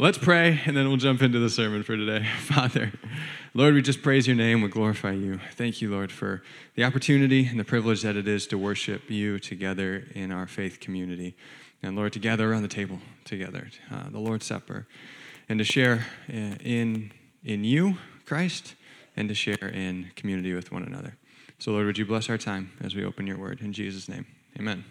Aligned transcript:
Let's 0.00 0.16
pray, 0.16 0.58
and 0.64 0.74
then 0.74 0.88
we'll 0.88 0.96
jump 0.96 1.20
into 1.20 1.38
the 1.40 1.50
sermon 1.50 1.82
for 1.82 1.94
today. 1.94 2.26
Father, 2.40 2.90
Lord, 3.52 3.74
we 3.74 3.82
just 3.82 4.00
praise 4.00 4.26
your 4.26 4.34
name. 4.34 4.62
We 4.62 4.68
glorify 4.68 5.12
you. 5.12 5.40
Thank 5.56 5.82
you, 5.82 5.90
Lord, 5.90 6.10
for 6.10 6.42
the 6.74 6.84
opportunity 6.84 7.44
and 7.44 7.60
the 7.60 7.64
privilege 7.64 8.00
that 8.00 8.16
it 8.16 8.26
is 8.26 8.46
to 8.46 8.56
worship 8.56 9.10
you 9.10 9.38
together 9.38 10.04
in 10.14 10.32
our 10.32 10.46
faith 10.46 10.80
community. 10.80 11.36
And 11.82 11.96
Lord, 11.96 12.14
together 12.14 12.50
around 12.50 12.62
the 12.62 12.68
table, 12.68 12.98
together, 13.26 13.68
uh, 13.90 14.08
the 14.08 14.18
Lord's 14.18 14.46
Supper, 14.46 14.86
and 15.50 15.58
to 15.58 15.66
share 15.66 16.06
uh, 16.30 16.56
in, 16.64 17.12
in 17.44 17.64
you, 17.64 17.98
Christ, 18.24 18.76
and 19.18 19.28
to 19.28 19.34
share 19.34 19.68
in 19.68 20.12
community 20.16 20.54
with 20.54 20.72
one 20.72 20.82
another. 20.82 21.18
So, 21.58 21.72
Lord, 21.72 21.84
would 21.84 21.98
you 21.98 22.06
bless 22.06 22.30
our 22.30 22.38
time 22.38 22.72
as 22.80 22.94
we 22.94 23.04
open 23.04 23.26
your 23.26 23.36
word? 23.36 23.60
In 23.60 23.74
Jesus' 23.74 24.08
name, 24.08 24.24
amen. 24.58 24.82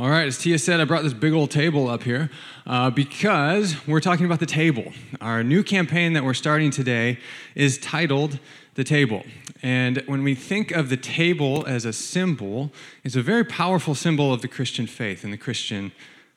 All 0.00 0.08
right, 0.08 0.28
as 0.28 0.38
Tia 0.38 0.60
said, 0.60 0.78
I 0.78 0.84
brought 0.84 1.02
this 1.02 1.12
big 1.12 1.32
old 1.32 1.50
table 1.50 1.88
up 1.88 2.04
here 2.04 2.30
uh, 2.68 2.88
because 2.88 3.84
we're 3.84 3.98
talking 3.98 4.26
about 4.26 4.38
the 4.38 4.46
table. 4.46 4.92
Our 5.20 5.42
new 5.42 5.64
campaign 5.64 6.12
that 6.12 6.22
we're 6.22 6.34
starting 6.34 6.70
today 6.70 7.18
is 7.56 7.78
titled 7.78 8.38
The 8.74 8.84
Table. 8.84 9.24
And 9.60 10.04
when 10.06 10.22
we 10.22 10.36
think 10.36 10.70
of 10.70 10.88
the 10.88 10.96
table 10.96 11.64
as 11.66 11.84
a 11.84 11.92
symbol, 11.92 12.72
it's 13.02 13.16
a 13.16 13.22
very 13.22 13.42
powerful 13.44 13.96
symbol 13.96 14.32
of 14.32 14.40
the 14.40 14.46
Christian 14.46 14.86
faith 14.86 15.24
and 15.24 15.32
the 15.32 15.36
Christian 15.36 15.90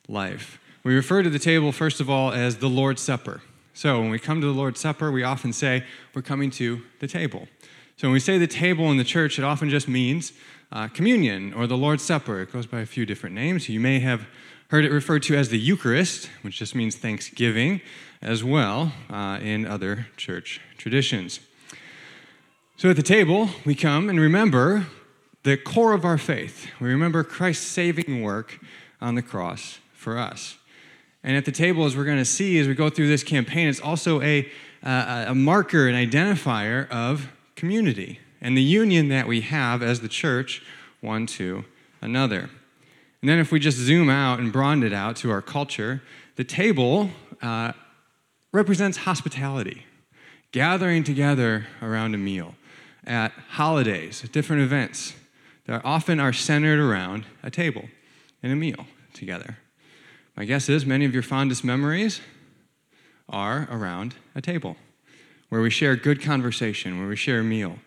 life. 0.07 0.59
We 0.83 0.95
refer 0.95 1.21
to 1.21 1.29
the 1.29 1.37
table, 1.37 1.71
first 1.71 2.01
of 2.01 2.09
all, 2.09 2.31
as 2.31 2.57
the 2.57 2.67
Lord's 2.67 3.03
Supper. 3.03 3.41
So 3.75 3.99
when 4.01 4.09
we 4.09 4.17
come 4.17 4.41
to 4.41 4.47
the 4.47 4.53
Lord's 4.53 4.79
Supper, 4.79 5.11
we 5.11 5.21
often 5.21 5.53
say 5.53 5.85
we're 6.15 6.23
coming 6.23 6.49
to 6.51 6.81
the 6.99 7.07
table. 7.07 7.47
So 7.95 8.07
when 8.07 8.13
we 8.13 8.19
say 8.19 8.39
the 8.39 8.47
table 8.47 8.89
in 8.89 8.97
the 8.97 9.03
church, 9.03 9.37
it 9.37 9.45
often 9.45 9.69
just 9.69 9.87
means 9.87 10.33
uh, 10.71 10.87
communion 10.87 11.53
or 11.53 11.67
the 11.67 11.77
Lord's 11.77 12.03
Supper. 12.03 12.41
It 12.41 12.51
goes 12.51 12.65
by 12.65 12.79
a 12.79 12.85
few 12.85 13.05
different 13.05 13.35
names. 13.35 13.67
You 13.67 13.79
may 13.79 13.99
have 13.99 14.27
heard 14.69 14.85
it 14.85 14.91
referred 14.91 15.23
to 15.23 15.35
as 15.35 15.49
the 15.49 15.59
Eucharist, 15.59 16.29
which 16.43 16.57
just 16.57 16.75
means 16.75 16.95
thanksgiving, 16.95 17.81
as 18.21 18.43
well 18.43 18.93
uh, 19.09 19.39
in 19.41 19.65
other 19.65 20.07
church 20.15 20.61
traditions. 20.77 21.39
So 22.77 22.89
at 22.89 22.95
the 22.95 23.03
table, 23.03 23.49
we 23.65 23.75
come 23.75 24.09
and 24.09 24.19
remember 24.19 24.87
the 25.43 25.57
core 25.57 25.93
of 25.93 26.05
our 26.05 26.17
faith. 26.17 26.67
We 26.79 26.89
remember 26.89 27.23
Christ's 27.23 27.65
saving 27.65 28.21
work 28.21 28.59
on 29.01 29.15
the 29.15 29.21
cross 29.21 29.79
for 29.93 30.17
us. 30.17 30.57
And 31.23 31.35
at 31.35 31.45
the 31.45 31.51
table, 31.51 31.85
as 31.85 31.95
we're 31.95 32.05
going 32.05 32.17
to 32.17 32.25
see 32.25 32.57
as 32.59 32.67
we 32.67 32.73
go 32.73 32.89
through 32.89 33.07
this 33.07 33.23
campaign, 33.23 33.67
it's 33.67 33.79
also 33.79 34.21
a, 34.21 34.49
uh, 34.83 35.25
a 35.27 35.35
marker, 35.35 35.87
an 35.87 35.95
identifier 35.95 36.89
of 36.89 37.31
community 37.55 38.19
and 38.41 38.57
the 38.57 38.61
union 38.61 39.09
that 39.09 39.27
we 39.27 39.41
have 39.41 39.83
as 39.83 40.01
the 40.01 40.07
church 40.07 40.63
one 40.99 41.25
to 41.25 41.63
another. 42.01 42.49
And 43.21 43.29
then, 43.29 43.37
if 43.37 43.51
we 43.51 43.59
just 43.59 43.77
zoom 43.77 44.09
out 44.09 44.39
and 44.39 44.51
broaden 44.51 44.83
it 44.83 44.93
out 44.93 45.15
to 45.17 45.29
our 45.29 45.41
culture, 45.41 46.01
the 46.37 46.43
table 46.43 47.11
uh, 47.41 47.73
represents 48.51 48.97
hospitality, 48.99 49.85
gathering 50.51 51.03
together 51.03 51.67
around 51.81 52.15
a 52.15 52.17
meal 52.17 52.55
at 53.05 53.31
holidays, 53.49 54.23
at 54.23 54.31
different 54.31 54.63
events 54.63 55.13
that 55.65 55.81
often 55.85 56.19
are 56.19 56.33
centered 56.33 56.79
around 56.79 57.25
a 57.43 57.51
table 57.51 57.85
and 58.41 58.51
a 58.51 58.55
meal 58.55 58.87
together. 59.13 59.57
My 60.35 60.45
guess 60.45 60.69
is 60.69 60.85
many 60.85 61.05
of 61.05 61.13
your 61.13 61.23
fondest 61.23 61.63
memories 61.63 62.21
are 63.29 63.67
around 63.71 64.15
a 64.33 64.41
table 64.41 64.77
where 65.49 65.61
we 65.61 65.69
share 65.69 65.95
good 65.95 66.21
conversation, 66.21 66.99
where 66.99 67.07
we 67.07 67.15
share 67.15 67.41
a 67.41 67.43
meal, 67.43 67.77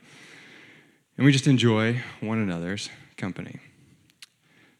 and 1.17 1.25
we 1.25 1.33
just 1.33 1.47
enjoy 1.47 2.03
one 2.21 2.39
another's 2.39 2.91
company. 3.17 3.59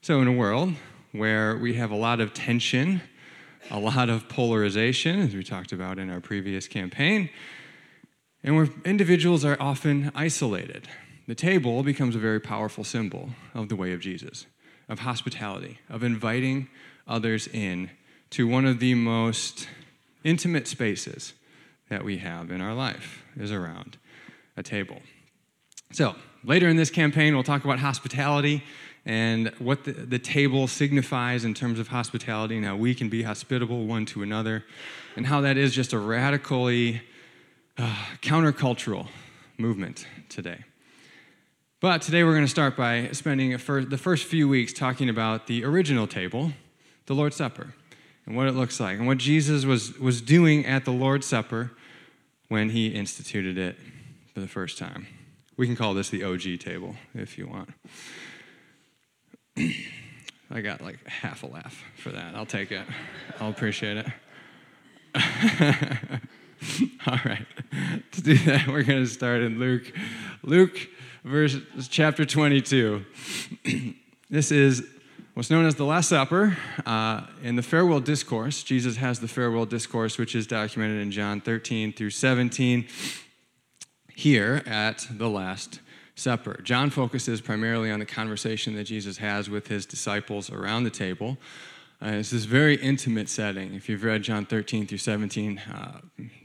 So, 0.03 0.21
in 0.21 0.29
a 0.29 0.33
world 0.33 0.75
where 1.13 1.57
we 1.57 1.75
have 1.75 1.91
a 1.91 1.97
lot 1.97 2.21
of 2.21 2.35
tension, 2.35 3.01
a 3.71 3.79
lot 3.79 4.11
of 4.11 4.29
polarization, 4.29 5.21
as 5.21 5.35
we 5.35 5.43
talked 5.43 5.73
about 5.73 5.99
in 5.99 6.11
our 6.11 6.21
previous 6.21 6.69
campaign, 6.69 7.31
and 8.43 8.57
where 8.57 8.69
individuals 8.85 9.45
are 9.45 9.57
often 9.59 10.13
isolated, 10.15 10.89
the 11.27 11.35
table 11.35 11.83
becomes 11.83 12.15
a 12.15 12.19
very 12.19 12.41
powerful 12.41 12.85
symbol 12.85 13.31
of 13.55 13.69
the 13.69 13.77
way 13.77 13.93
of 13.93 14.01
Jesus, 14.01 14.47
of 14.89 15.01
hospitality, 15.01 15.79
of 15.89 16.03
inviting 16.03 16.69
others 17.07 17.49
in 17.49 17.91
to 18.31 18.47
one 18.47 18.67
of 18.67 18.81
the 18.81 18.95
most 18.95 19.69
intimate 20.25 20.67
spaces 20.67 21.33
that 21.89 22.05
we 22.05 22.19
have 22.19 22.51
in 22.51 22.61
our 22.61 22.75
life 22.75 23.23
is 23.37 23.53
around 23.53 23.97
a 24.57 24.63
table. 24.63 25.01
So, 25.95 26.17
later 26.43 26.69
in 26.69 26.77
this 26.77 26.91
campaign, 26.91 27.35
we'll 27.35 27.45
talk 27.45 27.63
about 27.65 27.79
hospitality 27.79 28.65
and 29.07 29.51
what 29.61 29.85
the, 29.85 29.93
the, 29.93 30.19
table 30.19 30.67
signifies 30.67 31.45
in 31.45 31.55
terms 31.55 31.79
of 31.79 31.87
hospitality 31.87 32.57
and 32.57 32.67
how 32.67 32.75
we 32.75 32.97
can 32.97 33.09
be 33.09 33.23
hospitable 33.23 33.87
one 33.87 34.05
to 34.07 34.25
another, 34.25 34.65
and 35.15 35.25
how 35.25 35.41
that 35.43 35.57
is 35.57 35.73
just 35.73 35.93
a 35.93 35.99
radically 36.01 37.01
uh, 37.79 37.95
countercultural 38.23 39.07
movement 39.57 40.09
today. 40.29 40.65
But 41.79 42.03
today 42.03 42.25
we're 42.25 42.33
going 42.33 42.45
to 42.45 42.51
start 42.51 42.77
by 42.77 43.11
spending 43.13 43.53
the 43.53 43.99
first 44.03 44.25
few 44.25 44.49
weeks 44.49 44.73
talking 44.73 45.09
about 45.09 45.47
the 45.47 45.65
original 45.65 46.09
table, 46.09 46.55
the 47.07 47.15
Lord's 47.15 47.37
Supper, 47.37 47.73
and 48.27 48.35
what 48.35 48.49
it 48.49 48.57
looks 48.57 48.81
like, 48.81 48.99
and 48.99 49.07
what 49.07 49.19
Jesus 49.19 49.65
was, 49.65 49.97
was 50.01 50.21
doing 50.21 50.67
at 50.67 50.87
the 50.87 50.93
Lord's 50.93 51.29
Supper 51.29 51.71
when 52.49 52.71
he 52.71 52.89
instituted 52.89 53.57
it 53.57 53.77
for 54.35 54.41
the 54.41 54.49
first 54.49 54.77
time. 54.77 55.07
We 55.57 55.67
can 55.67 55.77
call 55.77 55.95
this 55.95 56.11
the 56.11 56.25
OG 56.25 56.59
table 56.59 56.97
if 57.15 57.39
you 57.39 57.47
want. 57.47 57.71
I 60.51 60.61
got 60.61 60.81
like 60.81 61.07
half 61.07 61.45
a 61.45 61.47
laugh 61.47 61.85
for 61.97 62.11
that. 62.11 62.35
I'll 62.35 62.45
take 62.47 62.73
it. 62.73 62.85
I'll 63.39 63.51
appreciate 63.51 63.99
it. 63.99 64.07
All 67.07 67.21
right. 67.25 67.47
To 68.13 68.21
do 68.21 68.37
that, 68.39 68.67
we're 68.67 68.83
going 68.83 69.05
to 69.05 69.07
start 69.09 69.43
in 69.43 69.61
Luke. 69.61 69.93
Luke, 70.43 70.77
verse 71.25 71.57
chapter 71.89 72.25
22. 72.25 73.05
this 74.31 74.51
is 74.51 74.85
what's 75.35 75.51
known 75.51 75.67
as 75.67 75.77
the 75.77 75.85
Last 75.85 76.09
Supper. 76.09 76.57
Uh, 76.85 77.27
in 77.45 77.55
the 77.55 77.63
farewell 77.63 78.01
discourse, 78.01 78.65
Jesus 78.65 78.97
has 78.97 79.21
the 79.21 79.29
farewell 79.29 79.67
discourse, 79.67 80.19
which 80.19 80.35
is 80.35 80.49
documented 80.49 81.01
in 81.01 81.13
John 81.13 81.41
13 81.41 81.93
through 81.93 82.11
17 82.11 82.89
here 84.15 84.63
at 84.67 85.07
the 85.11 85.29
Last 85.29 85.81
Supper. 86.15 86.61
John 86.63 86.91
focuses 86.91 87.41
primarily 87.41 87.91
on 87.91 87.99
the 87.99 88.07
conversation 88.07 88.75
that 88.77 88.85
Jesus 88.85 89.19
has 89.19 89.51
with 89.51 89.67
his 89.67 89.85
disciples 89.85 90.51
around 90.51 90.85
the 90.85 90.91
table. 90.91 91.37
Uh, 92.01 92.09
it's 92.09 92.31
this 92.31 92.45
very 92.45 92.77
intimate 92.77 93.29
setting. 93.29 93.75
If 93.75 93.89
you've 93.89 94.05
read 94.05 94.23
John 94.23 94.47
13 94.47 94.87
through 94.87 94.99
17, 94.99 95.59
uh, 95.59 96.01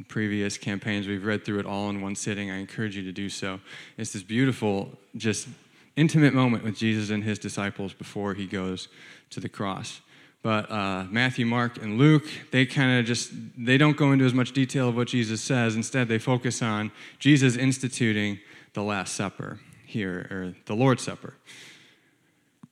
previous 0.07 0.57
campaigns, 0.57 1.07
we've 1.07 1.25
read 1.25 1.45
through 1.45 1.59
it 1.59 1.65
all 1.65 1.89
in 1.89 2.01
one 2.01 2.15
sitting. 2.15 2.49
I 2.49 2.57
encourage 2.57 2.95
you 2.95 3.03
to 3.03 3.11
do 3.11 3.29
so. 3.29 3.59
It's 3.97 4.13
this 4.13 4.23
beautiful, 4.23 4.97
just 5.15 5.47
intimate 5.95 6.33
moment 6.33 6.63
with 6.63 6.77
Jesus 6.77 7.09
and 7.09 7.23
his 7.23 7.37
disciples 7.37 7.93
before 7.93 8.33
he 8.33 8.47
goes 8.47 8.87
to 9.31 9.39
the 9.39 9.49
cross. 9.49 10.01
But 10.41 10.71
uh, 10.71 11.05
Matthew, 11.09 11.45
Mark, 11.45 11.81
and 11.81 11.97
Luke, 11.97 12.23
they 12.51 12.65
kind 12.65 12.99
of 12.99 13.05
just, 13.05 13.31
they 13.57 13.77
don't 13.77 13.97
go 13.97 14.13
into 14.13 14.25
as 14.25 14.33
much 14.33 14.53
detail 14.53 14.87
of 14.87 14.95
what 14.95 15.09
Jesus 15.09 15.41
says. 15.41 15.75
Instead, 15.75 16.07
they 16.07 16.19
focus 16.19 16.61
on 16.61 16.91
Jesus 17.19 17.57
instituting 17.57 18.39
the 18.73 18.83
Last 18.83 19.15
Supper 19.15 19.59
here, 19.85 20.27
or 20.31 20.55
the 20.65 20.75
Lord's 20.75 21.03
Supper. 21.03 21.33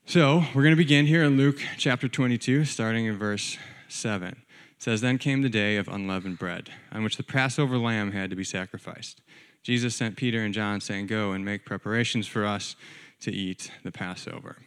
So 0.05 0.45
we're 0.55 0.63
going 0.63 0.71
to 0.71 0.77
begin 0.77 1.07
here 1.07 1.23
in 1.23 1.35
Luke 1.35 1.59
chapter 1.77 2.07
22, 2.07 2.63
starting 2.63 3.05
in 3.05 3.17
verse 3.17 3.57
7. 3.89 4.29
It 4.29 4.37
says, 4.77 5.01
Then 5.01 5.17
came 5.17 5.41
the 5.41 5.49
day 5.49 5.75
of 5.75 5.89
unleavened 5.89 6.39
bread, 6.39 6.69
on 6.93 7.03
which 7.03 7.17
the 7.17 7.23
Passover 7.23 7.77
lamb 7.77 8.13
had 8.13 8.29
to 8.29 8.35
be 8.37 8.45
sacrificed. 8.45 9.21
Jesus 9.63 9.95
sent 9.95 10.15
Peter 10.15 10.41
and 10.41 10.53
John, 10.53 10.79
saying, 10.79 11.07
Go 11.07 11.33
and 11.33 11.43
make 11.43 11.65
preparations 11.65 12.25
for 12.25 12.45
us 12.45 12.77
to 13.19 13.33
eat 13.33 13.69
the 13.83 13.91
Passover. 13.91 14.57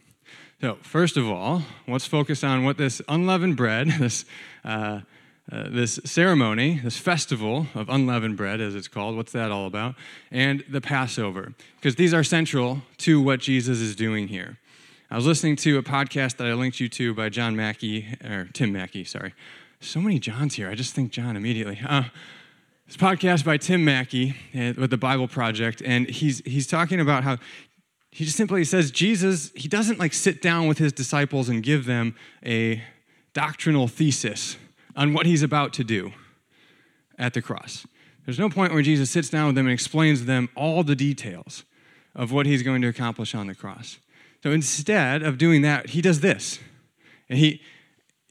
So, 0.61 0.77
first 0.83 1.17
of 1.17 1.27
all, 1.27 1.63
let's 1.87 2.05
focus 2.05 2.43
on 2.43 2.63
what 2.63 2.77
this 2.77 3.01
unleavened 3.09 3.57
bread, 3.57 3.87
this, 3.99 4.25
uh, 4.63 5.01
uh, 5.51 5.69
this 5.71 5.99
ceremony, 6.05 6.79
this 6.83 6.99
festival 6.99 7.65
of 7.73 7.89
unleavened 7.89 8.37
bread, 8.37 8.61
as 8.61 8.75
it's 8.75 8.87
called, 8.87 9.15
what's 9.15 9.31
that 9.31 9.49
all 9.49 9.65
about? 9.65 9.95
And 10.29 10.63
the 10.69 10.79
Passover, 10.79 11.55
because 11.77 11.95
these 11.95 12.13
are 12.13 12.23
central 12.23 12.83
to 12.99 13.19
what 13.19 13.39
Jesus 13.39 13.79
is 13.79 13.95
doing 13.95 14.27
here. 14.27 14.59
I 15.09 15.15
was 15.15 15.25
listening 15.25 15.55
to 15.57 15.79
a 15.79 15.83
podcast 15.83 16.37
that 16.37 16.45
I 16.45 16.53
linked 16.53 16.79
you 16.79 16.89
to 16.89 17.15
by 17.15 17.29
John 17.29 17.55
Mackie, 17.55 18.15
or 18.23 18.47
Tim 18.53 18.71
Mackie, 18.71 19.03
sorry. 19.03 19.33
So 19.79 19.99
many 19.99 20.19
Johns 20.19 20.53
here. 20.53 20.69
I 20.69 20.75
just 20.75 20.93
think 20.93 21.11
John 21.11 21.35
immediately. 21.35 21.79
Uh, 21.83 22.03
this 22.85 22.97
podcast 22.97 23.45
by 23.45 23.57
Tim 23.57 23.83
Mackie 23.83 24.35
uh, 24.53 24.73
with 24.77 24.91
the 24.91 24.97
Bible 24.97 25.27
Project, 25.27 25.81
and 25.83 26.07
he's 26.07 26.41
he's 26.45 26.67
talking 26.67 26.99
about 26.99 27.23
how 27.23 27.37
he 28.11 28.25
just 28.25 28.37
simply 28.37 28.63
says 28.65 28.91
Jesus, 28.91 29.51
he 29.55 29.67
doesn't 29.67 29.97
like 29.97 30.13
sit 30.13 30.41
down 30.41 30.67
with 30.67 30.77
his 30.77 30.91
disciples 30.91 31.47
and 31.47 31.63
give 31.63 31.85
them 31.85 32.15
a 32.45 32.83
doctrinal 33.33 33.87
thesis 33.87 34.57
on 34.95 35.13
what 35.13 35.25
he's 35.25 35.41
about 35.41 35.71
to 35.73 35.83
do 35.83 36.11
at 37.17 37.33
the 37.33 37.41
cross. 37.41 37.87
There's 38.25 38.37
no 38.37 38.49
point 38.49 38.73
where 38.73 38.81
Jesus 38.81 39.09
sits 39.09 39.29
down 39.29 39.47
with 39.47 39.55
them 39.55 39.65
and 39.65 39.73
explains 39.73 40.19
to 40.19 40.25
them 40.25 40.49
all 40.55 40.83
the 40.83 40.95
details 40.95 41.63
of 42.13 42.31
what 42.31 42.45
he's 42.45 42.63
going 42.63 42.81
to 42.81 42.89
accomplish 42.89 43.33
on 43.33 43.47
the 43.47 43.55
cross. 43.55 43.99
So 44.43 44.51
instead 44.51 45.23
of 45.23 45.37
doing 45.37 45.61
that, 45.61 45.91
he 45.91 46.01
does 46.01 46.19
this. 46.19 46.59
And 47.29 47.39
he, 47.39 47.61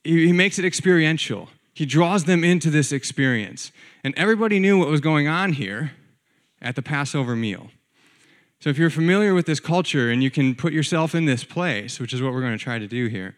he 0.04 0.32
makes 0.32 0.58
it 0.58 0.64
experiential. 0.64 1.48
he 1.72 1.86
draws 1.86 2.24
them 2.24 2.44
into 2.44 2.68
this 2.68 2.92
experience. 2.92 3.72
And 4.04 4.12
everybody 4.16 4.58
knew 4.58 4.78
what 4.78 4.88
was 4.88 5.00
going 5.00 5.28
on 5.28 5.54
here 5.54 5.92
at 6.60 6.76
the 6.76 6.82
Passover 6.82 7.34
meal. 7.34 7.70
So 8.60 8.68
if 8.68 8.76
you're 8.76 8.90
familiar 8.90 9.32
with 9.32 9.46
this 9.46 9.58
culture 9.58 10.10
and 10.10 10.22
you 10.22 10.30
can 10.30 10.54
put 10.54 10.74
yourself 10.74 11.14
in 11.14 11.24
this 11.24 11.44
place, 11.44 11.98
which 11.98 12.12
is 12.12 12.20
what 12.20 12.34
we're 12.34 12.42
going 12.42 12.56
to 12.56 12.62
try 12.62 12.78
to 12.78 12.86
do 12.86 13.06
here, 13.06 13.36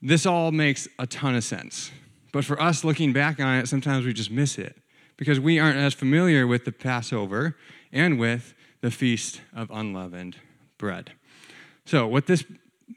this 0.00 0.24
all 0.24 0.52
makes 0.52 0.88
a 0.98 1.06
ton 1.06 1.34
of 1.34 1.44
sense. 1.44 1.90
But 2.32 2.46
for 2.46 2.60
us 2.60 2.82
looking 2.82 3.12
back 3.12 3.38
on 3.38 3.58
it, 3.58 3.68
sometimes 3.68 4.06
we 4.06 4.14
just 4.14 4.30
miss 4.30 4.58
it 4.58 4.76
because 5.18 5.38
we 5.38 5.58
aren't 5.58 5.76
as 5.76 5.92
familiar 5.92 6.46
with 6.46 6.64
the 6.64 6.72
Passover 6.72 7.56
and 7.92 8.18
with 8.18 8.54
the 8.80 8.90
Feast 8.90 9.42
of 9.54 9.70
Unleavened 9.70 10.36
Bread. 10.78 11.12
So, 11.84 12.06
what 12.06 12.26
this 12.26 12.44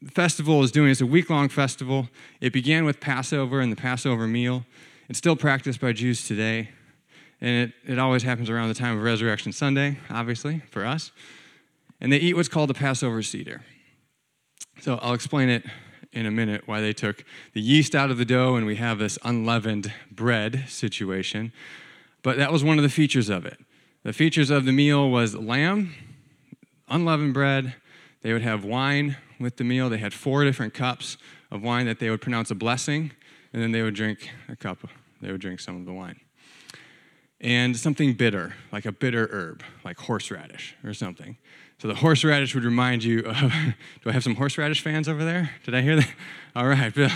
festival 0.10 0.64
is 0.64 0.72
doing 0.72 0.90
is 0.90 1.02
a 1.02 1.06
week 1.06 1.30
long 1.30 1.50
festival. 1.50 2.08
It 2.40 2.54
began 2.54 2.86
with 2.86 3.02
Passover 3.02 3.60
and 3.60 3.72
the 3.72 3.76
Passover 3.76 4.28
meal. 4.28 4.66
It's 5.10 5.18
still 5.18 5.36
practiced 5.36 5.82
by 5.82 5.92
Jews 5.92 6.26
today. 6.26 6.70
And 7.44 7.70
it, 7.86 7.92
it 7.92 8.00
always 8.00 8.24
happens 8.24 8.50
around 8.50 8.70
the 8.70 8.74
time 8.74 8.98
of 8.98 9.04
Resurrection 9.04 9.52
Sunday, 9.52 10.00
obviously, 10.10 10.62
for 10.72 10.86
us. 10.86 11.12
And 12.00 12.12
they 12.12 12.18
eat 12.18 12.38
what's 12.38 12.48
called 12.48 12.70
the 12.70 12.74
Passover 12.74 13.22
Seder. 13.22 13.62
So 14.80 14.98
I'll 15.02 15.14
explain 15.14 15.50
it 15.50 15.66
in 16.14 16.26
a 16.26 16.32
minute 16.32 16.64
why 16.68 16.80
they 16.80 16.94
took 16.94 17.26
the 17.52 17.60
yeast 17.60 17.96
out 17.96 18.10
of 18.10 18.18
the 18.18 18.24
dough 18.24 18.56
and 18.56 18.66
we 18.66 18.78
have 18.78 18.98
this 18.98 19.20
unleavened 19.26 19.92
bread 20.10 20.64
situation. 20.70 21.52
But 22.22 22.38
that 22.38 22.50
was 22.50 22.64
one 22.64 22.78
of 22.78 22.84
the 22.84 22.90
features 22.90 23.28
of 23.28 23.46
it. 23.46 23.60
The 24.04 24.14
features 24.14 24.50
of 24.50 24.64
the 24.64 24.72
meal 24.72 25.10
was 25.10 25.36
lamb, 25.36 25.94
unleavened 26.88 27.34
bread. 27.34 27.76
They 28.22 28.32
would 28.32 28.42
have 28.42 28.64
wine 28.64 29.18
with 29.38 29.58
the 29.58 29.66
meal. 29.66 29.90
They 29.90 29.98
had 29.98 30.14
four 30.14 30.46
different 30.46 30.74
cups 30.74 31.18
of 31.52 31.62
wine 31.62 31.88
that 31.88 32.00
they 32.00 32.10
would 32.10 32.22
pronounce 32.22 32.52
a 32.52 32.56
blessing, 32.56 33.12
and 33.52 33.62
then 33.62 33.74
they 33.74 33.82
would 33.82 33.96
drink 33.96 34.30
a 34.48 34.56
cup. 34.56 34.88
They 35.22 35.30
would 35.30 35.42
drink 35.42 35.60
some 35.60 35.76
of 35.76 35.86
the 35.86 35.94
wine 35.94 36.22
and 37.44 37.76
something 37.76 38.14
bitter, 38.14 38.54
like 38.72 38.86
a 38.86 38.92
bitter 38.92 39.28
herb, 39.30 39.62
like 39.84 40.00
horseradish 40.00 40.76
or 40.84 40.94
something. 40.94 41.38
So 41.78 41.90
the 41.90 41.96
horseradish 41.96 42.56
would 42.56 42.64
remind 42.64 43.04
you 43.04 43.20
of, 43.20 43.36
do 44.04 44.10
I 44.10 44.14
have 44.14 44.24
some 44.24 44.36
horseradish 44.36 44.82
fans 44.82 45.10
over 45.10 45.26
there? 45.26 45.52
Did 45.66 45.76
I 45.76 45.82
hear 45.82 45.98
that? 45.98 46.10
All 46.56 46.68
right, 46.68 46.94
Bill. 46.94 47.10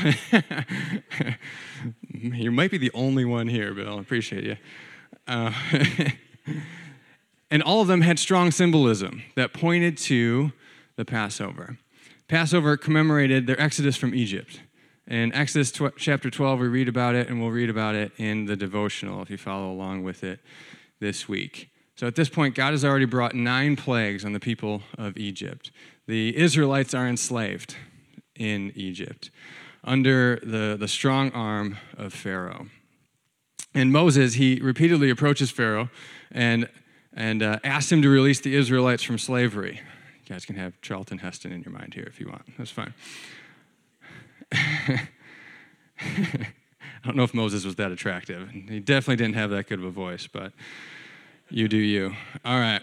you 2.33 2.51
might 2.51 2.69
be 2.69 2.77
the 2.77 2.91
only 2.93 3.23
one 3.23 3.47
here, 3.47 3.73
Bill. 3.73 3.97
I 3.97 4.01
appreciate 4.01 4.43
you. 4.43 4.57
Uh, 5.25 5.53
and 7.49 7.63
all 7.63 7.81
of 7.81 7.87
them 7.87 8.01
had 8.01 8.19
strong 8.19 8.51
symbolism 8.51 9.23
that 9.35 9.53
pointed 9.53 9.97
to 9.97 10.51
the 10.95 11.05
Passover. 11.05 11.77
Passover 12.27 12.75
commemorated 12.75 13.47
their 13.47 13.59
exodus 13.61 13.95
from 13.95 14.13
Egypt. 14.13 14.59
In 15.07 15.33
Exodus 15.33 15.71
tw- 15.71 15.95
chapter 15.97 16.29
12, 16.29 16.59
we 16.59 16.67
read 16.67 16.89
about 16.89 17.15
it, 17.15 17.29
and 17.29 17.39
we'll 17.39 17.51
read 17.51 17.69
about 17.69 17.95
it 17.95 18.11
in 18.17 18.45
the 18.45 18.57
devotional 18.57 19.21
if 19.21 19.29
you 19.29 19.37
follow 19.37 19.71
along 19.71 20.03
with 20.03 20.21
it 20.23 20.41
this 20.99 21.29
week. 21.29 21.69
So 21.95 22.07
at 22.07 22.15
this 22.15 22.27
point, 22.27 22.55
God 22.55 22.71
has 22.71 22.83
already 22.83 23.05
brought 23.05 23.33
nine 23.33 23.77
plagues 23.77 24.25
on 24.25 24.33
the 24.33 24.39
people 24.39 24.83
of 24.97 25.17
Egypt. 25.17 25.71
The 26.07 26.35
Israelites 26.37 26.93
are 26.93 27.07
enslaved 27.07 27.75
in 28.35 28.73
Egypt 28.75 29.31
under 29.81 30.41
the, 30.43 30.75
the 30.77 30.89
strong 30.89 31.31
arm 31.31 31.77
of 31.97 32.13
Pharaoh. 32.13 32.67
And 33.73 33.93
Moses, 33.93 34.33
he 34.33 34.59
repeatedly 34.61 35.09
approaches 35.09 35.51
Pharaoh 35.51 35.89
and, 36.31 36.67
and 37.13 37.41
uh, 37.41 37.59
asks 37.63 37.91
him 37.91 38.01
to 38.01 38.09
release 38.09 38.41
the 38.41 38.55
Israelites 38.55 39.03
from 39.03 39.17
slavery. 39.17 39.81
You 40.25 40.35
guys 40.35 40.45
can 40.45 40.57
have 40.57 40.79
Charlton 40.81 41.19
Heston 41.19 41.53
in 41.53 41.61
your 41.61 41.71
mind 41.71 41.93
here 41.93 42.05
if 42.07 42.19
you 42.19 42.27
want. 42.27 42.43
That's 42.57 42.71
fine. 42.71 42.93
I 44.51 45.09
don't 47.03 47.15
know 47.15 47.23
if 47.23 47.33
Moses 47.33 47.65
was 47.65 47.75
that 47.75 47.91
attractive. 47.91 48.49
He 48.49 48.79
definitely 48.79 49.17
didn't 49.17 49.35
have 49.35 49.49
that 49.51 49.67
good 49.67 49.79
of 49.79 49.85
a 49.85 49.91
voice, 49.91 50.27
but 50.27 50.53
you 51.49 51.67
do 51.67 51.77
you. 51.77 52.13
All 52.43 52.59
right. 52.59 52.81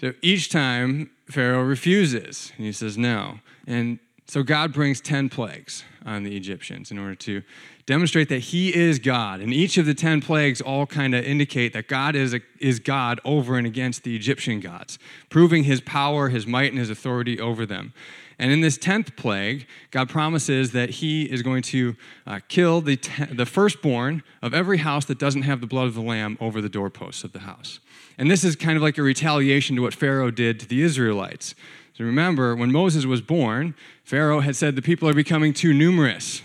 So 0.00 0.12
each 0.22 0.50
time 0.50 1.10
Pharaoh 1.26 1.62
refuses, 1.62 2.52
and 2.56 2.66
he 2.66 2.72
says 2.72 2.98
no. 2.98 3.40
And 3.66 3.98
so 4.26 4.42
God 4.42 4.72
brings 4.72 5.00
10 5.00 5.28
plagues 5.28 5.84
on 6.04 6.24
the 6.24 6.36
Egyptians 6.36 6.90
in 6.90 6.98
order 6.98 7.14
to 7.14 7.42
demonstrate 7.86 8.28
that 8.28 8.40
he 8.40 8.74
is 8.74 8.98
God. 8.98 9.40
And 9.40 9.54
each 9.54 9.78
of 9.78 9.86
the 9.86 9.94
10 9.94 10.20
plagues 10.20 10.60
all 10.60 10.86
kind 10.86 11.14
of 11.14 11.24
indicate 11.24 11.72
that 11.72 11.86
God 11.86 12.16
is, 12.16 12.34
a, 12.34 12.40
is 12.58 12.80
God 12.80 13.20
over 13.24 13.56
and 13.56 13.66
against 13.66 14.02
the 14.02 14.16
Egyptian 14.16 14.60
gods, 14.60 14.98
proving 15.30 15.64
his 15.64 15.80
power, 15.80 16.28
his 16.28 16.46
might, 16.46 16.72
and 16.72 16.78
his 16.78 16.90
authority 16.90 17.40
over 17.40 17.64
them. 17.64 17.92
And 18.38 18.52
in 18.52 18.60
this 18.60 18.76
10th 18.76 19.16
plague, 19.16 19.66
God 19.90 20.08
promises 20.08 20.72
that 20.72 20.90
He 20.90 21.24
is 21.24 21.42
going 21.42 21.62
to 21.62 21.96
uh, 22.26 22.40
kill 22.48 22.80
the, 22.80 22.96
the 23.32 23.46
firstborn 23.46 24.22
of 24.42 24.52
every 24.52 24.78
house 24.78 25.06
that 25.06 25.18
doesn't 25.18 25.42
have 25.42 25.60
the 25.60 25.66
blood 25.66 25.86
of 25.86 25.94
the 25.94 26.02
Lamb 26.02 26.36
over 26.40 26.60
the 26.60 26.68
doorposts 26.68 27.24
of 27.24 27.32
the 27.32 27.40
house. 27.40 27.80
And 28.18 28.30
this 28.30 28.44
is 28.44 28.54
kind 28.56 28.76
of 28.76 28.82
like 28.82 28.98
a 28.98 29.02
retaliation 29.02 29.76
to 29.76 29.82
what 29.82 29.94
Pharaoh 29.94 30.30
did 30.30 30.60
to 30.60 30.66
the 30.66 30.82
Israelites. 30.82 31.54
So 31.94 32.04
remember, 32.04 32.54
when 32.54 32.70
Moses 32.70 33.06
was 33.06 33.22
born, 33.22 33.74
Pharaoh 34.04 34.40
had 34.40 34.54
said 34.54 34.76
the 34.76 34.82
people 34.82 35.08
are 35.08 35.14
becoming 35.14 35.54
too 35.54 35.72
numerous 35.72 36.42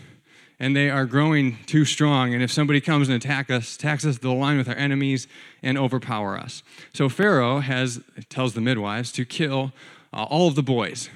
and 0.59 0.75
they 0.75 0.89
are 0.89 1.05
growing 1.05 1.57
too 1.65 1.83
strong. 1.83 2.33
And 2.33 2.43
if 2.43 2.51
somebody 2.51 2.79
comes 2.79 3.09
and 3.09 3.15
attack 3.15 3.49
us, 3.49 3.75
attacks 3.75 4.05
us, 4.05 4.19
they'll 4.19 4.33
align 4.33 4.57
with 4.57 4.69
our 4.69 4.75
enemies 4.75 5.27
and 5.63 5.77
overpower 5.77 6.37
us. 6.37 6.61
So 6.93 7.09
Pharaoh 7.09 7.59
has 7.59 7.99
tells 8.29 8.53
the 8.53 8.61
midwives 8.61 9.11
to 9.13 9.25
kill 9.25 9.73
uh, 10.13 10.23
all 10.23 10.47
of 10.47 10.55
the 10.55 10.63
boys 10.63 11.09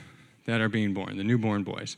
that 0.46 0.62
are 0.62 0.70
being 0.70 0.94
born, 0.94 1.18
the 1.18 1.24
newborn 1.24 1.64
boys. 1.64 1.98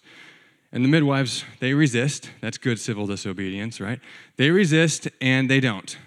And 0.71 0.83
the 0.83 0.89
midwives, 0.89 1.45
they 1.59 1.73
resist. 1.73 2.29
That's 2.41 2.57
good 2.57 2.79
civil 2.79 3.07
disobedience, 3.07 3.79
right? 3.79 3.99
They 4.35 4.51
resist 4.51 5.07
and 5.21 5.49
they 5.49 5.59
don't. 5.59 5.97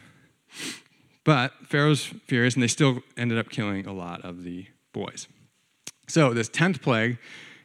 But 1.24 1.52
Pharaoh's 1.66 2.04
furious 2.26 2.54
and 2.54 2.62
they 2.62 2.68
still 2.68 3.02
ended 3.16 3.38
up 3.38 3.48
killing 3.48 3.86
a 3.86 3.92
lot 3.92 4.24
of 4.24 4.42
the 4.42 4.66
boys. 4.92 5.28
So, 6.08 6.34
this 6.34 6.48
10th 6.48 6.82
plague, 6.82 7.18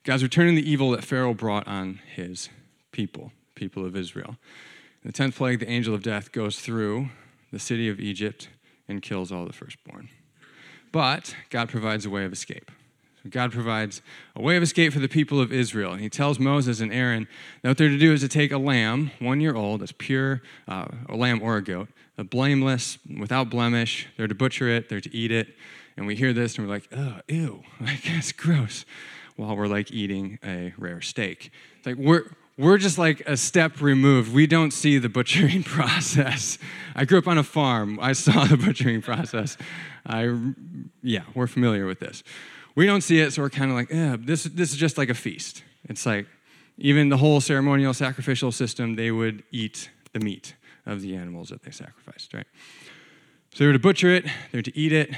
God's 0.04 0.24
returning 0.24 0.56
the 0.56 0.70
evil 0.70 0.92
that 0.92 1.04
Pharaoh 1.04 1.34
brought 1.34 1.68
on 1.68 2.00
his 2.14 2.50
people, 2.92 3.32
people 3.56 3.86
of 3.86 3.96
Israel. 3.96 4.38
In 5.04 5.12
the 5.12 5.14
10th 5.14 5.36
plague, 5.36 5.60
the 5.60 5.70
angel 5.70 5.96
of 5.96 6.04
death 6.04 6.32
goes 6.32 6.60
through 6.60 7.10
the 7.52 7.60
city 7.60 7.90
of 7.90 8.00
Egypt 8.00 8.50
and 8.88 9.02
kills 9.02 9.32
all 9.32 9.46
the 9.46 9.54
firstborn. 9.54 10.10
But 10.92 11.36
God 11.50 11.70
provides 11.70 12.06
a 12.06 12.10
way 12.10 12.24
of 12.24 12.32
escape. 12.32 12.72
God 13.30 13.52
provides 13.52 14.02
a 14.36 14.42
way 14.42 14.58
of 14.58 14.64
escape 14.64 14.94
for 14.94 15.00
the 15.00 15.08
people 15.08 15.40
of 15.42 15.52
Israel. 15.52 15.92
And 15.92 16.02
he 16.02 16.10
tells 16.10 16.40
Moses 16.40 16.80
and 16.80 16.94
Aaron 16.94 17.28
that 17.62 17.70
what 17.70 17.78
they're 17.78 17.90
to 17.90 17.98
do 17.98 18.14
is 18.14 18.22
to 18.22 18.28
take 18.28 18.52
a 18.52 18.58
lamb, 18.58 19.12
one 19.20 19.42
year 19.42 19.56
old, 19.56 19.82
that's 19.82 19.94
pure, 19.98 20.42
uh, 20.68 20.88
a 21.10 21.16
lamb 21.16 21.42
or 21.42 21.58
a 21.58 21.64
goat, 21.64 21.90
a 22.18 22.24
blameless, 22.24 22.98
without 23.20 23.50
blemish. 23.50 24.08
They're 24.18 24.28
to 24.28 24.36
butcher 24.36 24.70
it, 24.70 24.90
they're 24.90 25.02
to 25.02 25.16
eat 25.16 25.32
it. 25.32 25.56
And 25.98 26.06
we 26.06 26.16
hear 26.16 26.34
this 26.34 26.58
and 26.58 26.68
we're 26.68 26.74
like, 26.74 26.88
oh, 26.96 27.20
ew, 27.28 27.64
like, 27.82 28.04
that's 28.04 28.32
gross, 28.32 28.86
while 29.36 29.56
we're 29.56 29.68
like 29.68 29.92
eating 29.92 30.40
a 30.44 30.74
rare 30.78 31.02
steak. 31.02 31.52
It's 31.78 31.88
like, 31.88 31.98
we're, 31.98 32.26
we're 32.58 32.78
just 32.78 32.98
like 32.98 33.22
a 33.28 33.36
step 33.36 33.82
removed. 33.82 34.34
We 34.34 34.48
don't 34.48 34.72
see 34.72 34.98
the 34.98 35.10
butchering 35.10 35.64
process. 35.66 36.58
I 36.96 37.06
grew 37.06 37.18
up 37.18 37.28
on 37.28 37.38
a 37.38 37.44
farm. 37.44 38.00
I 38.02 38.14
saw 38.14 38.46
the 38.46 38.58
butchering 38.58 39.02
process. 39.02 39.58
I, 40.06 40.38
yeah, 41.02 41.24
we're 41.34 41.48
familiar 41.48 41.86
with 41.86 42.00
this. 42.00 42.24
We 42.76 42.86
don't 42.86 43.02
see 43.02 43.20
it, 43.20 43.32
so 43.32 43.42
we're 43.42 43.50
kind 43.50 43.72
of 43.72 43.78
like, 43.78 43.92
eh, 43.92 44.18
this, 44.20 44.44
this 44.44 44.72
is 44.72 44.78
just 44.78 44.98
like 44.98 45.10
a 45.10 45.14
feast. 45.14 45.64
It's 45.86 46.06
like, 46.06 46.28
even 46.78 47.08
the 47.08 47.18
whole 47.18 47.40
ceremonial 47.40 47.94
sacrificial 47.94 48.52
system, 48.52 48.96
they 48.96 49.12
would 49.12 49.44
eat 49.52 49.90
the 50.12 50.20
meat 50.20 50.56
of 50.86 51.02
the 51.02 51.16
animals 51.16 51.50
that 51.50 51.64
they 51.64 51.72
sacrificed, 51.72 52.34
right? 52.34 52.48
So 53.54 53.64
they 53.64 53.68
were 53.68 53.74
to 53.74 53.80
butcher 53.80 54.10
it, 54.10 54.26
they 54.52 54.58
were 54.58 54.64
to 54.64 54.78
eat 54.78 54.92
it, 54.92 55.12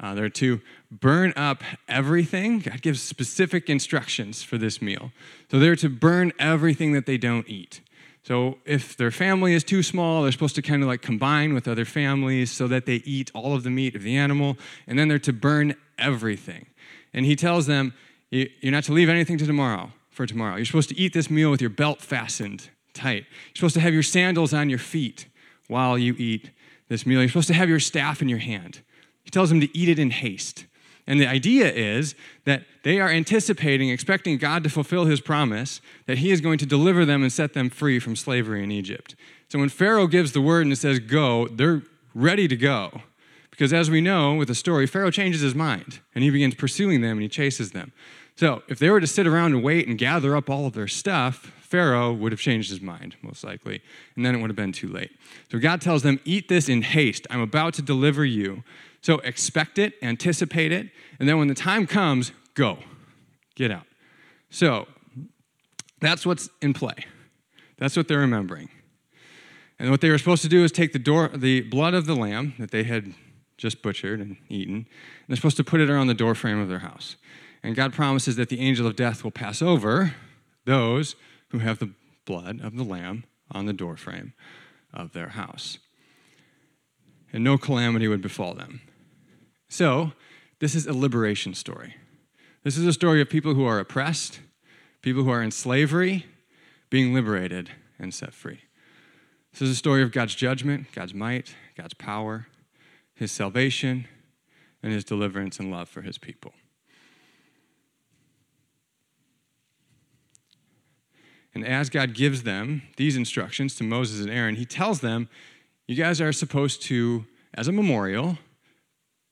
uh, 0.00 0.14
they're 0.14 0.28
to 0.28 0.60
burn 0.90 1.32
up 1.36 1.62
everything. 1.88 2.58
God 2.58 2.82
gives 2.82 3.00
specific 3.00 3.70
instructions 3.70 4.42
for 4.42 4.58
this 4.58 4.82
meal. 4.82 5.12
So 5.50 5.60
they're 5.60 5.76
to 5.76 5.88
burn 5.88 6.32
everything 6.38 6.92
that 6.92 7.06
they 7.06 7.16
don't 7.16 7.48
eat. 7.48 7.80
So 8.24 8.58
if 8.64 8.96
their 8.96 9.10
family 9.10 9.54
is 9.54 9.62
too 9.62 9.82
small, 9.82 10.22
they're 10.22 10.32
supposed 10.32 10.56
to 10.56 10.62
kind 10.62 10.82
of 10.82 10.88
like 10.88 11.02
combine 11.02 11.54
with 11.54 11.68
other 11.68 11.84
families 11.84 12.50
so 12.50 12.66
that 12.66 12.86
they 12.86 12.96
eat 12.96 13.30
all 13.34 13.54
of 13.54 13.62
the 13.62 13.70
meat 13.70 13.94
of 13.94 14.02
the 14.02 14.16
animal, 14.16 14.56
and 14.86 14.98
then 14.98 15.08
they're 15.08 15.18
to 15.20 15.32
burn 15.32 15.76
everything 15.96 16.66
and 17.14 17.24
he 17.24 17.36
tells 17.36 17.66
them, 17.66 17.94
You're 18.30 18.72
not 18.72 18.84
to 18.84 18.92
leave 18.92 19.08
anything 19.08 19.38
to 19.38 19.46
tomorrow 19.46 19.92
for 20.10 20.26
tomorrow. 20.26 20.56
You're 20.56 20.66
supposed 20.66 20.90
to 20.90 20.98
eat 20.98 21.12
this 21.14 21.30
meal 21.30 21.50
with 21.50 21.60
your 21.60 21.70
belt 21.70 22.02
fastened 22.02 22.68
tight. 22.92 23.24
You're 23.48 23.56
supposed 23.56 23.74
to 23.74 23.80
have 23.80 23.94
your 23.94 24.02
sandals 24.02 24.52
on 24.52 24.68
your 24.68 24.78
feet 24.78 25.26
while 25.68 25.98
you 25.98 26.14
eat 26.18 26.50
this 26.88 27.06
meal. 27.06 27.20
You're 27.20 27.28
supposed 27.28 27.48
to 27.48 27.54
have 27.54 27.68
your 27.68 27.80
staff 27.80 28.20
in 28.20 28.28
your 28.28 28.38
hand. 28.38 28.82
He 29.22 29.30
tells 29.30 29.48
them 29.48 29.60
to 29.60 29.76
eat 29.76 29.88
it 29.88 29.98
in 29.98 30.10
haste. 30.10 30.66
And 31.06 31.20
the 31.20 31.26
idea 31.26 31.70
is 31.70 32.14
that 32.44 32.64
they 32.82 32.98
are 32.98 33.10
anticipating, 33.10 33.90
expecting 33.90 34.38
God 34.38 34.62
to 34.64 34.70
fulfill 34.70 35.04
his 35.04 35.20
promise 35.20 35.80
that 36.06 36.18
he 36.18 36.30
is 36.30 36.40
going 36.40 36.58
to 36.58 36.66
deliver 36.66 37.04
them 37.04 37.22
and 37.22 37.32
set 37.32 37.52
them 37.52 37.68
free 37.68 37.98
from 37.98 38.16
slavery 38.16 38.62
in 38.62 38.70
Egypt. 38.70 39.14
So 39.48 39.58
when 39.58 39.68
Pharaoh 39.68 40.06
gives 40.06 40.32
the 40.32 40.40
word 40.40 40.62
and 40.62 40.72
it 40.72 40.76
says 40.76 40.98
go, 41.00 41.48
they're 41.48 41.82
ready 42.14 42.48
to 42.48 42.56
go. 42.56 43.02
Because 43.54 43.72
as 43.72 43.88
we 43.88 44.00
know 44.00 44.34
with 44.34 44.48
the 44.48 44.54
story, 44.54 44.84
Pharaoh 44.84 45.12
changes 45.12 45.40
his 45.40 45.54
mind 45.54 46.00
and 46.12 46.24
he 46.24 46.30
begins 46.30 46.56
pursuing 46.56 47.02
them 47.02 47.12
and 47.12 47.22
he 47.22 47.28
chases 47.28 47.70
them. 47.70 47.92
So 48.34 48.64
if 48.66 48.80
they 48.80 48.90
were 48.90 49.00
to 49.00 49.06
sit 49.06 49.28
around 49.28 49.54
and 49.54 49.62
wait 49.62 49.86
and 49.86 49.96
gather 49.96 50.36
up 50.36 50.50
all 50.50 50.66
of 50.66 50.72
their 50.72 50.88
stuff, 50.88 51.52
Pharaoh 51.60 52.12
would 52.12 52.32
have 52.32 52.40
changed 52.40 52.68
his 52.68 52.80
mind, 52.80 53.14
most 53.22 53.44
likely, 53.44 53.80
and 54.16 54.26
then 54.26 54.34
it 54.34 54.40
would 54.40 54.50
have 54.50 54.56
been 54.56 54.72
too 54.72 54.88
late. 54.88 55.12
So 55.52 55.60
God 55.60 55.80
tells 55.80 56.02
them, 56.02 56.18
Eat 56.24 56.48
this 56.48 56.68
in 56.68 56.82
haste. 56.82 57.28
I'm 57.30 57.40
about 57.40 57.74
to 57.74 57.82
deliver 57.82 58.24
you. 58.24 58.64
So 59.02 59.18
expect 59.18 59.78
it, 59.78 59.94
anticipate 60.02 60.72
it, 60.72 60.90
and 61.20 61.28
then 61.28 61.38
when 61.38 61.46
the 61.46 61.54
time 61.54 61.86
comes, 61.86 62.32
go. 62.54 62.78
Get 63.54 63.70
out. 63.70 63.86
So 64.50 64.88
that's 66.00 66.26
what's 66.26 66.48
in 66.60 66.74
play. 66.74 67.06
That's 67.78 67.96
what 67.96 68.08
they're 68.08 68.18
remembering. 68.18 68.68
And 69.78 69.92
what 69.92 70.00
they 70.00 70.10
were 70.10 70.18
supposed 70.18 70.42
to 70.42 70.48
do 70.48 70.64
is 70.64 70.72
take 70.72 70.92
the, 70.92 70.98
door, 70.98 71.28
the 71.28 71.60
blood 71.60 71.94
of 71.94 72.06
the 72.06 72.16
lamb 72.16 72.54
that 72.58 72.72
they 72.72 72.82
had 72.82 73.14
just 73.64 73.80
butchered 73.80 74.20
and 74.20 74.36
eaten, 74.50 74.74
and 74.74 74.86
they're 75.26 75.36
supposed 75.36 75.56
to 75.56 75.64
put 75.64 75.80
it 75.80 75.88
around 75.88 76.06
the 76.06 76.14
doorframe 76.14 76.60
of 76.60 76.68
their 76.68 76.80
house. 76.80 77.16
And 77.62 77.74
God 77.74 77.94
promises 77.94 78.36
that 78.36 78.50
the 78.50 78.60
angel 78.60 78.86
of 78.86 78.94
death 78.94 79.24
will 79.24 79.30
pass 79.30 79.62
over 79.62 80.14
those 80.66 81.16
who 81.48 81.60
have 81.60 81.78
the 81.78 81.90
blood 82.26 82.60
of 82.62 82.76
the 82.76 82.82
lamb 82.82 83.24
on 83.50 83.64
the 83.64 83.72
doorframe 83.72 84.34
of 84.92 85.14
their 85.14 85.28
house. 85.28 85.78
And 87.32 87.42
no 87.42 87.56
calamity 87.56 88.06
would 88.06 88.20
befall 88.20 88.52
them. 88.52 88.82
So, 89.70 90.12
this 90.60 90.74
is 90.74 90.86
a 90.86 90.92
liberation 90.92 91.54
story. 91.54 91.94
This 92.64 92.76
is 92.76 92.86
a 92.86 92.92
story 92.92 93.22
of 93.22 93.30
people 93.30 93.54
who 93.54 93.64
are 93.64 93.78
oppressed, 93.78 94.40
people 95.00 95.24
who 95.24 95.30
are 95.30 95.42
in 95.42 95.50
slavery, 95.50 96.26
being 96.90 97.14
liberated 97.14 97.70
and 97.98 98.12
set 98.12 98.34
free. 98.34 98.60
This 99.52 99.62
is 99.62 99.70
a 99.70 99.74
story 99.74 100.02
of 100.02 100.12
God's 100.12 100.34
judgment, 100.34 100.88
God's 100.92 101.14
might, 101.14 101.54
God's 101.78 101.94
power, 101.94 102.46
His 103.14 103.32
salvation, 103.32 104.06
and 104.82 104.92
His 104.92 105.04
deliverance 105.04 105.58
and 105.58 105.70
love 105.70 105.88
for 105.88 106.02
His 106.02 106.18
people. 106.18 106.52
And 111.54 111.66
as 111.66 111.88
God 111.88 112.14
gives 112.14 112.42
them 112.42 112.82
these 112.96 113.16
instructions 113.16 113.76
to 113.76 113.84
Moses 113.84 114.20
and 114.20 114.30
Aaron, 114.30 114.56
He 114.56 114.66
tells 114.66 115.00
them, 115.00 115.28
You 115.86 115.94
guys 115.94 116.20
are 116.20 116.32
supposed 116.32 116.82
to, 116.82 117.26
as 117.54 117.68
a 117.68 117.72
memorial, 117.72 118.38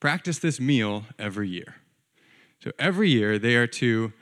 practice 0.00 0.38
this 0.38 0.60
meal 0.60 1.04
every 1.18 1.48
year. 1.48 1.76
So 2.62 2.70
every 2.78 3.10
year 3.10 3.38
they 3.38 3.56
are 3.56 3.66
to 3.66 4.12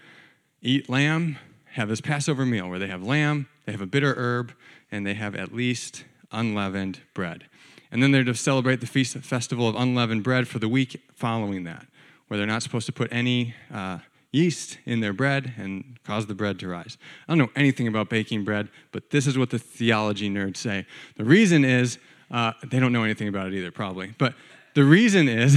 eat 0.63 0.89
lamb, 0.89 1.39
have 1.73 1.89
this 1.89 2.01
Passover 2.01 2.47
meal 2.47 2.69
where 2.69 2.79
they 2.79 2.89
have 2.89 3.03
lamb, 3.03 3.49
they 3.67 3.73
have 3.73 3.81
a 3.81 3.87
bitter 3.87 4.15
herb, 4.17 4.53
and 4.91 5.07
they 5.07 5.15
have 5.15 5.35
at 5.35 5.55
least 5.55 6.05
unleavened 6.33 7.01
bread. 7.15 7.45
And 7.93 8.03
then 8.03 8.13
they're 8.13 8.25
to 8.25 8.35
celebrate 8.35 8.81
the 8.81 8.87
feast 8.87 9.17
festival 9.19 9.69
of 9.69 9.75
unleavened 9.75 10.23
bread 10.23 10.47
for 10.47 10.59
the 10.59 10.69
week 10.69 11.01
following 11.15 11.65
that, 11.65 11.87
where 12.29 12.39
they're 12.39 12.47
not 12.47 12.63
supposed 12.63 12.87
to 12.87 12.93
put 12.93 13.13
any 13.13 13.55
uh, 13.73 13.99
yeast 14.33 14.79
in 14.87 15.01
their 15.01 15.13
bread 15.13 15.55
and 15.57 15.99
cause 16.05 16.27
the 16.27 16.35
bread 16.35 16.59
to 16.61 16.69
rise. 16.69 16.97
I 17.29 17.33
don't 17.33 17.39
know 17.39 17.53
anything 17.57 17.89
about 17.89 18.09
baking 18.09 18.45
bread, 18.45 18.69
but 18.93 19.11
this 19.11 19.27
is 19.27 19.37
what 19.37 19.51
the 19.51 19.59
theology 19.59 20.31
nerds 20.31 20.59
say. 20.59 20.87
The 21.17 21.25
reason 21.25 21.65
is 21.65 21.99
uh, 22.31 22.53
they 22.65 22.79
don't 22.79 22.93
know 22.93 23.03
anything 23.03 23.29
about 23.29 23.49
it 23.49 23.55
either, 23.55 23.73
probably. 23.73 24.15
But 24.19 24.35
the 24.75 24.85
reason 24.85 25.29
is 25.29 25.57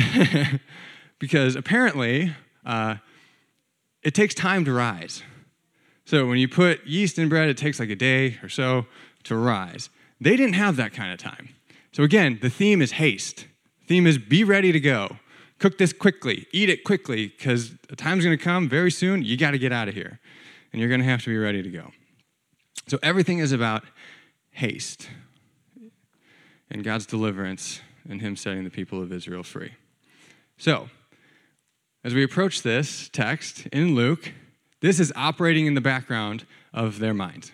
because 1.20 1.56
apparently 1.56 2.34
uh, 2.66 2.96
it 4.02 4.16
takes 4.16 4.34
time 4.34 4.66
to 4.66 4.74
rise. 4.74 5.22
So 6.06 6.28
when 6.28 6.38
you 6.38 6.48
put 6.48 6.86
yeast 6.86 7.18
in 7.18 7.30
bread, 7.30 7.48
it 7.50 7.58
takes 7.58 7.80
like 7.80 7.90
a 7.90 7.96
day 7.96 8.40
or 8.42 8.50
so 8.50 8.88
to 9.26 9.36
rise. 9.36 9.90
They 10.20 10.36
didn't 10.36 10.56
have 10.56 10.76
that 10.78 10.94
kind 10.94 11.14
of 11.14 11.20
time. 11.20 11.50
So 11.94 12.04
again, 12.04 12.40
the 12.42 12.50
theme 12.50 12.82
is 12.82 12.94
haste. 12.94 13.48
The 13.82 13.86
theme 13.88 14.08
is 14.08 14.18
be 14.18 14.44
ready 14.44 14.72
to 14.72 14.80
go. 14.80 15.18
Cook 15.60 15.78
this 15.78 15.94
quickly, 15.94 16.48
eat 16.52 16.70
it 16.70 16.84
quickly, 16.84 17.28
because 17.28 17.76
the 17.88 17.96
time's 17.96 18.26
to 18.38 18.44
come 18.44 18.68
very 18.68 18.92
soon. 18.92 19.24
You 19.24 19.38
got 19.38 19.52
to 19.52 19.60
get 19.60 19.72
out 19.72 19.88
of 19.88 19.94
here, 19.94 20.20
and 20.72 20.82
you're 20.82 20.90
to 21.00 21.06
have 21.06 21.24
to 21.24 21.30
be 21.30 21.38
ready 21.38 21.64
to 21.64 21.70
go. 21.70 21.92
So 22.88 23.00
everything 23.02 23.40
is 23.40 23.52
about 23.52 23.84
haste 24.52 25.08
and 26.70 26.84
God's 26.84 27.06
deliverance 27.06 27.80
and 28.10 28.22
Him 28.22 28.36
setting 28.36 28.64
the 28.64 28.70
people 28.70 29.02
of 29.02 29.14
Israel 29.14 29.44
free. 29.44 29.74
So, 30.58 30.90
as 32.04 32.14
we 32.14 32.24
approach 32.24 32.64
this 32.64 33.10
text 33.14 33.68
in 33.68 33.96
Luke, 33.96 34.34
this 34.82 35.00
is 35.00 35.14
operating 35.16 35.68
in 35.68 35.76
the 35.76 35.82
background 35.82 36.46
of 36.74 37.00
their 37.00 37.14
mind. 37.14 37.52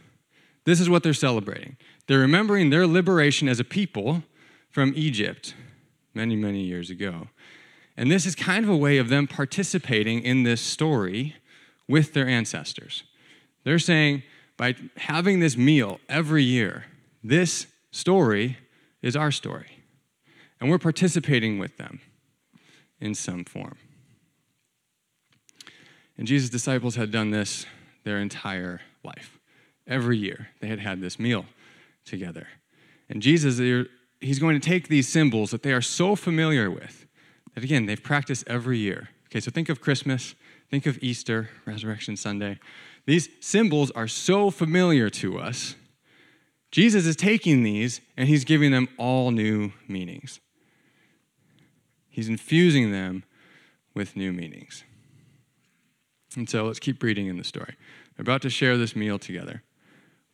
This 0.65 0.79
is 0.79 0.89
what 0.89 1.03
they're 1.03 1.13
celebrating. 1.13 1.77
They're 2.09 2.17
remembering 2.17 2.71
their 2.71 2.87
liberation 2.87 3.47
as 3.47 3.59
a 3.59 3.63
people 3.63 4.23
from 4.71 4.93
Egypt 4.95 5.53
many, 6.15 6.35
many 6.35 6.63
years 6.63 6.89
ago. 6.89 7.27
And 7.95 8.09
this 8.09 8.25
is 8.25 8.33
kind 8.33 8.65
of 8.65 8.69
a 8.71 8.75
way 8.75 8.97
of 8.97 9.09
them 9.09 9.27
participating 9.27 10.23
in 10.23 10.41
this 10.41 10.59
story 10.59 11.35
with 11.87 12.13
their 12.13 12.27
ancestors. 12.27 13.03
They're 13.63 13.77
saying, 13.77 14.23
by 14.57 14.73
having 14.97 15.39
this 15.39 15.55
meal 15.55 15.99
every 16.09 16.41
year, 16.41 16.85
this 17.23 17.67
story 17.91 18.57
is 19.03 19.15
our 19.15 19.29
story. 19.29 19.83
And 20.59 20.67
we're 20.67 20.79
participating 20.79 21.59
with 21.59 21.77
them 21.77 22.01
in 22.99 23.13
some 23.13 23.45
form. 23.45 23.77
And 26.17 26.25
Jesus' 26.25 26.49
disciples 26.49 26.95
had 26.95 27.11
done 27.11 27.29
this 27.29 27.67
their 28.03 28.17
entire 28.17 28.81
life. 29.03 29.37
Every 29.85 30.17
year, 30.17 30.47
they 30.59 30.69
had 30.69 30.79
had 30.79 31.01
this 31.01 31.19
meal 31.19 31.45
together. 32.09 32.47
And 33.09 33.21
Jesus, 33.21 33.57
he's 34.19 34.39
going 34.39 34.59
to 34.59 34.67
take 34.67 34.87
these 34.87 35.07
symbols 35.07 35.51
that 35.51 35.63
they 35.63 35.73
are 35.73 35.81
so 35.81 36.15
familiar 36.15 36.69
with 36.69 37.05
that, 37.55 37.63
again, 37.63 37.85
they've 37.85 38.01
practiced 38.01 38.43
every 38.47 38.77
year. 38.77 39.09
Okay, 39.27 39.39
so 39.39 39.51
think 39.51 39.69
of 39.69 39.79
Christmas, 39.79 40.35
think 40.69 40.85
of 40.85 40.97
Easter, 41.01 41.49
Resurrection 41.65 42.17
Sunday. 42.17 42.59
These 43.05 43.29
symbols 43.39 43.91
are 43.91 44.07
so 44.07 44.49
familiar 44.49 45.09
to 45.11 45.39
us. 45.39 45.75
Jesus 46.71 47.05
is 47.05 47.15
taking 47.15 47.63
these 47.63 48.01
and 48.17 48.27
he's 48.27 48.43
giving 48.43 48.71
them 48.71 48.89
all 48.97 49.31
new 49.31 49.71
meanings. 49.87 50.39
He's 52.09 52.29
infusing 52.29 52.91
them 52.91 53.23
with 53.95 54.15
new 54.15 54.31
meanings. 54.31 54.83
And 56.35 56.49
so 56.49 56.65
let's 56.65 56.79
keep 56.79 57.01
reading 57.01 57.27
in 57.27 57.37
the 57.37 57.43
story. 57.43 57.75
They're 58.15 58.21
about 58.23 58.41
to 58.43 58.49
share 58.49 58.77
this 58.77 58.95
meal 58.95 59.17
together. 59.17 59.63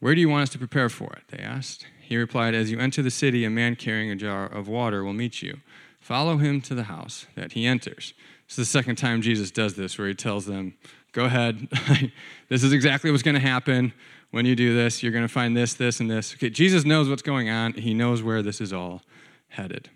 Where 0.06 0.14
do 0.14 0.22
you 0.22 0.30
want 0.30 0.44
us 0.44 0.50
to 0.50 0.60
prepare 0.60 0.88
for 0.88 1.14
it? 1.14 1.24
They 1.30 1.40
asked. 1.40 1.88
He 2.00 2.16
replied, 2.16 2.54
As 2.54 2.70
you 2.70 2.78
enter 2.78 3.02
the 3.02 3.10
city, 3.10 3.44
a 3.44 3.50
man 3.50 3.76
carrying 3.76 4.12
a 4.12 4.16
jar 4.16 4.46
of 4.46 4.68
water 4.68 5.04
will 5.04 5.14
meet 5.14 5.42
you. 5.42 5.62
Follow 6.00 6.38
him 6.38 6.62
to 6.62 6.76
the 6.76 6.84
house 6.84 7.26
that 7.34 7.54
he 7.54 7.66
enters. 7.66 8.14
It's 8.46 8.56
the 8.56 8.66
second 8.66 8.98
time 8.98 9.24
Jesus 9.24 9.50
does 9.50 9.74
this, 9.74 9.98
where 9.98 10.08
he 10.08 10.14
tells 10.14 10.46
them, 10.46 10.76
Go 11.12 11.26
ahead. 11.26 11.70
this 12.50 12.64
is 12.64 12.72
exactly 12.72 13.10
what's 13.10 13.24
going 13.24 13.34
to 13.34 13.42
happen 13.42 13.94
when 14.30 14.46
you 14.46 14.56
do 14.56 14.76
this. 14.76 15.02
You're 15.02 15.12
going 15.12 15.26
to 15.26 15.28
find 15.28 15.58
this, 15.58 15.74
this, 15.74 16.00
and 16.00 16.08
this. 16.08 16.36
Okay, 16.36 16.52
Jesus 16.52 16.86
knows 16.86 17.10
what's 17.10 17.24
going 17.24 17.50
on, 17.50 17.74
he 17.74 17.96
knows 17.96 18.22
where 18.22 18.44
this 18.44 18.62
is 18.62 18.72
all 18.72 19.02
headed. 19.48 19.90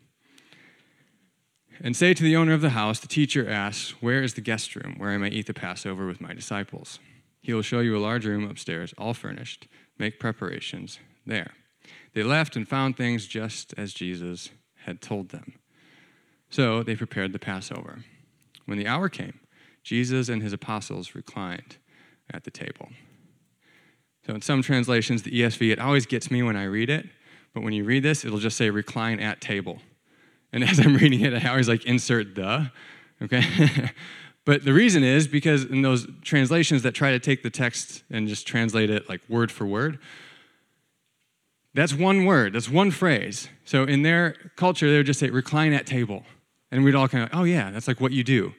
And 1.82 1.96
say 1.96 2.16
to 2.16 2.24
the 2.24 2.36
owner 2.36 2.54
of 2.54 2.62
the 2.62 2.72
house, 2.72 3.00
the 3.00 3.08
teacher 3.08 3.48
asks, 3.48 3.92
Where 4.02 4.24
is 4.24 4.34
the 4.34 4.42
guest 4.42 4.76
room 4.76 4.96
where 4.98 5.12
I 5.12 5.18
may 5.18 5.30
eat 5.30 5.46
the 5.46 5.54
Passover 5.54 6.08
with 6.08 6.20
my 6.20 6.34
disciples? 6.34 6.98
He 7.44 7.54
will 7.54 7.62
show 7.62 7.82
you 7.82 7.96
a 7.96 8.00
large 8.00 8.26
room 8.26 8.50
upstairs, 8.50 8.92
all 8.98 9.14
furnished. 9.14 9.68
Make 10.00 10.20
preparations 10.20 11.00
there. 11.26 11.52
They 12.14 12.24
left 12.24 12.56
and 12.56 12.68
found 12.68 12.98
things 12.98 13.28
just 13.28 13.74
as 13.78 13.94
Jesus 13.94 14.50
had 14.86 15.02
told 15.02 15.30
them. 15.30 15.54
So 16.50 16.82
they 16.82 16.96
prepared 16.96 17.34
the 17.34 17.40
Passover. 17.40 18.00
When 18.66 18.78
the 18.78 18.88
hour 18.88 19.10
came, 19.10 19.40
Jesus 19.84 20.30
and 20.30 20.42
his 20.42 20.54
apostles 20.54 21.14
reclined 21.14 21.78
at 22.34 22.44
the 22.44 22.52
table. 22.52 22.90
So 24.26 24.34
in 24.34 24.42
some 24.42 24.62
translations, 24.62 25.24
the 25.24 25.32
ESV, 25.32 25.72
it 25.72 25.80
always 25.80 26.06
gets 26.06 26.30
me 26.32 26.44
when 26.44 26.56
I 26.56 26.64
read 26.64 26.90
it, 26.90 27.08
but 27.54 27.64
when 27.64 27.74
you 27.74 27.84
read 27.84 28.04
this, 28.04 28.24
it'll 28.24 28.40
just 28.40 28.58
say 28.58 28.70
recline 28.70 29.20
at 29.20 29.42
table. 29.42 29.80
And 30.54 30.64
as 30.70 30.80
I'm 30.80 30.96
reading 30.96 31.22
it, 31.22 31.34
I 31.34 31.50
always 31.50 31.68
like 31.68 31.86
insert 31.86 32.36
the, 32.36 32.72
okay? 33.22 33.92
but 34.50 34.66
the 34.66 34.74
reason 34.74 35.04
is 35.04 35.28
because 35.28 35.64
in 35.64 35.84
those 35.84 36.08
translations 36.24 36.82
that 36.82 36.94
try 36.96 37.12
to 37.12 37.20
take 37.20 37.44
the 37.44 37.52
text 37.52 38.02
and 38.10 38.28
just 38.28 38.48
translate 38.48 38.90
it 38.90 39.08
like 39.08 39.22
word 39.30 39.52
for 39.52 39.68
word, 39.68 40.00
that's 41.76 41.94
one 41.94 42.26
word, 42.26 42.54
that's 42.54 42.68
one 42.68 42.90
phrase. 42.90 43.48
So 43.64 43.84
in 43.84 44.02
their 44.02 44.34
culture, 44.56 44.90
they 44.90 44.98
would 44.98 45.06
just 45.06 45.20
say 45.20 45.30
recline 45.30 45.72
at 45.74 45.86
table. 45.86 46.24
And 46.72 46.84
we'd 46.84 46.96
all 46.96 47.08
kind 47.08 47.26
of, 47.26 47.30
oh 47.32 47.44
yeah, 47.44 47.70
that's 47.70 47.88
like 47.88 48.02
what 48.02 48.12
you 48.12 48.24
do 48.24 48.56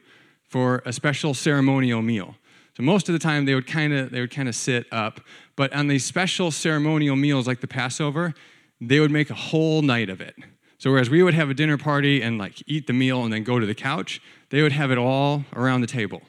for 0.47 0.81
a 0.85 0.93
special 0.93 1.33
ceremonial 1.33 2.01
meal. 2.01 2.35
So 2.77 2.83
most 2.83 3.09
of 3.09 3.13
the 3.13 3.19
time 3.19 3.43
they 3.43 3.53
would 3.53 3.67
kind 3.67 3.91
of 3.91 4.11
they 4.11 4.21
would 4.21 4.31
kind 4.31 4.47
of 4.47 4.55
sit 4.55 4.85
up, 4.93 5.19
but 5.57 5.73
on 5.73 5.89
these 5.89 6.05
special 6.05 6.51
ceremonial 6.51 7.17
meals 7.17 7.47
like 7.47 7.59
the 7.59 7.67
Passover, 7.67 8.33
they 8.79 9.01
would 9.01 9.11
make 9.11 9.29
a 9.29 9.35
whole 9.35 9.81
night 9.81 10.09
of 10.09 10.21
it. 10.21 10.35
So 10.77 10.89
whereas 10.89 11.09
we 11.09 11.21
would 11.21 11.33
have 11.33 11.49
a 11.49 11.53
dinner 11.53 11.77
party 11.77 12.21
and 12.21 12.37
like 12.37 12.63
eat 12.65 12.87
the 12.87 12.93
meal 12.93 13.25
and 13.25 13.33
then 13.33 13.43
go 13.43 13.59
to 13.59 13.65
the 13.65 13.75
couch, 13.75 14.21
they 14.51 14.61
would 14.61 14.71
have 14.73 14.91
it 14.91 14.97
all 14.97 15.45
around 15.55 15.81
the 15.81 15.87
table. 15.87 16.21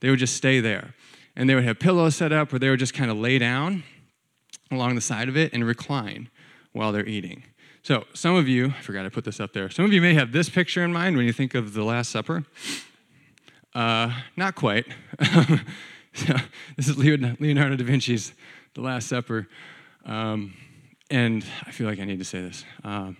They 0.00 0.08
would 0.08 0.18
just 0.18 0.36
stay 0.36 0.60
there. 0.60 0.94
And 1.36 1.50
they 1.50 1.54
would 1.54 1.64
have 1.64 1.78
pillows 1.78 2.16
set 2.16 2.32
up 2.32 2.52
where 2.52 2.58
they 2.58 2.70
would 2.70 2.78
just 2.78 2.94
kind 2.94 3.10
of 3.10 3.16
lay 3.16 3.38
down 3.38 3.82
along 4.70 4.94
the 4.94 5.00
side 5.00 5.28
of 5.28 5.36
it 5.36 5.52
and 5.52 5.66
recline 5.66 6.30
while 6.72 6.92
they're 6.92 7.06
eating. 7.06 7.44
So, 7.82 8.04
some 8.14 8.34
of 8.34 8.48
you, 8.48 8.68
I 8.68 8.80
forgot 8.80 9.02
to 9.02 9.10
put 9.10 9.24
this 9.24 9.40
up 9.40 9.52
there, 9.52 9.68
some 9.68 9.84
of 9.84 9.92
you 9.92 10.00
may 10.00 10.14
have 10.14 10.32
this 10.32 10.48
picture 10.48 10.82
in 10.82 10.92
mind 10.92 11.16
when 11.16 11.26
you 11.26 11.32
think 11.32 11.54
of 11.54 11.74
the 11.74 11.84
Last 11.84 12.10
Supper. 12.10 12.44
Uh, 13.74 14.10
not 14.36 14.54
quite. 14.54 14.86
so, 16.14 16.34
this 16.76 16.88
is 16.88 16.96
Leonardo 16.96 17.76
da 17.76 17.84
Vinci's 17.84 18.32
the 18.74 18.80
Last 18.80 19.08
Supper. 19.08 19.48
Um, 20.06 20.54
and 21.10 21.44
I 21.66 21.72
feel 21.72 21.86
like 21.86 21.98
I 21.98 22.04
need 22.04 22.20
to 22.20 22.24
say 22.24 22.40
this. 22.40 22.64
Um, 22.84 23.16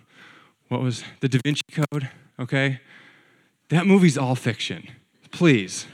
what 0.69 0.81
was 0.81 1.03
the 1.19 1.29
Da 1.29 1.39
Vinci 1.43 1.61
Code? 1.71 2.09
Okay. 2.39 2.79
That 3.69 3.87
movie's 3.87 4.17
all 4.17 4.35
fiction. 4.35 4.89
Please. 5.31 5.87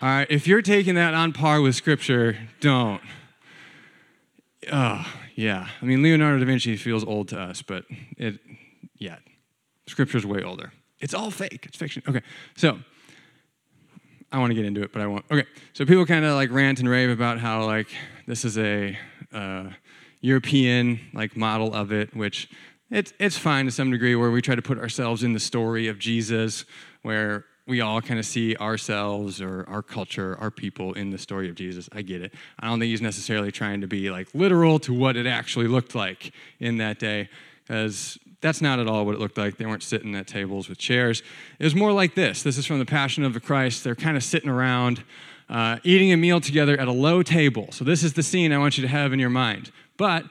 All 0.00 0.08
right. 0.08 0.26
If 0.30 0.46
you're 0.46 0.62
taking 0.62 0.94
that 0.94 1.14
on 1.14 1.32
par 1.32 1.60
with 1.60 1.74
Scripture, 1.74 2.38
don't. 2.60 3.00
Oh, 4.72 5.06
yeah. 5.34 5.68
I 5.80 5.84
mean, 5.84 6.02
Leonardo 6.02 6.38
da 6.38 6.46
Vinci 6.46 6.76
feels 6.76 7.04
old 7.04 7.28
to 7.28 7.38
us, 7.38 7.62
but 7.62 7.84
it, 8.16 8.40
yeah. 8.98 9.16
Scripture's 9.86 10.26
way 10.26 10.42
older. 10.42 10.72
It's 11.00 11.14
all 11.14 11.30
fake. 11.30 11.64
It's 11.66 11.76
fiction. 11.76 12.02
Okay. 12.08 12.22
So, 12.56 12.78
I 14.32 14.38
want 14.38 14.50
to 14.50 14.54
get 14.54 14.64
into 14.64 14.82
it, 14.82 14.92
but 14.92 15.02
I 15.02 15.06
won't. 15.06 15.24
Okay, 15.30 15.44
so 15.72 15.86
people 15.86 16.04
kind 16.04 16.24
of 16.24 16.34
like 16.34 16.50
rant 16.50 16.80
and 16.80 16.88
rave 16.88 17.10
about 17.10 17.38
how 17.38 17.64
like 17.64 17.88
this 18.26 18.44
is 18.44 18.58
a 18.58 18.98
uh, 19.32 19.70
European 20.20 21.00
like 21.14 21.36
model 21.36 21.72
of 21.72 21.92
it, 21.92 22.14
which 22.14 22.50
it's 22.90 23.12
it's 23.18 23.36
fine 23.36 23.64
to 23.64 23.70
some 23.70 23.90
degree, 23.90 24.14
where 24.14 24.30
we 24.30 24.42
try 24.42 24.54
to 24.54 24.62
put 24.62 24.78
ourselves 24.78 25.22
in 25.22 25.32
the 25.32 25.40
story 25.40 25.88
of 25.88 25.98
Jesus, 25.98 26.64
where 27.02 27.44
we 27.66 27.80
all 27.80 28.00
kind 28.00 28.20
of 28.20 28.24
see 28.24 28.54
ourselves 28.56 29.40
or 29.40 29.64
our 29.68 29.82
culture, 29.82 30.36
our 30.40 30.50
people 30.52 30.92
in 30.92 31.10
the 31.10 31.18
story 31.18 31.48
of 31.48 31.56
Jesus. 31.56 31.88
I 31.92 32.02
get 32.02 32.22
it. 32.22 32.32
I 32.60 32.68
don't 32.68 32.78
think 32.78 32.90
he's 32.90 33.02
necessarily 33.02 33.50
trying 33.50 33.80
to 33.80 33.88
be 33.88 34.10
like 34.10 34.28
literal 34.34 34.78
to 34.80 34.92
what 34.92 35.16
it 35.16 35.26
actually 35.26 35.66
looked 35.66 35.94
like 35.94 36.32
in 36.60 36.78
that 36.78 37.00
day, 37.00 37.28
because 37.64 38.18
that's 38.40 38.60
not 38.60 38.78
at 38.78 38.86
all 38.86 39.04
what 39.04 39.16
it 39.16 39.18
looked 39.20 39.36
like. 39.36 39.56
They 39.56 39.66
weren't 39.66 39.82
sitting 39.82 40.14
at 40.14 40.28
tables 40.28 40.68
with 40.68 40.78
chairs. 40.78 41.22
It 41.58 41.64
was 41.64 41.74
more 41.74 41.92
like 41.92 42.14
this. 42.14 42.44
This 42.44 42.56
is 42.56 42.66
from 42.66 42.78
the 42.78 42.86
Passion 42.86 43.24
of 43.24 43.34
the 43.34 43.40
Christ. 43.40 43.82
They're 43.82 43.96
kind 43.96 44.16
of 44.16 44.22
sitting 44.22 44.48
around, 44.48 45.02
uh, 45.48 45.78
eating 45.82 46.12
a 46.12 46.16
meal 46.16 46.40
together 46.40 46.78
at 46.78 46.86
a 46.86 46.92
low 46.92 47.22
table. 47.24 47.72
So, 47.72 47.84
this 47.84 48.04
is 48.04 48.12
the 48.12 48.22
scene 48.22 48.52
I 48.52 48.58
want 48.58 48.78
you 48.78 48.82
to 48.82 48.88
have 48.88 49.12
in 49.12 49.18
your 49.18 49.30
mind. 49.30 49.72
But 49.96 50.26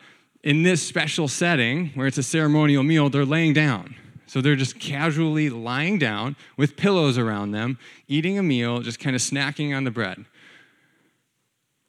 in 0.46 0.64
this 0.64 0.82
special 0.82 1.28
setting, 1.28 1.90
where 1.90 2.08
it's 2.08 2.18
a 2.18 2.24
ceremonial 2.24 2.84
meal, 2.84 3.10
they're 3.10 3.25
laying 3.25 3.52
down. 3.52 3.96
So, 4.28 4.40
they're 4.40 4.56
just 4.56 4.80
casually 4.80 5.50
lying 5.50 6.00
down 6.00 6.38
with 6.56 6.78
pillows 6.78 7.18
around 7.18 7.52
them, 7.52 7.78
eating 8.08 8.40
a 8.40 8.44
meal, 8.44 8.80
just 8.80 9.00
kind 9.00 9.16
of 9.16 9.22
snacking 9.22 9.75
on 9.75 9.84
the 9.84 9.92
bread 9.92 10.25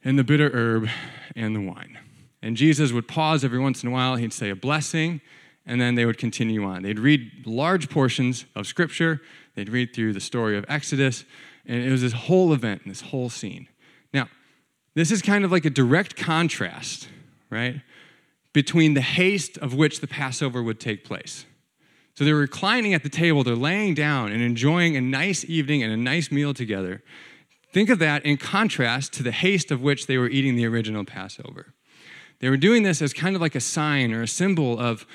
and 0.04 0.18
the 0.18 0.24
bitter 0.24 0.50
herb 0.52 0.88
and 1.34 1.54
the 1.54 1.60
wine. 1.60 1.98
And 2.42 2.56
Jesus 2.56 2.92
would 2.92 3.08
pause 3.08 3.44
every 3.44 3.58
once 3.58 3.82
in 3.82 3.88
a 3.88 3.92
while. 3.92 4.16
He'd 4.16 4.32
say 4.32 4.50
a 4.50 4.56
blessing 4.56 5.20
and 5.66 5.80
then 5.80 5.96
they 5.96 6.06
would 6.06 6.18
continue 6.18 6.64
on. 6.64 6.82
They'd 6.82 7.00
read 7.00 7.44
large 7.44 7.90
portions 7.90 8.46
of 8.54 8.66
Scripture, 8.66 9.20
they'd 9.56 9.68
read 9.68 9.94
through 9.94 10.12
the 10.12 10.20
story 10.20 10.56
of 10.56 10.64
Exodus, 10.68 11.24
and 11.66 11.82
it 11.82 11.90
was 11.90 12.02
this 12.02 12.12
whole 12.12 12.52
event, 12.52 12.82
this 12.86 13.00
whole 13.00 13.28
scene. 13.28 13.66
Now, 14.14 14.28
this 14.94 15.10
is 15.10 15.20
kind 15.22 15.44
of 15.44 15.50
like 15.50 15.64
a 15.64 15.70
direct 15.70 16.14
contrast, 16.16 17.08
right, 17.50 17.80
between 18.56 18.94
the 18.94 19.02
haste 19.02 19.58
of 19.58 19.74
which 19.74 20.00
the 20.00 20.06
Passover 20.06 20.62
would 20.62 20.80
take 20.80 21.04
place. 21.04 21.44
So 22.14 22.24
they're 22.24 22.34
reclining 22.34 22.94
at 22.94 23.02
the 23.02 23.10
table, 23.10 23.44
they're 23.44 23.54
laying 23.54 23.92
down 23.92 24.32
and 24.32 24.40
enjoying 24.40 24.96
a 24.96 25.00
nice 25.02 25.44
evening 25.44 25.82
and 25.82 25.92
a 25.92 25.96
nice 25.98 26.32
meal 26.32 26.54
together. 26.54 27.02
Think 27.74 27.90
of 27.90 27.98
that 27.98 28.24
in 28.24 28.38
contrast 28.38 29.12
to 29.12 29.22
the 29.22 29.30
haste 29.30 29.70
of 29.70 29.82
which 29.82 30.06
they 30.06 30.16
were 30.16 30.30
eating 30.30 30.56
the 30.56 30.64
original 30.64 31.04
Passover. 31.04 31.74
They 32.38 32.48
were 32.48 32.56
doing 32.56 32.82
this 32.82 33.02
as 33.02 33.12
kind 33.12 33.36
of 33.36 33.42
like 33.42 33.54
a 33.54 33.60
sign 33.60 34.14
or 34.14 34.22
a 34.22 34.26
symbol 34.26 34.80
of 34.80 35.06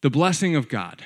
the 0.00 0.08
blessing 0.08 0.56
of 0.56 0.70
God, 0.70 1.04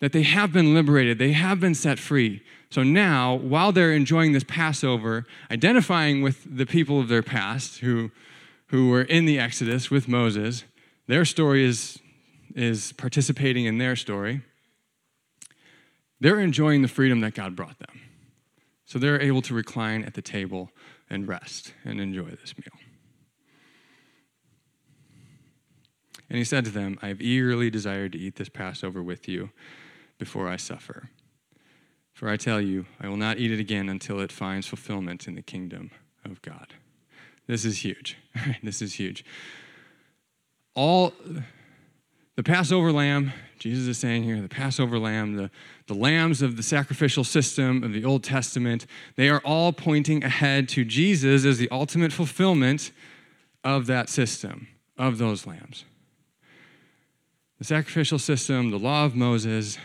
that 0.00 0.12
they 0.12 0.22
have 0.22 0.54
been 0.54 0.72
liberated, 0.72 1.18
they 1.18 1.32
have 1.32 1.60
been 1.60 1.74
set 1.74 1.98
free. 1.98 2.42
So 2.70 2.82
now, 2.82 3.34
while 3.34 3.72
they're 3.72 3.92
enjoying 3.92 4.32
this 4.32 4.44
Passover, 4.44 5.26
identifying 5.50 6.22
with 6.22 6.46
the 6.56 6.64
people 6.64 6.98
of 6.98 7.08
their 7.08 7.22
past 7.22 7.80
who, 7.80 8.10
who 8.68 8.90
were 8.90 9.02
in 9.02 9.24
the 9.24 9.38
Exodus 9.38 9.90
with 9.90 10.08
Moses, 10.08 10.64
their 11.06 11.24
story 11.24 11.64
is, 11.64 11.98
is 12.54 12.92
participating 12.92 13.64
in 13.64 13.78
their 13.78 13.96
story. 13.96 14.42
They're 16.20 16.40
enjoying 16.40 16.82
the 16.82 16.88
freedom 16.88 17.20
that 17.20 17.34
God 17.34 17.56
brought 17.56 17.78
them. 17.78 18.00
So 18.86 18.98
they're 18.98 19.20
able 19.20 19.42
to 19.42 19.54
recline 19.54 20.04
at 20.04 20.14
the 20.14 20.22
table 20.22 20.70
and 21.10 21.28
rest 21.28 21.74
and 21.84 22.00
enjoy 22.00 22.30
this 22.30 22.54
meal. 22.56 22.80
And 26.28 26.38
he 26.38 26.44
said 26.44 26.64
to 26.66 26.70
them, 26.70 26.98
I 27.00 27.08
have 27.08 27.22
eagerly 27.22 27.70
desired 27.70 28.12
to 28.12 28.18
eat 28.18 28.36
this 28.36 28.48
Passover 28.48 29.02
with 29.02 29.28
you 29.28 29.50
before 30.18 30.48
I 30.48 30.56
suffer. 30.56 31.10
For 32.12 32.28
I 32.28 32.36
tell 32.36 32.60
you, 32.60 32.86
I 33.00 33.08
will 33.08 33.16
not 33.16 33.38
eat 33.38 33.50
it 33.50 33.60
again 33.60 33.88
until 33.88 34.20
it 34.20 34.32
finds 34.32 34.66
fulfillment 34.66 35.26
in 35.26 35.36
the 35.36 35.42
kingdom 35.42 35.90
of 36.24 36.42
God. 36.42 36.74
This 37.48 37.64
is 37.64 37.78
huge. 37.78 38.16
this 38.62 38.80
is 38.80 38.94
huge. 38.94 39.24
All 40.74 41.12
the 42.36 42.44
Passover 42.44 42.92
lamb, 42.92 43.32
Jesus 43.58 43.88
is 43.88 43.98
saying 43.98 44.22
here, 44.22 44.40
the 44.40 44.48
Passover 44.48 44.98
lamb, 44.98 45.34
the, 45.34 45.50
the 45.88 45.94
lambs 45.94 46.40
of 46.40 46.56
the 46.56 46.62
sacrificial 46.62 47.24
system 47.24 47.82
of 47.82 47.92
the 47.92 48.04
Old 48.04 48.22
Testament, 48.22 48.86
they 49.16 49.28
are 49.28 49.40
all 49.44 49.72
pointing 49.72 50.22
ahead 50.22 50.68
to 50.68 50.84
Jesus 50.84 51.44
as 51.44 51.58
the 51.58 51.68
ultimate 51.70 52.12
fulfillment 52.12 52.92
of 53.64 53.86
that 53.86 54.08
system, 54.08 54.68
of 54.96 55.18
those 55.18 55.46
lambs. 55.46 55.84
The 57.58 57.64
sacrificial 57.64 58.20
system, 58.20 58.70
the 58.70 58.78
law 58.78 59.04
of 59.04 59.16
Moses, 59.16 59.78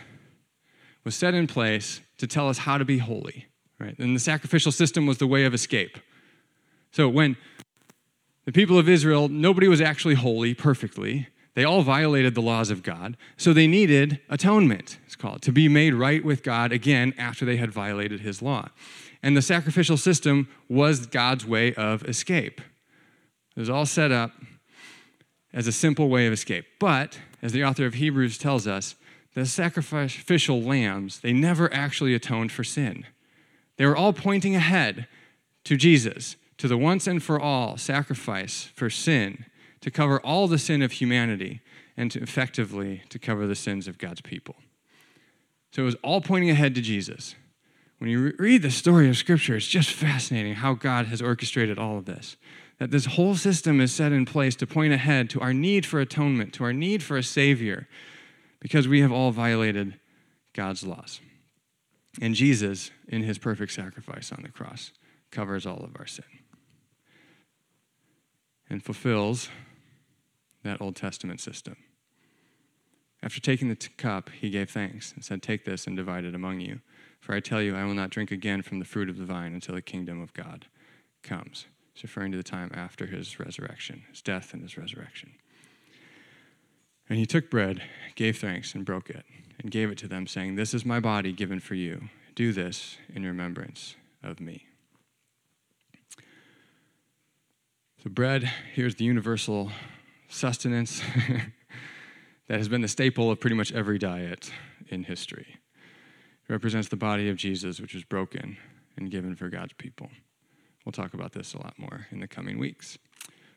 was 1.04 1.15
set 1.15 1.34
in 1.34 1.47
place 1.47 2.02
to 2.17 2.28
tell 2.28 2.49
us 2.49 2.60
how 2.60 2.78
to 2.78 2.86
be 2.86 2.99
holy, 2.99 3.47
right? 3.80 3.97
And 3.97 4.15
the 4.15 4.19
sacrificial 4.19 4.71
system 4.71 5.08
was 5.08 5.17
the 5.17 5.26
way 5.26 5.45
of 5.45 5.54
escape. 5.54 5.97
So 6.91 7.10
when 7.10 7.36
the 8.46 8.52
people 8.52 8.78
of 8.78 8.90
Israel, 8.90 9.30
nobody 9.30 9.68
was 9.68 9.82
actually 9.82 10.16
holy 10.16 10.54
perfectly. 10.54 11.28
They 11.56 11.64
all 11.64 11.82
violated 11.82 12.36
the 12.36 12.42
laws 12.42 12.72
of 12.72 12.84
God. 12.84 13.16
So 13.38 13.54
they 13.54 13.68
needed 13.68 14.20
atonement, 14.30 14.98
it's 15.06 15.16
called, 15.16 15.42
to 15.44 15.52
be 15.52 15.68
made 15.68 15.94
right 15.94 16.24
with 16.24 16.44
God 16.44 16.72
again 16.72 17.14
after 17.18 17.46
they 17.46 17.58
had 17.58 17.72
violated 17.72 18.22
his 18.22 18.42
law. 18.42 18.70
And 19.22 19.38
the 19.38 19.42
sacrificial 19.42 19.98
system 19.98 20.50
was 20.68 21.06
God's 21.06 21.46
way 21.46 21.74
of 21.76 22.04
escape. 22.06 22.60
It 23.56 23.60
was 23.60 23.70
all 23.70 23.86
set 23.86 24.12
up 24.12 24.32
as 25.54 25.68
a 25.68 25.72
simple 25.72 26.10
way 26.10 26.26
of 26.26 26.34
escape. 26.34 26.66
But, 26.80 27.20
as 27.42 27.52
the 27.54 27.64
author 27.64 27.86
of 27.86 27.94
Hebrews 27.94 28.38
tells 28.38 28.68
us, 28.68 28.96
the 29.36 29.46
sacrificial 29.46 30.62
lambs, 30.62 31.20
they 31.20 31.34
never 31.34 31.72
actually 31.74 32.14
atoned 32.14 32.52
for 32.52 32.64
sin. 32.64 33.06
They 33.78 33.86
were 33.86 33.96
all 33.96 34.14
pointing 34.14 34.56
ahead 34.56 35.08
to 35.64 35.78
Jesus, 35.78 36.36
to 36.58 36.68
the 36.68 36.78
once 36.78 37.08
and 37.08 37.22
for 37.22 37.39
all 37.39 37.78
sacrifice 37.78 38.70
for 38.76 38.89
sin, 38.89 39.46
to 39.82 39.92
cover 39.92 40.20
all 40.22 40.48
the 40.48 40.58
sin 40.58 40.82
of 40.82 40.94
humanity, 40.94 41.62
and 41.98 42.10
to 42.12 42.22
effectively 42.22 43.04
to 43.10 43.20
cover 43.20 43.46
the 43.46 43.56
sins 43.56 43.88
of 43.88 43.98
God's 43.98 44.22
people. 44.22 44.56
So 45.72 45.82
it 45.82 45.86
was 45.86 45.96
all 46.04 46.22
pointing 46.22 46.50
ahead 46.50 46.76
to 46.76 46.82
Jesus. 46.82 47.36
When 47.98 48.10
you 48.10 48.34
read 48.38 48.62
the 48.62 48.72
story 48.72 49.10
of 49.10 49.18
Scripture, 49.18 49.56
it's 49.56 49.68
just 49.68 49.92
fascinating 49.92 50.56
how 50.56 50.74
God 50.74 51.08
has 51.08 51.22
orchestrated 51.22 51.78
all 51.78 51.98
of 51.98 52.06
this 52.06 52.38
that 52.80 52.92
this 52.92 53.06
whole 53.06 53.36
system 53.36 53.80
is 53.80 53.94
set 53.94 54.12
in 54.12 54.26
place 54.26 54.56
to 54.58 54.68
point 54.68 54.92
ahead 54.92 55.30
to 55.30 55.39
our 55.39 55.54
need 55.54 55.86
for 55.86 56.02
atonement, 56.02 56.54
to 56.54 56.63
our 56.63 56.74
need 56.74 57.02
for 57.04 57.16
a 57.16 57.24
Savior, 57.24 57.88
because 58.60 58.88
we 58.88 59.00
have 59.00 59.12
all 59.12 59.32
violated 59.32 59.94
God's 60.54 60.84
laws. 60.84 61.22
And 62.20 62.36
Jesus, 62.36 62.92
in 63.08 63.24
his 63.24 63.38
perfect 63.38 63.72
sacrifice 63.72 64.32
on 64.32 64.42
the 64.42 64.50
cross, 64.50 64.92
covers 65.32 65.66
all 65.66 65.84
of 65.84 65.96
our 65.98 66.08
sin 66.08 66.26
and 68.69 68.84
fulfills 68.84 69.49
that 70.63 70.82
Old 70.82 70.95
Testament 70.95 71.39
system. 71.39 71.76
After 73.21 73.39
taking 73.39 73.69
the 73.69 73.76
t- 73.76 73.89
cup, 73.95 74.30
he 74.30 74.49
gave 74.49 74.69
thanks 74.69 75.13
and 75.13 75.23
said, 75.23 75.41
Take 75.41 75.63
this 75.63 75.88
and 75.88 75.95
divide 75.95 76.26
it 76.26 76.36
among 76.36 76.60
you. 76.60 76.82
For 77.21 77.34
I 77.34 77.39
tell 77.39 77.62
you, 77.62 77.76
I 77.76 77.86
will 77.86 77.93
not 77.93 78.10
drink 78.10 78.32
again 78.32 78.62
from 78.62 78.80
the 78.80 78.86
fruit 78.86 79.10
of 79.10 79.17
the 79.17 79.26
vine 79.26 79.54
until 79.54 79.76
the 79.76 79.82
kingdom 79.82 80.21
of 80.21 80.34
God 80.34 80.65
comes. 81.21 81.67
It's 81.93 82.04
referring 82.04 82.32
to 82.32 82.38
the 82.38 82.43
time 82.43 82.71
after 82.73 83.06
his 83.06 83.39
resurrection, 83.39 84.04
his 84.10 84.21
death 84.21 84.54
and 84.54 84.62
his 84.62 84.78
resurrection. 84.78 85.34
And 87.08 87.17
he 87.17 87.26
took 87.26 87.49
bread, 87.49 87.82
gave 88.15 88.39
thanks, 88.39 88.76
and 88.76 88.84
broke 88.84 89.10
it, 89.10 89.26
and 89.60 89.71
gave 89.71 89.89
it 89.89 89.97
to 89.99 90.08
them, 90.08 90.28
saying, 90.28 90.56
This 90.56 90.73
is 90.73 90.86
my 90.86 90.99
body 90.99 91.32
given 91.32 91.62
for 91.62 91.76
you. 91.76 92.10
Do 92.36 92.52
this 92.52 92.97
in 93.13 93.23
remembrance 93.23 93.95
of 94.21 94.41
me. 94.41 94.65
So, 98.04 98.10
bread, 98.10 98.52
here's 98.74 98.96
the 98.96 99.06
universal 99.06 99.72
sustenance 100.28 101.02
that 102.50 102.58
has 102.58 102.68
been 102.68 102.82
the 102.82 102.89
staple 102.89 103.32
of 103.32 103.39
pretty 103.39 103.56
much 103.56 103.72
every 103.72 103.98
diet 103.98 104.52
in 104.89 105.06
history. 105.06 105.48
It 106.50 106.52
represents 106.52 106.89
the 106.89 106.98
body 106.98 107.30
of 107.30 107.38
Jesus, 107.38 107.80
which 107.80 107.94
was 107.94 108.04
broken 108.04 108.58
and 108.98 109.10
given 109.10 109.38
for 109.38 109.48
God's 109.48 109.72
people. 109.72 110.10
We'll 110.84 110.92
talk 110.92 111.13
about 111.13 111.32
this 111.32 111.54
a 111.54 111.60
lot 111.60 111.80
more 111.80 112.08
in 112.12 112.20
the 112.20 112.28
coming 112.28 112.60
weeks. 112.60 112.98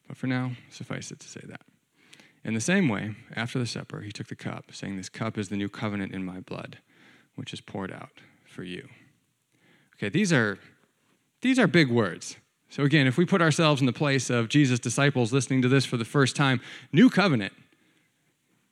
But 0.06 0.16
for 0.16 0.28
now, 0.28 0.52
suffice 0.70 1.10
it 1.10 1.18
to 1.18 1.28
say 1.28 1.42
that. 1.48 1.62
In 2.44 2.54
the 2.54 2.60
same 2.60 2.88
way, 2.88 3.16
after 3.34 3.58
the 3.58 3.66
supper, 3.66 4.02
he 4.02 4.12
took 4.12 4.28
the 4.28 4.36
cup, 4.36 4.66
saying, 4.70 4.96
This 4.96 5.08
cup 5.08 5.36
is 5.38 5.48
the 5.48 5.56
new 5.56 5.68
covenant 5.68 6.12
in 6.12 6.24
my 6.24 6.38
blood, 6.38 6.78
which 7.34 7.52
is 7.52 7.60
poured 7.60 7.90
out 7.90 8.20
for 8.44 8.62
you. 8.62 8.86
Okay, 9.96 10.08
these 10.08 10.32
are 10.32 10.60
these 11.42 11.58
are 11.58 11.66
big 11.66 11.90
words. 11.90 12.36
So, 12.68 12.82
again, 12.82 13.06
if 13.06 13.16
we 13.16 13.24
put 13.24 13.40
ourselves 13.40 13.80
in 13.80 13.86
the 13.86 13.92
place 13.92 14.28
of 14.28 14.48
Jesus' 14.48 14.78
disciples 14.78 15.32
listening 15.32 15.62
to 15.62 15.68
this 15.68 15.84
for 15.84 15.96
the 15.96 16.04
first 16.04 16.36
time, 16.36 16.60
new 16.92 17.08
covenant, 17.08 17.52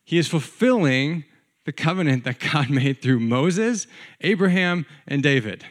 he 0.05 0.19
is 0.19 0.29
fulfilling 0.29 1.25
the 1.65 1.73
covenant 1.73 2.25
that 2.25 2.39
God 2.39 2.71
made 2.71 3.01
through 3.01 3.21
Moses, 3.21 3.87
Abraham, 4.21 4.87
and 5.07 5.23
David. 5.23 5.65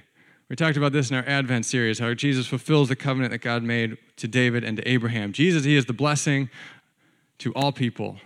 We 0.49 0.55
talked 0.55 0.77
about 0.77 0.91
this 0.91 1.09
in 1.09 1.15
our 1.15 1.25
Advent 1.25 1.65
series, 1.65 1.99
how 1.99 2.13
Jesus 2.13 2.47
fulfills 2.47 2.89
the 2.89 2.95
covenant 2.95 3.31
that 3.31 3.39
God 3.39 3.63
made 3.63 3.97
to 4.17 4.27
David 4.27 4.63
and 4.63 4.77
to 4.77 4.87
Abraham. 4.87 5.33
Jesus, 5.33 5.63
he 5.63 5.75
is 5.75 5.85
the 5.85 5.93
blessing 5.93 6.49
to 7.39 7.53
all 7.53 7.71
people 7.71 8.17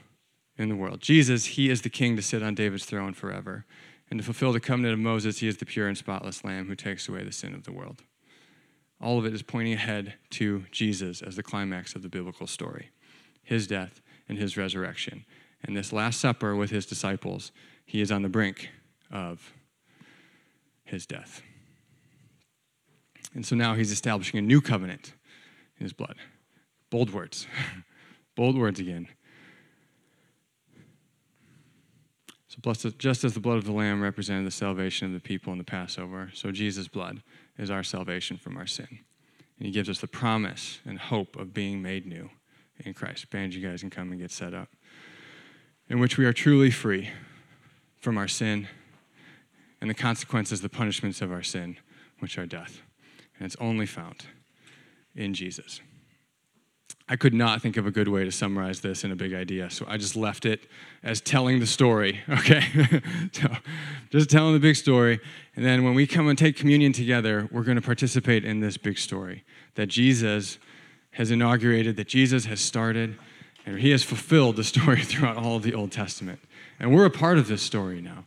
in 0.58 0.70
the 0.70 0.76
world. 0.76 1.00
Jesus, 1.02 1.46
he 1.46 1.70
is 1.70 1.84
the 1.84 1.90
king 1.90 2.16
to 2.16 2.22
sit 2.22 2.44
on 2.44 2.56
David's 2.56 2.86
throne 2.86 3.14
forever. 3.14 3.66
And 4.10 4.20
to 4.20 4.26
fulfill 4.26 4.54
the 4.54 4.60
covenant 4.60 4.94
of 4.94 5.00
Moses, 5.00 5.40
he 5.40 5.48
is 5.48 5.58
the 5.58 5.66
pure 5.66 5.88
and 5.88 5.98
spotless 5.98 6.44
lamb 6.44 6.68
who 6.68 6.76
takes 6.76 7.08
away 7.08 7.24
the 7.24 7.32
sin 7.32 7.54
of 7.54 7.64
the 7.64 7.72
world. 7.72 8.04
All 9.00 9.20
of 9.20 9.26
it 9.26 9.34
is 9.34 9.44
pointing 9.44 9.74
ahead 9.74 10.16
to 10.32 10.66
Jesus 10.72 11.22
as 11.22 11.36
the 11.36 11.44
climax 11.44 11.96
of 11.96 12.02
the 12.02 12.10
biblical 12.10 12.48
story 12.48 12.90
his 13.44 13.66
death 13.66 14.02
and 14.28 14.38
his 14.38 14.58
resurrection. 14.58 15.24
And 15.64 15.76
this 15.76 15.94
Last 15.94 16.20
Supper 16.20 16.54
with 16.54 16.70
his 16.70 16.86
disciples, 16.86 17.54
he 17.86 18.02
is 18.02 18.12
on 18.12 18.22
the 18.22 18.30
brink 18.30 18.70
of 19.10 19.54
his 20.84 21.06
death. 21.06 21.42
And 23.34 23.46
so 23.46 23.56
now 23.56 23.76
he's 23.76 23.92
establishing 23.92 24.38
a 24.38 24.42
new 24.42 24.60
covenant 24.60 25.14
in 25.80 25.86
his 25.86 25.94
blood. 25.94 26.18
Bold 26.90 27.14
words. 27.14 27.48
Bold 28.36 28.58
words 28.58 28.80
again. 28.80 29.08
So, 32.48 32.90
just 32.98 33.24
as 33.24 33.34
the 33.34 33.40
blood 33.40 33.58
of 33.58 33.66
the 33.66 33.72
Lamb 33.72 34.02
represented 34.02 34.46
the 34.46 34.52
salvation 34.52 35.08
of 35.08 35.14
the 35.14 35.20
people 35.20 35.52
in 35.54 35.60
the 35.60 35.64
Passover, 35.64 36.32
so 36.34 36.52
Jesus' 36.52 36.88
blood 36.88 37.22
is 37.58 37.72
our 37.72 37.84
salvation 37.84 38.38
from 38.38 38.58
our 38.58 38.68
sin. 38.68 38.88
And 39.58 39.66
he 39.66 39.72
gives 39.72 39.90
us 39.90 40.00
the 40.00 40.08
promise 40.08 40.80
and 40.86 41.00
hope 41.00 41.36
of 41.36 41.54
being 41.54 41.82
made 41.82 42.06
new 42.06 42.30
in 42.86 42.94
Christ. 42.94 43.30
Band, 43.30 43.54
you 43.54 43.68
guys 43.68 43.82
can 43.82 43.90
come 43.90 44.12
and 44.12 44.22
get 44.22 44.32
set 44.32 44.54
up. 44.54 44.70
In 45.90 46.00
which 46.00 46.18
we 46.18 46.26
are 46.26 46.34
truly 46.34 46.70
free 46.70 47.10
from 48.00 48.18
our 48.18 48.28
sin 48.28 48.68
and 49.82 49.90
the 49.90 49.96
consequences, 49.96 50.62
the 50.62 50.70
punishments 50.70 51.22
of 51.22 51.32
our 51.32 51.44
sin, 51.44 51.78
which 52.20 52.38
are 52.38 52.46
death. 52.46 52.82
And 53.38 53.46
it's 53.46 53.56
only 53.60 53.86
found 53.86 54.26
in 55.16 55.34
Jesus. 55.34 55.82
I 57.10 57.16
could 57.16 57.34
not 57.34 57.62
think 57.62 57.78
of 57.78 57.88
a 57.88 57.92
good 57.92 58.10
way 58.10 58.26
to 58.26 58.32
summarize 58.32 58.82
this 58.82 59.06
in 59.06 59.12
a 59.12 59.16
big 59.16 59.34
idea, 59.34 59.70
so 59.70 59.86
I 59.88 59.96
just 59.96 60.18
left 60.18 60.46
it 60.46 60.68
as 61.04 61.22
telling 61.22 61.62
the 61.62 61.66
story, 61.66 62.20
okay? 62.30 63.02
so, 63.32 63.48
just 64.10 64.30
telling 64.30 64.54
the 64.54 64.60
big 64.60 64.76
story. 64.76 65.22
And 65.56 65.64
then 65.64 65.86
when 65.86 65.94
we 65.94 66.06
come 66.06 66.28
and 66.28 66.38
take 66.38 66.58
communion 66.58 66.92
together, 66.92 67.48
we're 67.50 67.64
going 67.64 67.78
to 67.78 67.82
participate 67.82 68.44
in 68.44 68.60
this 68.60 68.76
big 68.76 68.98
story 68.98 69.46
that 69.76 69.88
Jesus 69.88 70.60
has 71.12 71.32
inaugurated, 71.32 71.96
that 71.96 72.10
Jesus 72.10 72.46
has 72.46 72.60
started, 72.60 73.18
and 73.66 73.80
he 73.80 73.92
has 73.92 74.04
fulfilled 74.04 74.58
the 74.58 74.64
story 74.66 75.02
throughout 75.04 75.38
all 75.38 75.56
of 75.56 75.64
the 75.64 75.74
Old 75.74 75.94
Testament. 75.94 76.40
And 76.78 76.94
we're 76.94 77.06
a 77.06 77.12
part 77.12 77.38
of 77.38 77.48
this 77.48 77.62
story 77.62 78.02
now 78.02 78.26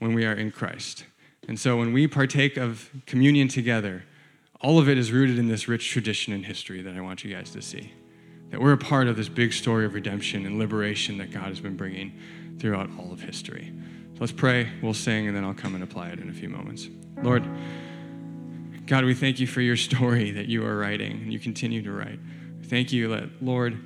when 0.00 0.12
we 0.12 0.26
are 0.26 0.34
in 0.34 0.50
Christ. 0.50 1.06
And 1.48 1.58
so 1.58 1.78
when 1.78 1.94
we 1.94 2.06
partake 2.06 2.58
of 2.58 2.90
communion 3.06 3.48
together, 3.48 4.04
all 4.60 4.78
of 4.78 4.86
it 4.86 4.98
is 4.98 5.12
rooted 5.12 5.38
in 5.38 5.48
this 5.48 5.66
rich 5.66 5.90
tradition 5.90 6.34
and 6.34 6.44
history 6.44 6.82
that 6.82 6.94
I 6.94 7.00
want 7.00 7.24
you 7.24 7.34
guys 7.34 7.50
to 7.52 7.62
see 7.62 7.94
that 8.50 8.60
we're 8.60 8.72
a 8.72 8.78
part 8.78 9.08
of 9.08 9.16
this 9.16 9.28
big 9.28 9.52
story 9.52 9.84
of 9.84 9.94
redemption 9.94 10.46
and 10.46 10.58
liberation 10.58 11.18
that 11.18 11.30
God 11.30 11.44
has 11.44 11.60
been 11.60 11.76
bringing 11.76 12.18
throughout 12.58 12.88
all 12.98 13.12
of 13.12 13.20
history. 13.20 13.72
So 14.14 14.20
let's 14.20 14.32
pray, 14.32 14.68
we'll 14.82 14.94
sing, 14.94 15.28
and 15.28 15.36
then 15.36 15.44
I'll 15.44 15.54
come 15.54 15.74
and 15.74 15.84
apply 15.84 16.08
it 16.08 16.18
in 16.18 16.30
a 16.30 16.32
few 16.32 16.48
moments. 16.48 16.88
Lord, 17.22 17.44
God, 18.86 19.04
we 19.04 19.14
thank 19.14 19.38
you 19.38 19.46
for 19.46 19.60
your 19.60 19.76
story 19.76 20.30
that 20.32 20.46
you 20.46 20.64
are 20.64 20.76
writing 20.76 21.12
and 21.12 21.32
you 21.32 21.38
continue 21.38 21.82
to 21.82 21.92
write. 21.92 22.18
Thank 22.64 22.92
you 22.92 23.08
that, 23.08 23.42
Lord, 23.42 23.78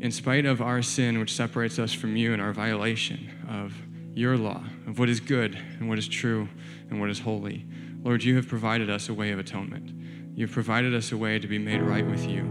in 0.00 0.12
spite 0.12 0.46
of 0.46 0.62
our 0.62 0.80
sin, 0.80 1.18
which 1.18 1.34
separates 1.34 1.78
us 1.78 1.92
from 1.92 2.16
you 2.16 2.32
and 2.32 2.40
our 2.40 2.52
violation 2.52 3.28
of 3.48 3.74
your 4.14 4.36
law, 4.36 4.62
of 4.86 4.98
what 4.98 5.08
is 5.08 5.18
good 5.18 5.58
and 5.78 5.88
what 5.88 5.98
is 5.98 6.06
true 6.06 6.48
and 6.88 7.00
what 7.00 7.10
is 7.10 7.20
holy, 7.20 7.66
Lord, 8.02 8.22
you 8.22 8.36
have 8.36 8.46
provided 8.46 8.88
us 8.88 9.08
a 9.08 9.14
way 9.14 9.32
of 9.32 9.38
atonement. 9.38 9.90
You've 10.36 10.52
provided 10.52 10.94
us 10.94 11.10
a 11.10 11.16
way 11.16 11.40
to 11.40 11.48
be 11.48 11.58
made 11.58 11.82
right 11.82 12.06
with 12.06 12.26
you 12.28 12.44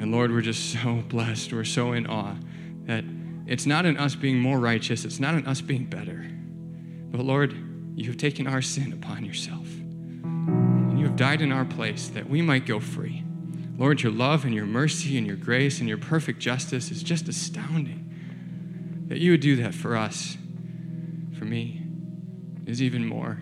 and 0.00 0.12
Lord, 0.12 0.32
we're 0.32 0.40
just 0.40 0.72
so 0.72 1.04
blessed. 1.08 1.52
We're 1.52 1.64
so 1.64 1.92
in 1.92 2.06
awe 2.06 2.34
that 2.86 3.04
it's 3.46 3.66
not 3.66 3.84
in 3.84 3.98
us 3.98 4.14
being 4.14 4.40
more 4.40 4.58
righteous, 4.58 5.04
it's 5.04 5.20
not 5.20 5.34
in 5.34 5.46
us 5.46 5.60
being 5.60 5.84
better. 5.84 6.26
But 7.10 7.20
Lord, 7.20 7.54
you 7.94 8.06
have 8.06 8.16
taken 8.16 8.46
our 8.46 8.62
sin 8.62 8.94
upon 8.94 9.24
yourself. 9.26 9.66
And 9.66 10.98
you 10.98 11.04
have 11.04 11.16
died 11.16 11.42
in 11.42 11.52
our 11.52 11.66
place 11.66 12.08
that 12.08 12.28
we 12.28 12.40
might 12.40 12.64
go 12.64 12.80
free. 12.80 13.24
Lord, 13.76 14.02
your 14.02 14.12
love 14.12 14.44
and 14.44 14.54
your 14.54 14.66
mercy 14.66 15.18
and 15.18 15.26
your 15.26 15.36
grace 15.36 15.80
and 15.80 15.88
your 15.88 15.98
perfect 15.98 16.38
justice 16.38 16.90
is 16.90 17.02
just 17.02 17.28
astounding. 17.28 18.06
That 19.08 19.18
you 19.18 19.32
would 19.32 19.40
do 19.40 19.56
that 19.56 19.74
for 19.74 19.96
us, 19.96 20.38
for 21.38 21.44
me, 21.44 21.82
is 22.64 22.80
even 22.80 23.06
more. 23.06 23.38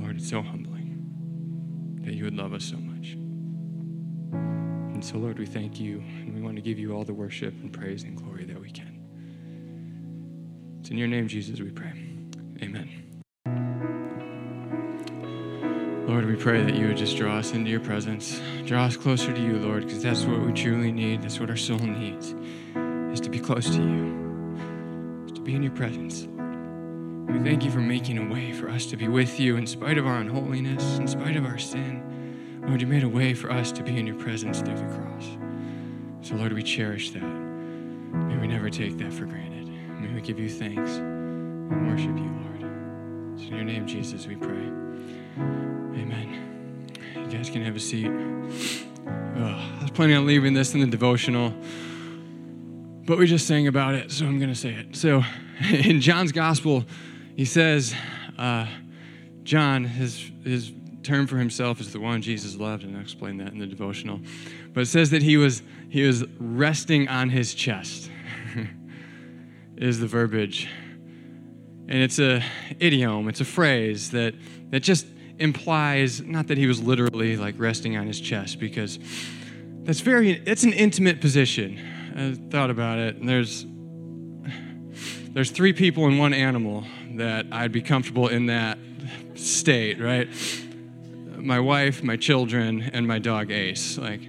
Lord, 0.00 0.16
it's 0.16 0.30
so 0.30 0.40
humbling 0.40 0.71
that 2.02 2.14
you 2.14 2.24
would 2.24 2.34
love 2.34 2.52
us 2.52 2.64
so 2.64 2.76
much. 2.76 3.16
And 4.94 5.04
so, 5.04 5.18
Lord, 5.18 5.38
we 5.38 5.46
thank 5.46 5.80
you, 5.80 5.98
and 5.98 6.34
we 6.34 6.40
want 6.40 6.56
to 6.56 6.62
give 6.62 6.78
you 6.78 6.94
all 6.94 7.04
the 7.04 7.14
worship 7.14 7.54
and 7.62 7.72
praise 7.72 8.02
and 8.04 8.16
glory 8.16 8.44
that 8.44 8.60
we 8.60 8.70
can. 8.70 9.00
It's 10.80 10.90
in 10.90 10.98
your 10.98 11.08
name, 11.08 11.28
Jesus, 11.28 11.60
we 11.60 11.70
pray. 11.70 11.92
Amen. 12.62 12.88
Lord, 16.08 16.26
we 16.26 16.36
pray 16.36 16.62
that 16.62 16.74
you 16.74 16.88
would 16.88 16.96
just 16.96 17.16
draw 17.16 17.38
us 17.38 17.52
into 17.52 17.70
your 17.70 17.80
presence. 17.80 18.40
Draw 18.66 18.84
us 18.84 18.96
closer 18.96 19.32
to 19.32 19.40
you, 19.40 19.58
Lord, 19.58 19.86
because 19.86 20.02
that's 20.02 20.24
what 20.24 20.40
we 20.40 20.52
truly 20.52 20.92
need. 20.92 21.22
That's 21.22 21.40
what 21.40 21.48
our 21.48 21.56
soul 21.56 21.78
needs, 21.78 22.34
is 23.12 23.20
to 23.20 23.30
be 23.30 23.38
close 23.38 23.70
to 23.70 23.82
you, 23.82 25.24
is 25.26 25.32
to 25.32 25.40
be 25.40 25.54
in 25.54 25.62
your 25.62 25.72
presence. 25.72 26.28
We 27.28 27.38
thank 27.38 27.64
you 27.64 27.70
for 27.70 27.80
making 27.80 28.18
a 28.18 28.32
way 28.32 28.52
for 28.52 28.68
us 28.68 28.86
to 28.86 28.96
be 28.96 29.08
with 29.08 29.38
you 29.38 29.56
in 29.56 29.66
spite 29.66 29.98
of 29.98 30.06
our 30.06 30.18
unholiness, 30.18 30.98
in 30.98 31.06
spite 31.06 31.36
of 31.36 31.44
our 31.44 31.58
sin. 31.58 32.62
Lord, 32.66 32.80
you 32.80 32.86
made 32.86 33.04
a 33.04 33.08
way 33.08 33.34
for 33.34 33.50
us 33.50 33.72
to 33.72 33.82
be 33.82 33.98
in 33.98 34.06
your 34.06 34.16
presence 34.16 34.60
through 34.60 34.76
the 34.76 34.84
cross. 34.84 35.36
So, 36.20 36.36
Lord, 36.36 36.52
we 36.52 36.62
cherish 36.62 37.10
that. 37.10 37.22
May 37.22 38.36
we 38.38 38.46
never 38.46 38.70
take 38.70 38.98
that 38.98 39.12
for 39.12 39.24
granted. 39.24 39.68
May 40.00 40.12
we 40.12 40.20
give 40.20 40.38
you 40.38 40.48
thanks 40.48 40.92
and 40.92 41.88
worship 41.90 42.16
you, 42.16 42.30
Lord. 42.44 43.40
So 43.40 43.46
in 43.46 43.54
your 43.54 43.64
name, 43.64 43.86
Jesus, 43.86 44.26
we 44.26 44.36
pray. 44.36 44.68
Amen. 45.38 46.92
You 47.16 47.26
guys 47.26 47.50
can 47.50 47.64
have 47.64 47.76
a 47.76 47.80
seat. 47.80 48.06
I 48.06 49.78
was 49.80 49.90
planning 49.92 50.16
on 50.16 50.26
leaving 50.26 50.54
this 50.54 50.74
in 50.74 50.80
the 50.80 50.86
devotional, 50.86 51.54
but 53.06 53.18
we 53.18 53.26
just 53.26 53.46
sang 53.46 53.66
about 53.66 53.94
it, 53.94 54.10
so 54.12 54.26
I'm 54.26 54.38
going 54.38 54.50
to 54.50 54.58
say 54.58 54.74
it. 54.74 54.96
So, 54.96 55.22
in 55.72 56.00
John's 56.00 56.32
gospel, 56.32 56.84
he 57.36 57.44
says, 57.44 57.94
uh, 58.38 58.66
John, 59.42 59.84
his, 59.84 60.30
his 60.44 60.72
term 61.02 61.26
for 61.26 61.38
himself 61.38 61.80
is 61.80 61.92
the 61.92 62.00
one 62.00 62.22
Jesus 62.22 62.56
loved, 62.56 62.84
and 62.84 62.96
I'll 62.96 63.02
explain 63.02 63.38
that 63.38 63.52
in 63.52 63.58
the 63.58 63.66
devotional. 63.66 64.20
But 64.72 64.82
it 64.82 64.86
says 64.86 65.10
that 65.10 65.22
he 65.22 65.36
was, 65.36 65.62
he 65.88 66.02
was 66.02 66.24
resting 66.38 67.08
on 67.08 67.30
his 67.30 67.54
chest, 67.54 68.10
is 69.76 69.98
the 69.98 70.06
verbiage. 70.06 70.68
And 71.88 72.00
it's 72.00 72.18
a 72.18 72.42
idiom, 72.78 73.28
it's 73.28 73.40
a 73.40 73.44
phrase 73.44 74.10
that, 74.12 74.34
that 74.70 74.80
just 74.80 75.06
implies, 75.38 76.20
not 76.22 76.48
that 76.48 76.58
he 76.58 76.66
was 76.66 76.80
literally 76.80 77.36
like 77.36 77.54
resting 77.58 77.96
on 77.96 78.06
his 78.06 78.20
chest, 78.20 78.60
because 78.60 78.98
that's 79.82 80.00
very, 80.00 80.30
it's 80.46 80.62
an 80.62 80.72
intimate 80.72 81.20
position. 81.20 81.78
I 82.14 82.34
thought 82.50 82.70
about 82.70 82.98
it, 82.98 83.16
and 83.16 83.28
there's, 83.28 83.66
there's 85.32 85.50
three 85.50 85.72
people 85.72 86.06
and 86.06 86.18
one 86.18 86.32
animal 86.32 86.84
that 87.16 87.46
I'd 87.52 87.72
be 87.72 87.82
comfortable 87.82 88.28
in 88.28 88.46
that 88.46 88.78
state, 89.34 90.00
right? 90.00 90.28
My 91.36 91.60
wife, 91.60 92.02
my 92.02 92.16
children, 92.16 92.82
and 92.92 93.06
my 93.06 93.18
dog 93.18 93.50
Ace. 93.50 93.98
Like, 93.98 94.20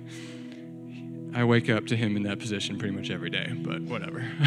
I 1.36 1.44
wake 1.44 1.70
up 1.70 1.88
to 1.88 1.96
him 1.96 2.16
in 2.16 2.24
that 2.24 2.40
position 2.40 2.78
pretty 2.78 2.96
much 2.96 3.10
every 3.10 3.30
day, 3.30 3.52
but 3.56 3.82
whatever. 3.82 4.24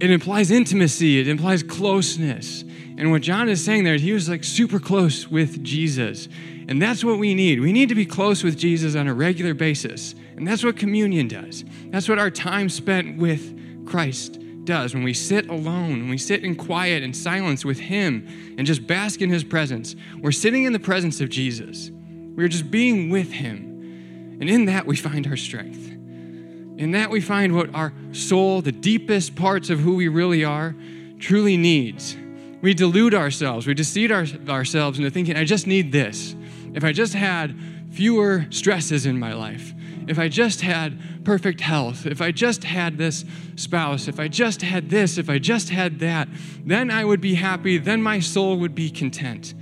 it 0.00 0.10
implies 0.10 0.50
intimacy, 0.50 1.20
it 1.20 1.28
implies 1.28 1.62
closeness. 1.62 2.64
And 2.96 3.12
what 3.12 3.22
John 3.22 3.48
is 3.48 3.64
saying 3.64 3.84
there, 3.84 3.96
he 3.96 4.12
was 4.12 4.28
like 4.28 4.42
super 4.42 4.80
close 4.80 5.28
with 5.28 5.62
Jesus. 5.62 6.28
And 6.68 6.82
that's 6.82 7.04
what 7.04 7.18
we 7.18 7.34
need. 7.34 7.60
We 7.60 7.72
need 7.72 7.88
to 7.88 7.94
be 7.94 8.04
close 8.04 8.42
with 8.42 8.58
Jesus 8.58 8.96
on 8.96 9.06
a 9.06 9.14
regular 9.14 9.54
basis. 9.54 10.14
And 10.36 10.46
that's 10.46 10.64
what 10.64 10.76
communion 10.76 11.28
does. 11.28 11.64
That's 11.86 12.08
what 12.08 12.18
our 12.18 12.30
time 12.30 12.68
spent 12.68 13.18
with 13.18 13.86
Christ 13.86 14.37
does 14.68 14.92
when 14.92 15.02
we 15.02 15.14
sit 15.14 15.48
alone, 15.48 16.00
when 16.00 16.10
we 16.10 16.18
sit 16.18 16.44
in 16.44 16.54
quiet 16.54 17.02
and 17.02 17.16
silence 17.16 17.64
with 17.64 17.80
Him 17.80 18.54
and 18.58 18.66
just 18.66 18.86
bask 18.86 19.22
in 19.22 19.30
His 19.30 19.42
presence. 19.42 19.96
We're 20.20 20.30
sitting 20.30 20.64
in 20.64 20.74
the 20.74 20.78
presence 20.78 21.22
of 21.22 21.30
Jesus. 21.30 21.90
We're 21.90 22.48
just 22.48 22.70
being 22.70 23.08
with 23.08 23.32
Him. 23.32 24.36
And 24.42 24.50
in 24.50 24.66
that, 24.66 24.84
we 24.84 24.94
find 24.94 25.26
our 25.26 25.38
strength. 25.38 25.88
In 25.88 26.90
that, 26.90 27.08
we 27.08 27.22
find 27.22 27.56
what 27.56 27.74
our 27.74 27.94
soul, 28.12 28.60
the 28.60 28.70
deepest 28.70 29.34
parts 29.34 29.70
of 29.70 29.80
who 29.80 29.94
we 29.94 30.08
really 30.08 30.44
are, 30.44 30.76
truly 31.18 31.56
needs. 31.56 32.14
we 32.60 32.74
delude 32.74 33.14
ourselves, 33.14 33.66
we 33.66 33.72
deceive 33.72 34.10
our, 34.10 34.26
ourselves 34.48 34.98
into 34.98 35.10
thinking, 35.10 35.36
I 35.36 35.44
just 35.44 35.66
need 35.66 35.92
this. 35.92 36.36
If 36.74 36.84
I 36.84 36.92
just 36.92 37.14
had 37.14 37.56
fewer 37.90 38.46
stresses 38.50 39.06
in 39.06 39.18
my 39.18 39.32
life, 39.32 39.72
if 40.10 40.18
I 40.18 40.28
just 40.28 40.60
had 40.60 41.24
perfect 41.24 41.60
health, 41.60 42.06
if 42.06 42.20
I 42.20 42.30
just 42.30 42.64
had 42.64 42.98
this 42.98 43.24
spouse, 43.56 44.08
if 44.08 44.18
I 44.18 44.28
just 44.28 44.62
had 44.62 44.90
this, 44.90 45.18
if 45.18 45.28
I 45.28 45.38
just 45.38 45.70
had 45.70 45.98
that, 46.00 46.28
then 46.64 46.90
I 46.90 47.04
would 47.04 47.20
be 47.20 47.34
happy, 47.34 47.78
then 47.78 48.02
my 48.02 48.20
soul 48.20 48.58
would 48.58 48.74
be 48.74 48.90
content. 48.90 49.54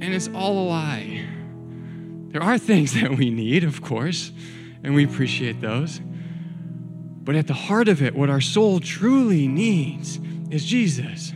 And 0.00 0.14
it's 0.14 0.28
all 0.34 0.58
a 0.58 0.66
lie. 0.68 1.26
There 2.28 2.42
are 2.42 2.58
things 2.58 2.94
that 3.00 3.16
we 3.16 3.30
need, 3.30 3.64
of 3.64 3.82
course, 3.82 4.32
and 4.82 4.94
we 4.94 5.04
appreciate 5.04 5.60
those. 5.60 6.00
But 7.22 7.34
at 7.34 7.46
the 7.46 7.54
heart 7.54 7.88
of 7.88 8.02
it, 8.02 8.14
what 8.14 8.30
our 8.30 8.40
soul 8.40 8.80
truly 8.80 9.46
needs 9.46 10.18
is 10.50 10.64
Jesus. 10.64 11.32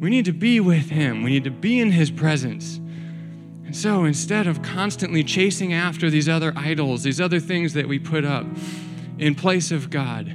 We 0.00 0.10
need 0.10 0.24
to 0.24 0.32
be 0.32 0.60
with 0.60 0.90
Him, 0.90 1.22
we 1.22 1.30
need 1.30 1.44
to 1.44 1.50
be 1.50 1.78
in 1.78 1.92
His 1.92 2.10
presence. 2.10 2.80
And 3.66 3.74
so 3.74 4.04
instead 4.04 4.46
of 4.46 4.62
constantly 4.62 5.24
chasing 5.24 5.72
after 5.72 6.10
these 6.10 6.28
other 6.28 6.52
idols, 6.56 7.02
these 7.02 7.20
other 7.20 7.40
things 7.40 7.72
that 7.74 7.88
we 7.88 7.98
put 7.98 8.24
up 8.24 8.46
in 9.18 9.34
place 9.34 9.70
of 9.70 9.90
God, 9.90 10.32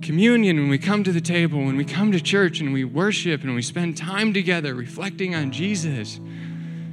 communion, 0.00 0.58
when 0.58 0.68
we 0.68 0.78
come 0.78 1.02
to 1.04 1.12
the 1.12 1.20
table, 1.20 1.58
when 1.58 1.76
we 1.76 1.84
come 1.84 2.12
to 2.12 2.20
church 2.20 2.60
and 2.60 2.72
we 2.72 2.84
worship 2.84 3.42
and 3.42 3.54
we 3.54 3.62
spend 3.62 3.96
time 3.96 4.32
together 4.32 4.74
reflecting 4.74 5.34
on 5.34 5.50
Jesus, 5.50 6.20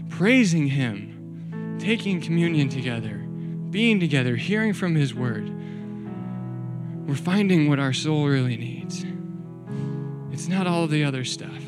praising 0.09 0.67
Him, 0.67 1.77
taking 1.79 2.19
communion 2.19 2.67
together, 2.69 3.17
being 3.69 3.99
together, 3.99 4.35
hearing 4.35 4.73
from 4.73 4.95
His 4.95 5.13
Word, 5.13 5.51
we're 7.07 7.15
finding 7.15 7.69
what 7.69 7.77
our 7.77 7.93
soul 7.93 8.25
really 8.27 8.57
needs. 8.57 9.05
It's 10.31 10.47
not 10.47 10.65
all 10.65 10.87
the 10.87 11.03
other 11.03 11.23
stuff. 11.23 11.63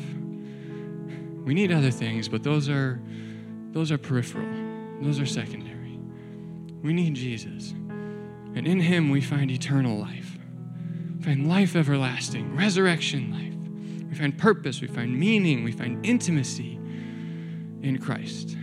We 1.44 1.54
need 1.54 1.70
other 1.70 1.90
things, 1.90 2.28
but 2.28 2.42
those 2.42 2.68
are 2.68 3.00
those 3.72 3.92
are 3.92 3.98
peripheral, 3.98 4.48
those 5.00 5.20
are 5.20 5.26
secondary. 5.26 5.98
We 6.82 6.92
need 6.92 7.14
Jesus. 7.14 7.70
And 7.70 8.66
in 8.66 8.80
him 8.80 9.10
we 9.10 9.20
find 9.20 9.50
eternal 9.50 9.98
life. 9.98 10.38
We 11.18 11.24
find 11.24 11.48
life 11.48 11.76
everlasting, 11.76 12.56
resurrection 12.56 13.30
life. 13.30 14.08
We 14.08 14.14
find 14.14 14.36
purpose, 14.36 14.80
we 14.80 14.88
find 14.88 15.18
meaning, 15.18 15.64
we 15.64 15.72
find 15.72 16.04
intimacy 16.04 16.74
in 17.82 17.98
Christ. 18.00 18.56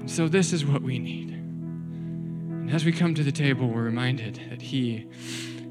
And 0.00 0.10
so 0.10 0.28
this 0.28 0.52
is 0.52 0.64
what 0.64 0.82
we 0.82 0.98
need. 0.98 1.30
And 1.30 2.70
as 2.70 2.84
we 2.84 2.92
come 2.92 3.14
to 3.14 3.22
the 3.22 3.32
table, 3.32 3.68
we're 3.68 3.82
reminded 3.82 4.40
that 4.50 4.60
he 4.60 5.06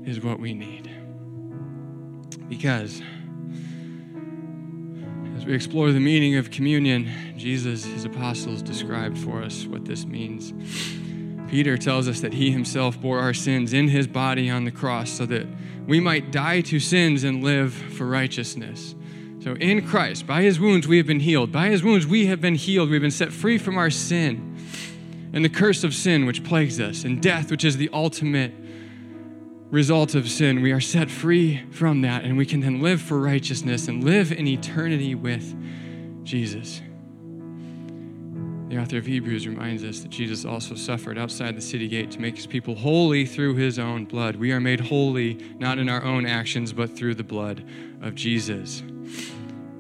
is 0.06 0.22
what 0.22 0.40
we 0.40 0.54
need. 0.54 0.90
Because 2.50 3.02
we 5.48 5.54
explore 5.54 5.94
the 5.94 6.00
meaning 6.02 6.36
of 6.36 6.52
communion, 6.52 7.10
Jesus, 7.38 7.86
his 7.86 8.04
apostles, 8.04 8.62
described 8.62 9.18
for 9.18 9.42
us 9.42 9.66
what 9.66 9.86
this 9.86 10.06
means. 10.06 10.54
Peter 11.50 11.78
tells 11.78 12.10
us 12.10 12.20
that 12.20 12.34
he 12.34 12.52
himself 12.52 13.00
bore 13.00 13.20
our 13.22 13.34
sins 13.34 13.72
in 13.72 13.88
his 13.88 14.08
body 14.08 14.50
on 14.50 14.66
the 14.66 14.72
cross 14.72 15.10
so 15.10 15.26
that 15.26 15.48
we 15.88 16.02
might 16.02 16.34
die 16.34 16.60
to 16.60 16.82
sins 16.82 17.24
and 17.24 17.46
live 17.46 17.74
for 17.74 18.06
righteousness. 18.06 18.94
So, 19.40 19.54
in 19.54 19.88
Christ, 19.88 20.28
by 20.28 20.42
his 20.42 20.60
wounds, 20.60 20.86
we 20.86 20.98
have 20.98 21.08
been 21.08 21.22
healed. 21.22 21.54
By 21.54 21.70
his 21.70 21.82
wounds, 21.82 22.06
we 22.06 22.26
have 22.26 22.42
been 22.42 22.56
healed. 22.56 22.90
We've 22.90 23.00
been 23.00 23.10
set 23.10 23.32
free 23.32 23.58
from 23.58 23.78
our 23.78 23.90
sin 23.90 24.58
and 25.32 25.46
the 25.46 25.50
curse 25.50 25.86
of 25.86 25.94
sin 25.94 26.26
which 26.26 26.44
plagues 26.44 26.80
us, 26.82 27.06
and 27.06 27.22
death, 27.22 27.52
which 27.52 27.64
is 27.64 27.78
the 27.78 27.90
ultimate 27.94 28.52
result 29.70 30.16
of 30.16 30.30
sin, 30.30 30.62
we 30.62 30.72
are 30.72 30.80
set 30.80 31.12
free 31.12 31.64
from 31.72 32.02
that, 32.02 32.24
and 32.24 32.38
we 32.38 32.46
can 32.46 32.62
then 32.62 32.82
live 32.82 33.02
for 33.02 33.20
righteousness 33.20 33.88
and 33.88 34.04
live 34.04 34.32
in 34.32 34.48
eternity 34.48 35.16
with 35.16 35.56
Jesus. 36.24 36.82
The 38.70 38.80
author 38.80 38.98
of 38.98 39.06
Hebrews 39.06 39.48
reminds 39.48 39.84
us 39.84 40.02
that 40.02 40.10
Jesus 40.10 40.44
also 40.44 40.76
suffered 40.76 41.18
outside 41.18 41.56
the 41.56 41.62
city 41.62 41.88
gate 41.88 42.12
to 42.12 42.20
make 42.20 42.36
his 42.36 42.46
people 42.46 42.76
holy 42.76 43.26
through 43.26 43.56
his 43.56 43.80
own 43.80 44.06
blood. 44.06 44.36
We 44.36 44.52
are 44.52 44.60
made 44.60 44.82
holy 44.82 45.36
not 45.58 45.80
in 45.80 45.88
our 45.88 46.04
own 46.04 46.26
actions, 46.26 46.74
but 46.74 46.96
through 46.96 47.16
the 47.16 47.24
blood 47.24 47.66
of 48.02 48.14
Jesus. 48.14 48.84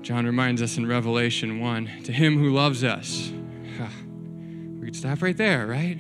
John 0.02 0.26
reminds 0.26 0.62
us 0.62 0.78
in 0.78 0.88
Revelation 0.88 1.60
1 1.60 2.04
to 2.06 2.14
him 2.14 2.38
who 2.38 2.54
loves 2.54 2.84
us. 2.84 3.32
We 4.80 4.92
could 4.92 4.96
stop 4.96 5.22
right 5.22 5.36
there, 5.36 5.68
right? 5.68 6.00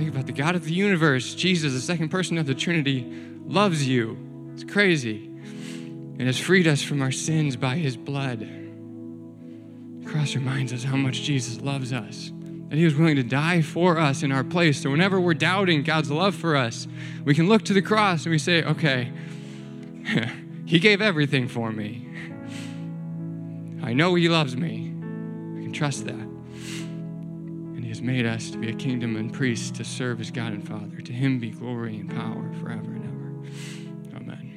Think 0.00 0.12
about 0.12 0.24
the 0.24 0.32
God 0.32 0.56
of 0.56 0.64
the 0.64 0.72
universe, 0.72 1.34
Jesus, 1.34 1.74
the 1.74 1.80
second 1.82 2.08
person 2.08 2.38
of 2.38 2.46
the 2.46 2.54
Trinity, 2.54 3.06
loves 3.44 3.86
you. 3.86 4.16
It's 4.54 4.64
crazy. 4.64 5.26
And 5.26 6.22
has 6.22 6.38
freed 6.38 6.66
us 6.66 6.80
from 6.80 7.02
our 7.02 7.12
sins 7.12 7.54
by 7.54 7.76
his 7.76 7.98
blood. 7.98 8.40
The 8.40 10.06
cross 10.06 10.34
reminds 10.34 10.72
us 10.72 10.84
how 10.84 10.96
much 10.96 11.20
Jesus 11.20 11.60
loves 11.60 11.92
us, 11.92 12.32
that 12.70 12.76
he 12.76 12.84
was 12.86 12.94
willing 12.94 13.16
to 13.16 13.22
die 13.22 13.60
for 13.60 13.98
us 13.98 14.22
in 14.22 14.32
our 14.32 14.42
place. 14.42 14.80
So 14.80 14.90
whenever 14.90 15.20
we're 15.20 15.34
doubting 15.34 15.82
God's 15.82 16.10
love 16.10 16.34
for 16.34 16.56
us, 16.56 16.88
we 17.26 17.34
can 17.34 17.46
look 17.46 17.66
to 17.66 17.74
the 17.74 17.82
cross 17.82 18.24
and 18.24 18.30
we 18.30 18.38
say, 18.38 18.62
okay, 18.62 19.12
he 20.64 20.78
gave 20.78 21.02
everything 21.02 21.46
for 21.46 21.70
me. 21.70 22.08
I 23.82 23.92
know 23.92 24.14
he 24.14 24.30
loves 24.30 24.56
me. 24.56 24.94
I 25.58 25.62
can 25.62 25.72
trust 25.74 26.06
that 26.06 26.29
made 28.02 28.26
us 28.26 28.50
to 28.50 28.58
be 28.58 28.70
a 28.70 28.74
kingdom 28.74 29.16
and 29.16 29.32
priests 29.32 29.70
to 29.72 29.84
serve 29.84 30.20
as 30.20 30.30
God 30.30 30.52
and 30.52 30.66
Father. 30.66 31.00
To 31.00 31.12
him 31.12 31.38
be 31.38 31.50
glory 31.50 31.96
and 31.96 32.10
power 32.10 32.50
forever 32.60 32.92
and 32.92 33.04
ever. 33.04 34.16
Amen. 34.16 34.50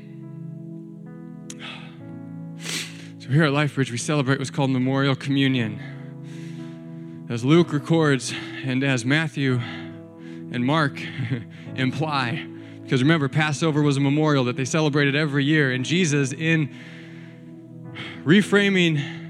So 3.19 3.29
here 3.29 3.43
at 3.43 3.51
LifeBridge, 3.51 3.91
we 3.91 3.97
celebrate 3.97 4.39
what's 4.39 4.51
called 4.51 4.69
Memorial 4.71 5.15
Communion. 5.15 5.79
As 7.29 7.45
Luke 7.45 7.71
records, 7.73 8.33
and 8.63 8.83
as 8.83 9.05
Matthew 9.05 9.55
and 9.55 10.65
Mark 10.65 11.01
imply, 11.75 12.47
because 12.83 13.01
remember, 13.01 13.29
Passover 13.29 13.81
was 13.81 13.97
a 13.97 14.01
memorial 14.01 14.43
that 14.45 14.57
they 14.57 14.65
celebrated 14.65 15.15
every 15.15 15.45
year, 15.45 15.71
and 15.71 15.85
Jesus, 15.85 16.33
in 16.33 16.69
reframing 18.23 19.23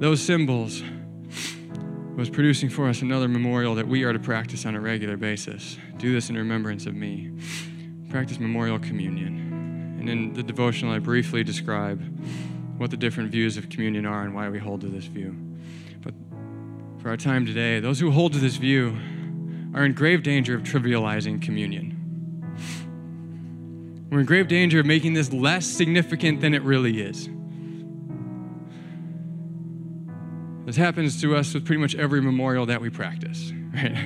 those 0.00 0.22
symbols, 0.22 0.82
was 2.16 2.30
producing 2.30 2.70
for 2.70 2.88
us 2.88 3.02
another 3.02 3.28
memorial 3.28 3.74
that 3.74 3.86
we 3.86 4.02
are 4.02 4.12
to 4.14 4.18
practice 4.18 4.64
on 4.64 4.74
a 4.74 4.80
regular 4.80 5.18
basis. 5.18 5.76
Do 5.98 6.14
this 6.14 6.30
in 6.30 6.36
remembrance 6.36 6.86
of 6.86 6.94
me. 6.94 7.30
Practice 8.08 8.40
memorial 8.40 8.78
communion. 8.78 9.98
And 10.00 10.08
in 10.08 10.32
the 10.32 10.42
devotional, 10.42 10.94
I 10.94 10.98
briefly 10.98 11.44
describe 11.44 12.00
what 12.78 12.90
the 12.90 12.96
different 12.96 13.30
views 13.30 13.58
of 13.58 13.68
communion 13.68 14.06
are 14.06 14.22
and 14.22 14.34
why 14.34 14.48
we 14.48 14.58
hold 14.58 14.80
to 14.80 14.86
this 14.86 15.04
view. 15.04 15.36
But 16.00 16.14
for 17.02 17.10
our 17.10 17.18
time 17.18 17.44
today, 17.44 17.80
those 17.80 18.00
who 18.00 18.10
hold 18.10 18.32
to 18.32 18.38
this 18.38 18.56
view 18.56 18.96
are 19.74 19.84
in 19.84 19.92
grave 19.92 20.22
danger 20.22 20.54
of 20.54 20.62
trivializing 20.62 21.42
communion. 21.42 21.92
We're 24.10 24.20
in 24.20 24.26
grave 24.26 24.48
danger 24.48 24.80
of 24.80 24.86
making 24.86 25.12
this 25.12 25.34
less 25.34 25.66
significant 25.66 26.40
than 26.40 26.54
it 26.54 26.62
really 26.62 27.02
is. 27.02 27.28
This 30.66 30.76
happens 30.76 31.20
to 31.20 31.36
us 31.36 31.54
with 31.54 31.64
pretty 31.64 31.80
much 31.80 31.94
every 31.94 32.20
memorial 32.20 32.66
that 32.66 32.80
we 32.80 32.90
practice, 32.90 33.52
right? 33.72 33.96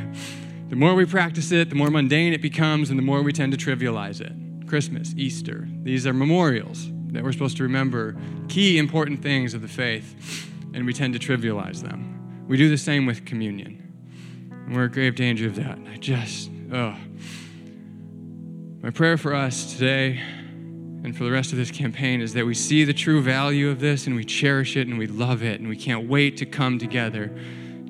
The 0.68 0.76
more 0.76 0.94
we 0.94 1.06
practice 1.06 1.50
it, 1.52 1.70
the 1.70 1.74
more 1.74 1.90
mundane 1.90 2.34
it 2.34 2.42
becomes, 2.42 2.90
and 2.90 2.98
the 2.98 3.02
more 3.02 3.22
we 3.22 3.32
tend 3.32 3.52
to 3.52 3.58
trivialize 3.58 4.20
it. 4.20 4.68
Christmas, 4.68 5.14
Easter, 5.16 5.66
these 5.82 6.06
are 6.06 6.12
memorials 6.12 6.90
that 7.08 7.24
we're 7.24 7.32
supposed 7.32 7.56
to 7.56 7.62
remember 7.62 8.14
key 8.48 8.78
important 8.78 9.22
things 9.22 9.54
of 9.54 9.62
the 9.62 9.68
faith, 9.68 10.48
and 10.74 10.84
we 10.84 10.92
tend 10.92 11.14
to 11.14 11.18
trivialize 11.18 11.80
them. 11.80 12.44
We 12.46 12.58
do 12.58 12.68
the 12.68 12.78
same 12.78 13.06
with 13.06 13.24
communion. 13.24 13.78
And 14.50 14.76
we're 14.76 14.84
in 14.84 14.92
grave 14.92 15.16
danger 15.16 15.46
of 15.46 15.56
that. 15.56 15.78
I 15.90 15.96
just, 15.96 16.50
oh. 16.72 16.94
My 18.82 18.90
prayer 18.90 19.16
for 19.16 19.34
us 19.34 19.72
today 19.72 20.20
and 21.02 21.16
for 21.16 21.24
the 21.24 21.30
rest 21.30 21.52
of 21.52 21.58
this 21.58 21.70
campaign 21.70 22.20
is 22.20 22.34
that 22.34 22.44
we 22.44 22.54
see 22.54 22.84
the 22.84 22.92
true 22.92 23.22
value 23.22 23.70
of 23.70 23.80
this 23.80 24.06
and 24.06 24.14
we 24.14 24.24
cherish 24.24 24.76
it 24.76 24.86
and 24.86 24.98
we 24.98 25.06
love 25.06 25.42
it 25.42 25.58
and 25.58 25.68
we 25.68 25.76
can't 25.76 26.08
wait 26.08 26.36
to 26.38 26.46
come 26.46 26.78
together 26.78 27.34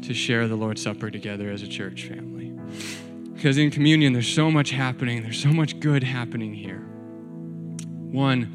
to 0.02 0.14
share 0.14 0.46
the 0.46 0.54
Lord's 0.54 0.82
Supper 0.82 1.10
together 1.10 1.50
as 1.50 1.62
a 1.62 1.68
church 1.68 2.04
family. 2.04 2.52
Because 3.34 3.58
in 3.58 3.70
communion, 3.70 4.12
there's 4.12 4.32
so 4.32 4.50
much 4.50 4.70
happening, 4.70 5.22
there's 5.22 5.42
so 5.42 5.52
much 5.52 5.80
good 5.80 6.04
happening 6.04 6.54
here. 6.54 6.78
One, 8.12 8.54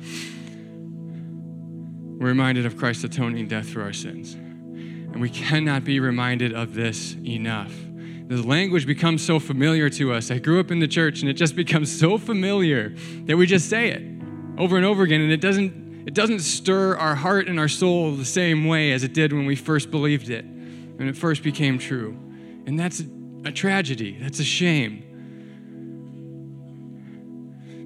we're 2.18 2.28
reminded 2.28 2.66
of 2.66 2.78
Christ's 2.78 3.04
atoning 3.04 3.50
death 3.50 3.68
for 3.68 3.82
our 3.82 3.94
sins. 3.94 4.36
And 4.36 5.20
we 5.22 5.30
cannot 5.30 5.84
be 5.84 6.00
reminded 6.00 6.54
of 6.54 6.76
this 6.76 7.16
enough. 7.26 7.74
The 8.28 8.42
language 8.42 8.88
becomes 8.88 9.24
so 9.24 9.40
familiar 9.40 9.90
to 9.92 10.14
us. 10.14 10.32
I 10.32 10.40
grew 10.40 10.60
up 10.60 10.72
in 10.72 10.80
the 10.80 10.88
church 10.88 11.22
and 11.22 11.30
it 11.30 11.34
just 11.34 11.56
becomes 11.56 11.98
so 11.98 12.18
familiar 12.18 12.96
that 13.26 13.36
we 13.38 13.46
just 13.46 13.70
say 13.70 13.90
it 13.90 14.15
over 14.58 14.78
and 14.78 14.86
over 14.86 15.04
again, 15.04 15.22
and 15.22 15.32
it 15.32 15.42
doesn't, 15.42 16.08
it 16.08 16.14
doesn't 16.14 16.40
stir 16.40 16.96
our 16.96 17.16
heart 17.16 17.48
and 17.48 17.60
our 17.60 17.68
soul 17.68 18.16
the 18.16 18.26
same 18.26 18.66
way 18.66 18.92
as 18.92 19.04
it 19.04 19.14
did 19.14 19.34
when 19.34 19.46
we 19.46 19.56
first 19.56 19.92
believed 19.92 20.30
it, 20.30 20.46
when 20.46 21.08
it 21.08 21.18
first 21.18 21.44
became 21.44 21.78
true. 21.78 22.18
And 22.66 22.80
that's 22.80 23.04
a, 23.46 23.52
tragedy, 23.52 24.18
that's 24.20 24.40
a 24.40 24.44
shame. 24.44 25.06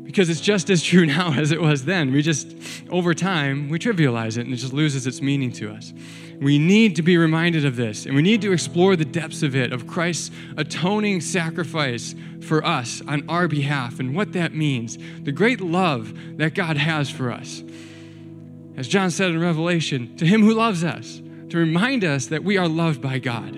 because 0.10 0.28
it's 0.28 0.42
just 0.42 0.72
as 0.72 0.82
true 0.82 1.06
now 1.18 1.34
as 1.34 1.52
it 1.52 1.62
was 1.62 1.86
then. 1.86 2.12
We 2.12 2.24
just, 2.24 2.56
over 2.90 3.14
time, 3.14 3.70
we 3.70 3.78
trivialize 3.78 4.40
it 4.40 4.46
and 4.46 4.54
it 4.54 4.58
just 4.58 4.74
loses 4.74 5.06
its 5.06 5.22
meaning 5.22 5.52
to 5.54 5.70
us. 5.72 5.94
We 6.40 6.58
need 6.58 6.96
to 6.96 7.02
be 7.02 7.18
reminded 7.18 7.66
of 7.66 7.76
this, 7.76 8.06
and 8.06 8.16
we 8.16 8.22
need 8.22 8.42
to 8.44 8.54
explore 8.54 8.96
the 8.96 9.04
depths 9.04 9.44
of 9.44 9.56
it, 9.56 9.74
of 9.74 9.88
Christ's 9.88 10.32
atoning 10.56 11.20
sacrifice 11.20 12.16
for 12.42 12.66
us 12.66 13.02
on 13.08 13.28
our 13.28 13.50
behalf, 13.50 14.00
and 14.00 14.16
what 14.16 14.32
that 14.34 14.54
means, 14.54 14.98
the 15.24 15.34
great 15.34 15.60
love 15.60 16.14
that 16.38 16.56
God 16.56 16.78
has 16.78 17.10
for 17.10 17.30
us. 17.30 17.62
As 18.78 18.88
John 18.88 19.12
said 19.12 19.32
in 19.32 19.42
Revelation, 19.42 20.16
to 20.16 20.26
him 20.26 20.42
who 20.42 20.54
loves 20.54 20.86
us, 20.86 21.22
to 21.50 21.58
remind 21.58 22.06
us 22.06 22.28
that 22.28 22.44
we 22.44 22.58
are 22.58 22.68
loved 22.68 23.02
by 23.02 23.20
God. 23.20 23.56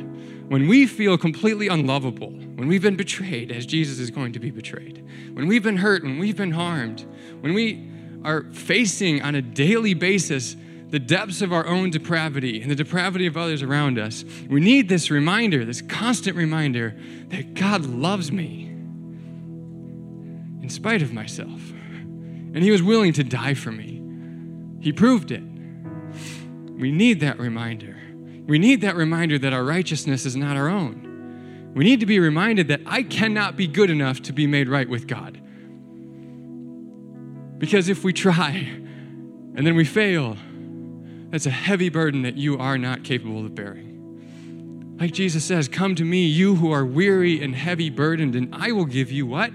When 0.49 0.67
we 0.67 0.87
feel 0.87 1.17
completely 1.17 1.67
unlovable, 1.67 2.31
when 2.31 2.67
we've 2.67 2.81
been 2.81 2.95
betrayed, 2.95 3.51
as 3.51 3.67
Jesus 3.67 3.99
is 3.99 4.09
going 4.09 4.33
to 4.33 4.39
be 4.39 4.49
betrayed, 4.49 5.05
when 5.33 5.47
we've 5.47 5.63
been 5.63 5.77
hurt, 5.77 6.03
when 6.03 6.17
we've 6.17 6.35
been 6.35 6.51
harmed, 6.51 7.05
when 7.41 7.53
we 7.53 7.87
are 8.23 8.43
facing 8.51 9.21
on 9.21 9.35
a 9.35 9.41
daily 9.41 9.93
basis 9.93 10.55
the 10.91 10.99
depths 10.99 11.41
of 11.41 11.51
our 11.53 11.65
own 11.65 11.89
depravity 11.89 12.61
and 12.61 12.69
the 12.69 12.75
depravity 12.75 13.25
of 13.25 13.37
others 13.37 13.63
around 13.63 13.97
us, 13.97 14.25
we 14.49 14.59
need 14.59 14.89
this 14.89 15.09
reminder, 15.09 15.63
this 15.63 15.81
constant 15.81 16.35
reminder 16.35 16.95
that 17.29 17.53
God 17.53 17.85
loves 17.85 18.29
me 18.31 18.65
in 20.61 20.69
spite 20.69 21.01
of 21.01 21.13
myself. 21.13 21.71
And 22.53 22.57
He 22.57 22.71
was 22.71 22.83
willing 22.83 23.13
to 23.13 23.23
die 23.23 23.53
for 23.53 23.71
me. 23.71 24.01
He 24.81 24.91
proved 24.91 25.31
it. 25.31 25.43
We 26.71 26.91
need 26.91 27.21
that 27.21 27.39
reminder. 27.39 27.97
We 28.45 28.59
need 28.59 28.81
that 28.81 28.97
reminder 28.97 29.39
that 29.39 29.53
our 29.53 29.63
righteousness 29.63 30.25
is 30.25 30.35
not 30.35 30.57
our 30.57 30.67
own. 30.67 31.71
We 31.73 31.85
need 31.85 32.01
to 32.01 32.05
be 32.05 32.19
reminded 32.19 32.67
that 32.67 32.81
I 32.85 33.03
cannot 33.03 33.55
be 33.55 33.65
good 33.65 33.89
enough 33.89 34.21
to 34.23 34.33
be 34.33 34.45
made 34.45 34.67
right 34.67 34.89
with 34.89 35.07
God. 35.07 35.39
Because 37.59 37.87
if 37.87 38.03
we 38.03 38.11
try 38.11 38.49
and 39.55 39.65
then 39.65 39.75
we 39.75 39.85
fail, 39.85 40.35
that's 41.31 41.45
a 41.45 41.51
heavy 41.51 41.89
burden 41.89 42.23
that 42.23 42.35
you 42.35 42.57
are 42.57 42.77
not 42.77 43.03
capable 43.03 43.45
of 43.45 43.55
bearing. 43.55 44.97
Like 44.99 45.13
Jesus 45.13 45.43
says, 45.43 45.67
Come 45.67 45.95
to 45.95 46.03
me, 46.03 46.27
you 46.27 46.55
who 46.55 46.71
are 46.71 46.85
weary 46.85 47.41
and 47.41 47.55
heavy 47.55 47.89
burdened, 47.89 48.35
and 48.35 48.53
I 48.53 48.73
will 48.73 48.85
give 48.85 49.11
you 49.11 49.25
what? 49.25 49.51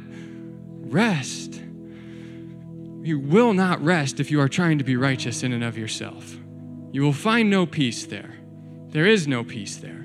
Rest. 0.90 1.60
You 3.02 3.20
will 3.20 3.52
not 3.52 3.84
rest 3.84 4.18
if 4.18 4.30
you 4.30 4.40
are 4.40 4.48
trying 4.48 4.78
to 4.78 4.84
be 4.84 4.96
righteous 4.96 5.42
in 5.42 5.52
and 5.52 5.62
of 5.62 5.78
yourself. 5.78 6.36
You 6.90 7.02
will 7.02 7.12
find 7.12 7.50
no 7.50 7.66
peace 7.66 8.06
there. 8.06 8.34
There 8.88 9.06
is 9.06 9.28
no 9.28 9.44
peace 9.44 9.76
there. 9.76 10.04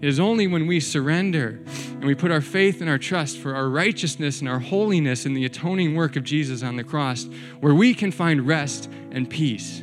It 0.00 0.08
is 0.08 0.20
only 0.20 0.46
when 0.46 0.66
we 0.66 0.80
surrender 0.80 1.62
and 1.92 2.04
we 2.04 2.14
put 2.14 2.30
our 2.30 2.42
faith 2.42 2.80
and 2.82 2.90
our 2.90 2.98
trust 2.98 3.38
for 3.38 3.54
our 3.54 3.70
righteousness 3.70 4.40
and 4.40 4.48
our 4.48 4.58
holiness 4.58 5.24
in 5.24 5.32
the 5.32 5.46
atoning 5.46 5.94
work 5.94 6.16
of 6.16 6.24
Jesus 6.24 6.62
on 6.62 6.76
the 6.76 6.84
cross 6.84 7.26
where 7.60 7.74
we 7.74 7.94
can 7.94 8.10
find 8.10 8.46
rest 8.46 8.90
and 9.12 9.30
peace 9.30 9.82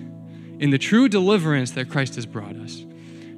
in 0.62 0.70
the 0.70 0.78
true 0.78 1.10
deliverance 1.10 1.72
that 1.72 1.90
Christ 1.90 2.16
has 2.16 2.26
brought 2.28 2.56
us. 2.56 2.86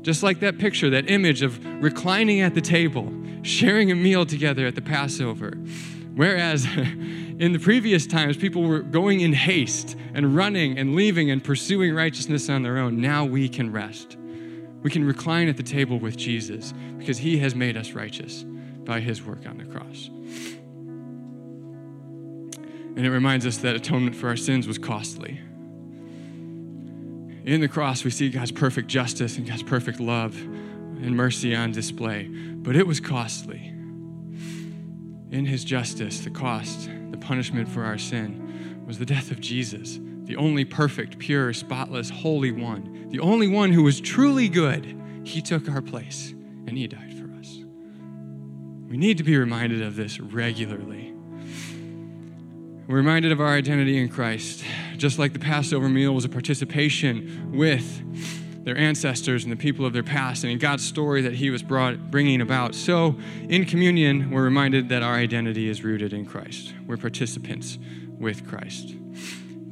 Just 0.01 0.21
like 0.21 0.41
that 0.41 0.59
picture, 0.59 0.89
that 0.89 1.09
image 1.09 1.41
of 1.41 1.65
reclining 1.81 2.41
at 2.41 2.53
the 2.53 2.61
table, 2.61 3.11
sharing 3.41 3.89
a 3.91 3.95
meal 3.95 4.25
together 4.25 4.67
at 4.67 4.75
the 4.75 4.81
Passover. 4.81 5.51
Whereas 6.15 6.65
in 6.75 7.53
the 7.53 7.59
previous 7.59 8.05
times, 8.05 8.35
people 8.35 8.63
were 8.63 8.81
going 8.81 9.21
in 9.21 9.31
haste 9.31 9.95
and 10.13 10.35
running 10.35 10.77
and 10.77 10.95
leaving 10.95 11.31
and 11.31 11.41
pursuing 11.41 11.95
righteousness 11.95 12.49
on 12.49 12.61
their 12.61 12.77
own. 12.77 12.99
Now 12.99 13.23
we 13.23 13.47
can 13.47 13.71
rest. 13.71 14.17
We 14.81 14.91
can 14.91 15.05
recline 15.05 15.47
at 15.47 15.55
the 15.55 15.63
table 15.63 15.97
with 15.99 16.17
Jesus 16.17 16.73
because 16.97 17.19
he 17.19 17.37
has 17.37 17.55
made 17.55 17.77
us 17.77 17.93
righteous 17.93 18.43
by 18.83 18.99
his 18.99 19.23
work 19.23 19.47
on 19.47 19.57
the 19.57 19.63
cross. 19.63 20.09
And 22.95 23.05
it 23.05 23.09
reminds 23.09 23.45
us 23.45 23.57
that 23.59 23.77
atonement 23.77 24.17
for 24.17 24.27
our 24.27 24.35
sins 24.35 24.67
was 24.67 24.77
costly. 24.77 25.39
In 27.45 27.59
the 27.59 27.67
cross, 27.67 28.05
we 28.05 28.11
see 28.11 28.29
God's 28.29 28.51
perfect 28.51 28.87
justice 28.87 29.37
and 29.37 29.45
God's 29.45 29.63
perfect 29.63 29.99
love 29.99 30.35
and 30.35 31.15
mercy 31.15 31.53
on 31.53 31.73
display, 31.73 32.27
but 32.27 32.75
it 32.75 32.87
was 32.87 33.01
costly. 33.01 33.67
In 35.31 35.45
his 35.45 35.65
justice, 35.65 36.21
the 36.21 36.29
cost, 36.29 36.89
the 37.11 37.17
punishment 37.17 37.67
for 37.67 37.83
our 37.83 37.97
sin 37.97 38.83
was 38.87 38.97
the 38.97 39.05
death 39.05 39.29
of 39.29 39.41
Jesus, 39.41 39.99
the 40.23 40.37
only 40.37 40.63
perfect, 40.63 41.19
pure, 41.19 41.51
spotless, 41.51 42.09
holy 42.09 42.51
one, 42.51 43.09
the 43.09 43.19
only 43.19 43.47
one 43.47 43.73
who 43.73 43.83
was 43.83 43.99
truly 43.99 44.47
good. 44.47 44.97
He 45.25 45.41
took 45.41 45.69
our 45.69 45.81
place 45.81 46.31
and 46.31 46.77
he 46.77 46.87
died 46.87 47.13
for 47.13 47.29
us. 47.39 47.57
We 48.87 48.95
need 48.95 49.17
to 49.17 49.23
be 49.23 49.35
reminded 49.35 49.81
of 49.81 49.97
this 49.97 50.19
regularly. 50.19 51.13
We're 52.87 52.97
reminded 52.97 53.33
of 53.33 53.41
our 53.41 53.53
identity 53.53 53.97
in 53.97 54.07
Christ. 54.07 54.63
Just 54.97 55.19
like 55.19 55.33
the 55.33 55.39
Passover 55.39 55.89
meal 55.89 56.13
was 56.13 56.25
a 56.25 56.29
participation 56.29 57.51
with 57.53 58.01
their 58.63 58.77
ancestors 58.77 59.43
and 59.43 59.51
the 59.51 59.57
people 59.57 59.85
of 59.85 59.93
their 59.93 60.03
past 60.03 60.43
and 60.43 60.51
in 60.51 60.57
God's 60.57 60.85
story 60.85 61.21
that 61.21 61.35
He 61.35 61.49
was 61.49 61.61
brought, 61.61 62.11
bringing 62.11 62.41
about, 62.41 62.75
so 62.75 63.15
in 63.49 63.65
communion, 63.65 64.31
we're 64.31 64.43
reminded 64.43 64.89
that 64.89 65.03
our 65.03 65.15
identity 65.15 65.67
is 65.67 65.83
rooted 65.83 66.13
in 66.13 66.25
Christ. 66.25 66.73
We're 66.87 66.97
participants 66.97 67.77
with 68.17 68.47
Christ. 68.47 68.95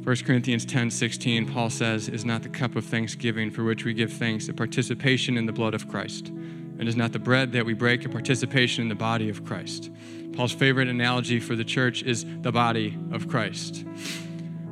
1 0.03 0.15
Corinthians 0.25 0.65
10 0.65 0.89
16, 0.89 1.47
Paul 1.53 1.69
says, 1.69 2.09
Is 2.09 2.25
not 2.25 2.41
the 2.41 2.49
cup 2.49 2.75
of 2.75 2.83
thanksgiving 2.83 3.51
for 3.51 3.63
which 3.63 3.85
we 3.85 3.93
give 3.93 4.11
thanks 4.11 4.49
a 4.49 4.53
participation 4.53 5.37
in 5.37 5.45
the 5.45 5.53
blood 5.53 5.73
of 5.73 5.87
Christ? 5.87 6.29
And 6.29 6.87
is 6.87 6.95
not 6.95 7.11
the 7.11 7.19
bread 7.19 7.51
that 7.51 7.63
we 7.63 7.75
break 7.75 8.03
a 8.05 8.09
participation 8.09 8.81
in 8.81 8.89
the 8.89 8.95
body 8.95 9.29
of 9.29 9.45
Christ? 9.45 9.91
Paul's 10.33 10.53
favorite 10.53 10.87
analogy 10.87 11.39
for 11.39 11.55
the 11.55 11.63
church 11.63 12.01
is 12.01 12.25
the 12.41 12.51
body 12.51 12.97
of 13.11 13.27
Christ. 13.27 13.85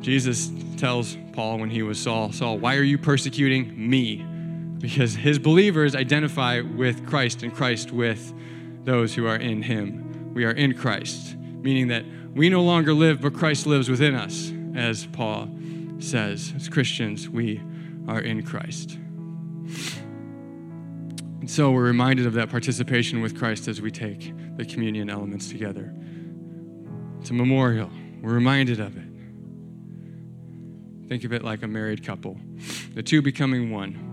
Jesus 0.02 0.52
tells 0.78 1.18
Paul 1.34 1.60
when 1.60 1.70
he 1.70 1.84
was 1.84 2.00
Saul, 2.00 2.32
Saul, 2.32 2.58
why 2.58 2.76
are 2.76 2.84
you 2.84 2.98
persecuting 2.98 3.90
me? 3.90 4.26
Because 4.80 5.14
his 5.14 5.38
believers 5.40 5.96
identify 5.96 6.62
with 6.62 7.06
Christ 7.06 7.44
and 7.44 7.54
Christ 7.54 7.92
with 7.92 8.34
those 8.86 9.14
who 9.14 9.28
are 9.28 9.36
in 9.36 9.62
him. 9.62 10.34
We 10.34 10.46
are 10.46 10.52
in 10.52 10.74
Christ, 10.74 11.36
meaning 11.36 11.90
that 11.90 12.06
we 12.34 12.50
no 12.50 12.62
longer 12.62 12.94
live, 12.94 13.20
but 13.22 13.34
Christ 13.34 13.68
lives 13.68 13.90
within 13.90 14.16
us, 14.16 14.54
as 14.76 15.06
Paul 15.08 15.50
says. 16.00 16.54
As 16.56 16.70
Christians, 16.70 17.28
we 17.28 17.62
are 18.08 18.22
in 18.22 18.44
Christ. 18.44 18.98
And 21.42 21.50
so 21.50 21.72
we're 21.72 21.84
reminded 21.84 22.26
of 22.26 22.34
that 22.34 22.50
participation 22.50 23.22
with 23.22 23.38
Christ 23.38 23.68
as 23.68 23.82
we 23.82 23.92
take 23.92 24.34
the 24.56 24.64
communion 24.64 25.10
elements 25.10 25.50
together. 25.50 25.94
It's 27.20 27.32
a 27.32 27.34
memorial. 27.34 27.90
We're 28.22 28.34
reminded 28.34 28.80
of 28.80 28.96
it. 28.96 29.04
Think 31.10 31.24
of 31.24 31.34
it 31.34 31.44
like 31.44 31.64
a 31.64 31.68
married 31.68 32.06
couple, 32.06 32.38
the 32.94 33.02
two 33.02 33.24
becoming 33.24 33.72
one. 33.72 34.06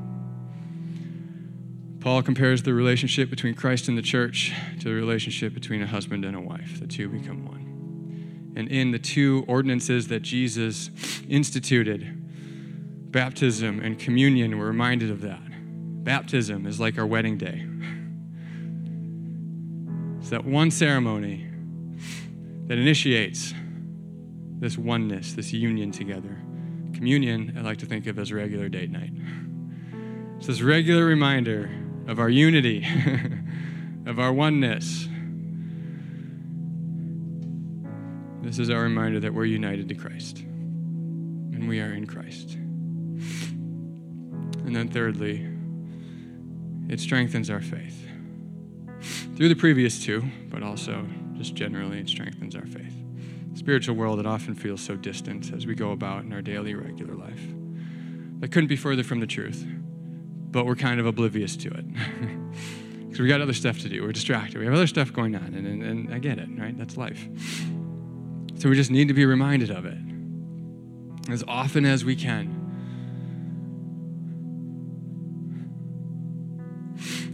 Paul 2.00 2.22
compares 2.22 2.62
the 2.62 2.72
relationship 2.72 3.28
between 3.28 3.52
Christ 3.54 3.88
and 3.88 3.98
the 3.98 4.02
church 4.02 4.54
to 4.80 4.84
the 4.84 4.94
relationship 4.94 5.52
between 5.52 5.82
a 5.82 5.86
husband 5.86 6.24
and 6.24 6.34
a 6.34 6.40
wife. 6.40 6.80
The 6.80 6.86
two 6.86 7.10
become 7.10 7.44
one. 7.44 8.54
And 8.56 8.68
in 8.68 8.92
the 8.92 8.98
two 8.98 9.44
ordinances 9.46 10.08
that 10.08 10.22
Jesus 10.22 10.90
instituted, 11.28 13.10
baptism 13.12 13.80
and 13.80 13.98
communion, 13.98 14.58
we're 14.58 14.68
reminded 14.68 15.10
of 15.10 15.20
that. 15.20 15.42
Baptism 16.04 16.64
is 16.64 16.80
like 16.80 16.96
our 16.96 17.04
wedding 17.04 17.36
day. 17.36 17.66
It's 20.20 20.30
that 20.30 20.46
one 20.46 20.70
ceremony 20.70 21.46
that 22.68 22.78
initiates 22.78 23.52
this 24.60 24.78
oneness, 24.78 25.34
this 25.34 25.52
union 25.52 25.92
together. 25.92 26.38
Communion, 26.96 27.54
I 27.58 27.60
like 27.60 27.76
to 27.78 27.86
think 27.86 28.06
of 28.06 28.18
as 28.18 28.32
regular 28.32 28.70
date 28.70 28.90
night. 28.90 29.12
It's 30.38 30.46
this 30.46 30.62
regular 30.62 31.04
reminder 31.04 31.68
of 32.08 32.18
our 32.18 32.30
unity, 32.30 32.86
of 34.06 34.18
our 34.18 34.32
oneness. 34.32 35.06
This 38.40 38.58
is 38.58 38.70
our 38.70 38.80
reminder 38.80 39.20
that 39.20 39.34
we're 39.34 39.44
united 39.44 39.90
to 39.90 39.94
Christ 39.94 40.38
and 40.38 41.68
we 41.68 41.80
are 41.80 41.92
in 41.92 42.06
Christ. 42.06 42.54
And 42.54 43.20
then, 44.74 44.88
thirdly, 44.88 45.46
it 46.88 46.98
strengthens 46.98 47.50
our 47.50 47.60
faith 47.60 48.06
through 49.36 49.50
the 49.50 49.54
previous 49.54 50.02
two, 50.02 50.24
but 50.48 50.62
also 50.62 51.06
just 51.36 51.54
generally 51.54 51.98
it 51.98 52.08
strengthens 52.08 52.56
our 52.56 52.64
faith. 52.64 52.95
Spiritual 53.56 53.96
world, 53.96 54.18
that 54.18 54.26
often 54.26 54.54
feels 54.54 54.80
so 54.80 54.94
distant 54.94 55.52
as 55.52 55.66
we 55.66 55.74
go 55.74 55.90
about 55.90 56.24
in 56.24 56.32
our 56.32 56.42
daily, 56.42 56.74
regular 56.74 57.14
life. 57.14 57.40
That 58.40 58.52
couldn't 58.52 58.68
be 58.68 58.76
further 58.76 59.02
from 59.02 59.18
the 59.20 59.26
truth, 59.26 59.66
but 60.50 60.66
we're 60.66 60.76
kind 60.76 61.00
of 61.00 61.06
oblivious 61.06 61.56
to 61.56 61.70
it. 61.70 61.84
Because 63.16 63.22
we 63.22 63.28
got 63.28 63.40
other 63.40 63.54
stuff 63.54 63.78
to 63.78 63.88
do. 63.88 64.02
We're 64.02 64.12
distracted. 64.12 64.58
We 64.58 64.66
have 64.66 64.74
other 64.74 64.86
stuff 64.86 65.10
going 65.10 65.34
on, 65.36 65.54
and, 65.54 65.66
and, 65.66 65.82
and 65.82 66.12
I 66.12 66.18
get 66.18 66.36
it, 66.36 66.50
right? 66.58 66.76
That's 66.76 66.98
life. 66.98 67.26
So 68.58 68.68
we 68.68 68.76
just 68.76 68.90
need 68.90 69.08
to 69.08 69.14
be 69.14 69.24
reminded 69.24 69.70
of 69.70 69.86
it 69.86 69.96
as 71.30 71.42
often 71.48 71.86
as 71.86 72.04
we 72.04 72.14
can. 72.14 72.62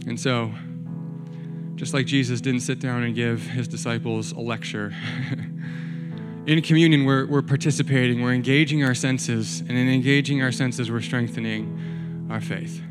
And 0.07 0.17
so, 0.17 0.53
just 1.75 1.93
like 1.93 2.05
Jesus 2.05 2.39
didn't 2.39 2.61
sit 2.61 2.79
down 2.79 3.03
and 3.03 3.13
give 3.13 3.41
his 3.47 3.67
disciples 3.67 4.31
a 4.31 4.39
lecture, 4.39 4.93
in 6.45 6.61
communion, 6.61 7.05
we're, 7.05 7.25
we're 7.25 7.41
participating, 7.41 8.21
we're 8.21 8.33
engaging 8.33 8.83
our 8.83 8.93
senses, 8.93 9.61
and 9.61 9.71
in 9.71 9.89
engaging 9.89 10.41
our 10.41 10.51
senses, 10.51 10.91
we're 10.91 11.01
strengthening 11.01 12.27
our 12.29 12.41
faith. 12.41 12.81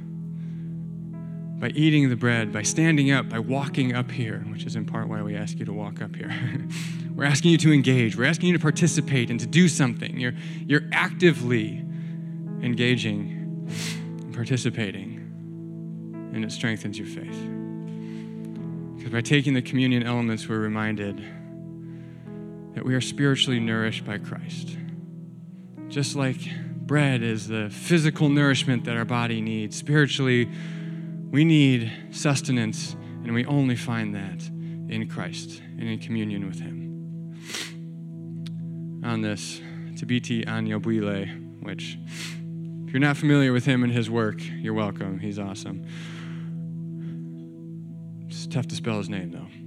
By 1.60 1.68
eating 1.68 2.08
the 2.08 2.16
bread, 2.16 2.50
by 2.52 2.62
standing 2.62 3.10
up, 3.10 3.28
by 3.28 3.38
walking 3.38 3.94
up 3.94 4.10
here, 4.10 4.38
which 4.48 4.64
is 4.64 4.74
in 4.74 4.86
part 4.86 5.08
why 5.08 5.22
we 5.22 5.36
ask 5.36 5.58
you 5.58 5.66
to 5.66 5.72
walk 5.72 6.00
up 6.00 6.16
here. 6.16 6.32
we're 7.14 7.24
asking 7.24 7.50
you 7.50 7.58
to 7.58 7.72
engage, 7.72 8.16
we're 8.16 8.24
asking 8.24 8.48
you 8.48 8.54
to 8.54 8.62
participate 8.62 9.30
and 9.30 9.38
to 9.38 9.46
do 9.46 9.68
something. 9.68 10.18
You're, 10.18 10.34
you're 10.66 10.88
actively 10.90 11.84
engaging 12.62 13.68
and 14.22 14.34
participating, 14.34 16.30
and 16.32 16.42
it 16.42 16.50
strengthens 16.52 16.98
your 16.98 17.06
faith. 17.06 17.48
Because 18.96 19.12
by 19.12 19.20
taking 19.20 19.52
the 19.52 19.62
communion 19.62 20.04
elements, 20.04 20.48
we're 20.48 20.58
reminded 20.58 21.22
that 22.74 22.84
we 22.84 22.94
are 22.94 23.00
spiritually 23.00 23.60
nourished 23.60 24.04
by 24.04 24.18
Christ. 24.18 24.76
Just 25.88 26.16
like 26.16 26.38
bread 26.86 27.22
is 27.22 27.48
the 27.48 27.68
physical 27.70 28.28
nourishment 28.28 28.84
that 28.84 28.96
our 28.96 29.04
body 29.04 29.40
needs, 29.40 29.76
spiritually, 29.76 30.50
we 31.30 31.44
need 31.44 31.92
sustenance, 32.10 32.94
and 33.24 33.32
we 33.32 33.44
only 33.46 33.76
find 33.76 34.14
that 34.14 34.42
in 34.92 35.08
Christ 35.08 35.62
and 35.78 35.88
in 35.88 35.98
communion 35.98 36.46
with 36.46 36.60
Him. 36.60 36.80
On 39.04 39.20
this, 39.20 39.60
Thabiti 39.94 40.44
Anyabwile, 40.46 41.62
which, 41.62 41.98
if 42.86 42.92
you're 42.92 43.00
not 43.00 43.16
familiar 43.16 43.52
with 43.52 43.64
him 43.64 43.82
and 43.84 43.92
his 43.92 44.10
work, 44.10 44.40
you're 44.60 44.74
welcome. 44.74 45.18
He's 45.18 45.38
awesome. 45.38 45.86
It's 48.28 48.46
tough 48.46 48.66
to 48.68 48.74
spell 48.74 48.98
his 48.98 49.08
name, 49.08 49.30
though 49.30 49.61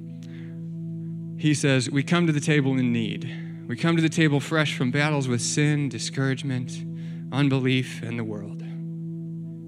he 1.45 1.53
says, 1.53 1.91
We 1.91 2.01
come 2.01 2.25
to 2.25 2.33
the 2.33 2.39
table 2.39 2.71
in 2.71 2.91
need. 2.91 3.31
We 3.67 3.75
come 3.75 3.95
to 3.95 4.01
the 4.01 4.09
table 4.09 4.39
fresh 4.39 4.75
from 4.75 4.89
battles 4.89 5.27
with 5.27 5.41
sin, 5.41 5.89
discouragement, 5.89 6.71
unbelief, 7.31 8.01
and 8.01 8.17
the 8.17 8.23
world. 8.23 8.63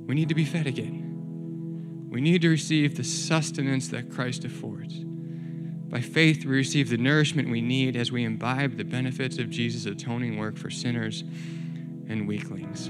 We 0.07 0.15
need 0.15 0.30
to 0.30 0.36
be 0.36 0.43
fed 0.43 0.65
again. 0.65 2.07
We 2.09 2.19
need 2.19 2.41
to 2.41 2.49
receive 2.49 2.97
the 2.97 3.03
sustenance 3.03 3.89
that 3.89 4.09
Christ 4.09 4.43
affords. 4.43 4.95
By 4.95 6.01
faith, 6.01 6.45
we 6.45 6.55
receive 6.55 6.89
the 6.89 6.97
nourishment 6.97 7.51
we 7.51 7.61
need 7.61 7.95
as 7.95 8.11
we 8.11 8.23
imbibe 8.23 8.78
the 8.78 8.84
benefits 8.84 9.38
of 9.38 9.51
Jesus' 9.51 9.86
atoning 9.86 10.39
work 10.39 10.57
for 10.57 10.71
sinners 10.71 11.21
and 12.09 12.28
weaklings. 12.28 12.88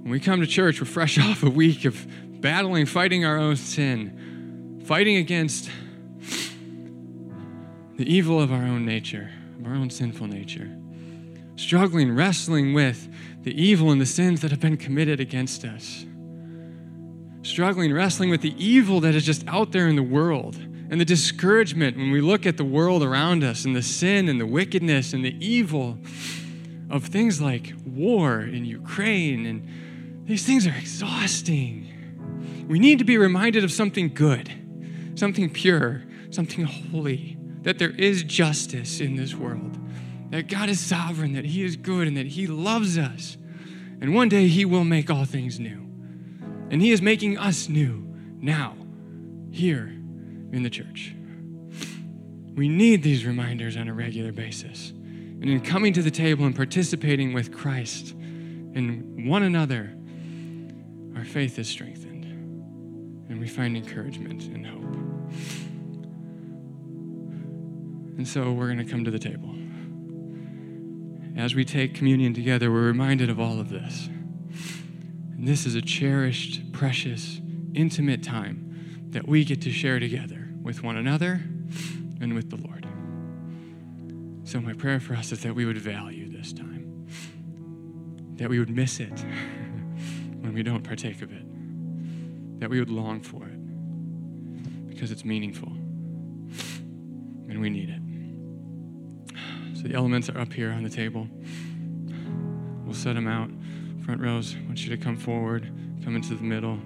when 0.00 0.10
we 0.10 0.18
come 0.18 0.40
to 0.40 0.46
church, 0.46 0.80
we're 0.80 0.86
fresh 0.86 1.18
off 1.22 1.42
a 1.42 1.50
week 1.50 1.84
of 1.84 2.06
battling, 2.40 2.86
fighting 2.86 3.26
our 3.26 3.36
own 3.36 3.56
sin 3.56 4.27
fighting 4.88 5.18
against 5.18 5.68
the 7.98 8.10
evil 8.10 8.40
of 8.40 8.50
our 8.50 8.62
own 8.62 8.86
nature, 8.86 9.30
of 9.60 9.66
our 9.66 9.74
own 9.74 9.90
sinful 9.90 10.26
nature, 10.26 10.74
struggling, 11.56 12.10
wrestling 12.10 12.72
with 12.72 13.06
the 13.42 13.52
evil 13.62 13.90
and 13.90 14.00
the 14.00 14.06
sins 14.06 14.40
that 14.40 14.50
have 14.50 14.60
been 14.60 14.78
committed 14.78 15.20
against 15.20 15.62
us, 15.62 16.06
struggling, 17.42 17.92
wrestling 17.92 18.30
with 18.30 18.40
the 18.40 18.54
evil 18.56 18.98
that 18.98 19.14
is 19.14 19.26
just 19.26 19.46
out 19.46 19.72
there 19.72 19.88
in 19.88 19.94
the 19.94 20.02
world. 20.02 20.56
And 20.56 20.98
the 20.98 21.04
discouragement 21.04 21.98
when 21.98 22.10
we 22.10 22.22
look 22.22 22.46
at 22.46 22.56
the 22.56 22.64
world 22.64 23.02
around 23.02 23.44
us 23.44 23.66
and 23.66 23.76
the 23.76 23.82
sin 23.82 24.26
and 24.26 24.40
the 24.40 24.46
wickedness 24.46 25.12
and 25.12 25.22
the 25.22 25.36
evil 25.46 25.98
of 26.88 27.04
things 27.04 27.42
like 27.42 27.74
war 27.84 28.40
in 28.40 28.64
Ukraine. 28.64 29.44
And 29.44 30.26
these 30.26 30.46
things 30.46 30.66
are 30.66 30.74
exhausting. 30.74 32.66
We 32.66 32.78
need 32.78 32.98
to 33.00 33.04
be 33.04 33.18
reminded 33.18 33.64
of 33.64 33.70
something 33.70 34.14
good 34.14 34.50
something 35.18 35.50
pure, 35.50 36.02
something 36.30 36.64
holy, 36.64 37.36
that 37.62 37.78
there 37.78 37.90
is 37.90 38.22
justice 38.22 39.00
in 39.00 39.16
this 39.16 39.34
world, 39.34 39.78
that 40.30 40.48
God 40.48 40.68
is 40.68 40.80
sovereign, 40.80 41.32
that 41.34 41.44
He 41.44 41.64
is 41.64 41.76
good, 41.76 42.06
and 42.06 42.16
that 42.16 42.26
He 42.26 42.46
loves 42.46 42.96
us. 42.96 43.36
And 44.00 44.14
one 44.14 44.28
day 44.28 44.46
He 44.48 44.64
will 44.64 44.84
make 44.84 45.10
all 45.10 45.24
things 45.24 45.58
new. 45.58 45.86
And 46.70 46.80
He 46.80 46.92
is 46.92 47.02
making 47.02 47.38
us 47.38 47.68
new 47.68 48.06
now, 48.40 48.76
here 49.50 49.86
in 50.52 50.62
the 50.62 50.70
church. 50.70 51.14
We 52.54 52.68
need 52.68 53.02
these 53.02 53.24
reminders 53.24 53.76
on 53.76 53.88
a 53.88 53.94
regular 53.94 54.32
basis. 54.32 54.90
And 54.90 55.48
in 55.48 55.60
coming 55.60 55.92
to 55.92 56.02
the 56.02 56.10
table 56.10 56.44
and 56.44 56.54
participating 56.54 57.32
with 57.32 57.56
Christ 57.56 58.12
and 58.12 59.28
one 59.28 59.44
another, 59.44 59.94
our 61.16 61.24
faith 61.24 61.58
is 61.58 61.68
strengthened 61.68 62.24
and 63.28 63.38
we 63.38 63.46
find 63.46 63.76
encouragement 63.76 64.44
and 64.44 64.66
hope. 64.66 65.07
And 68.16 68.26
so 68.26 68.52
we're 68.52 68.66
going 68.66 68.78
to 68.78 68.84
come 68.84 69.04
to 69.04 69.10
the 69.10 69.18
table. 69.18 69.54
As 71.36 71.54
we 71.54 71.64
take 71.64 71.94
communion 71.94 72.34
together, 72.34 72.70
we're 72.72 72.86
reminded 72.86 73.30
of 73.30 73.38
all 73.38 73.60
of 73.60 73.68
this. 73.68 74.08
And 75.36 75.46
this 75.46 75.66
is 75.66 75.74
a 75.74 75.82
cherished, 75.82 76.72
precious, 76.72 77.40
intimate 77.74 78.22
time 78.22 79.06
that 79.10 79.28
we 79.28 79.44
get 79.44 79.62
to 79.62 79.70
share 79.70 80.00
together 80.00 80.48
with 80.62 80.82
one 80.82 80.96
another 80.96 81.42
and 82.20 82.34
with 82.34 82.50
the 82.50 82.56
Lord. 82.56 82.86
So, 84.44 84.60
my 84.60 84.72
prayer 84.72 84.98
for 84.98 85.14
us 85.14 85.30
is 85.30 85.42
that 85.42 85.54
we 85.54 85.64
would 85.64 85.78
value 85.78 86.28
this 86.28 86.52
time, 86.52 87.06
that 88.36 88.48
we 88.48 88.58
would 88.58 88.70
miss 88.70 88.98
it 88.98 89.20
when 90.40 90.52
we 90.54 90.62
don't 90.62 90.82
partake 90.82 91.22
of 91.22 91.32
it 91.32 91.44
that 92.58 92.68
we 92.68 92.78
would 92.78 92.90
long 92.90 93.20
for 93.20 93.46
it 93.46 93.57
because 94.98 95.12
it's 95.12 95.24
meaningful 95.24 95.68
and 97.48 97.60
we 97.60 97.70
need 97.70 97.88
it. 97.88 98.00
So 99.76 99.84
the 99.86 99.94
elements 99.94 100.28
are 100.28 100.36
up 100.36 100.52
here 100.52 100.72
on 100.72 100.82
the 100.82 100.90
table. 100.90 101.28
We'll 102.84 102.96
set 102.96 103.14
them 103.14 103.28
out. 103.28 103.48
Front 104.04 104.20
rows, 104.20 104.56
I 104.56 104.66
want 104.66 104.84
you 104.84 104.90
to 104.90 104.96
come 104.96 105.16
forward, 105.16 105.70
come 106.02 106.16
into 106.16 106.34
the 106.34 106.42
middle. 106.42 106.80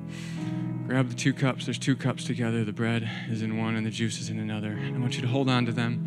Grab 0.87 1.09
the 1.09 1.15
two 1.15 1.33
cups. 1.33 1.65
There's 1.65 1.79
two 1.79 1.97
cups 1.97 2.25
together. 2.25 2.65
The 2.65 2.73
bread 2.75 3.09
is 3.31 3.41
in 3.41 3.57
one 3.57 3.77
and 3.77 3.87
the 3.87 3.91
juice 3.91 4.21
is 4.21 4.29
in 4.29 4.39
another. 4.39 4.79
I 4.79 4.91
want 4.99 5.17
you 5.17 5.23
to 5.23 5.29
hold 5.29 5.49
on 5.49 5.65
to 5.65 5.73
them. 5.73 6.05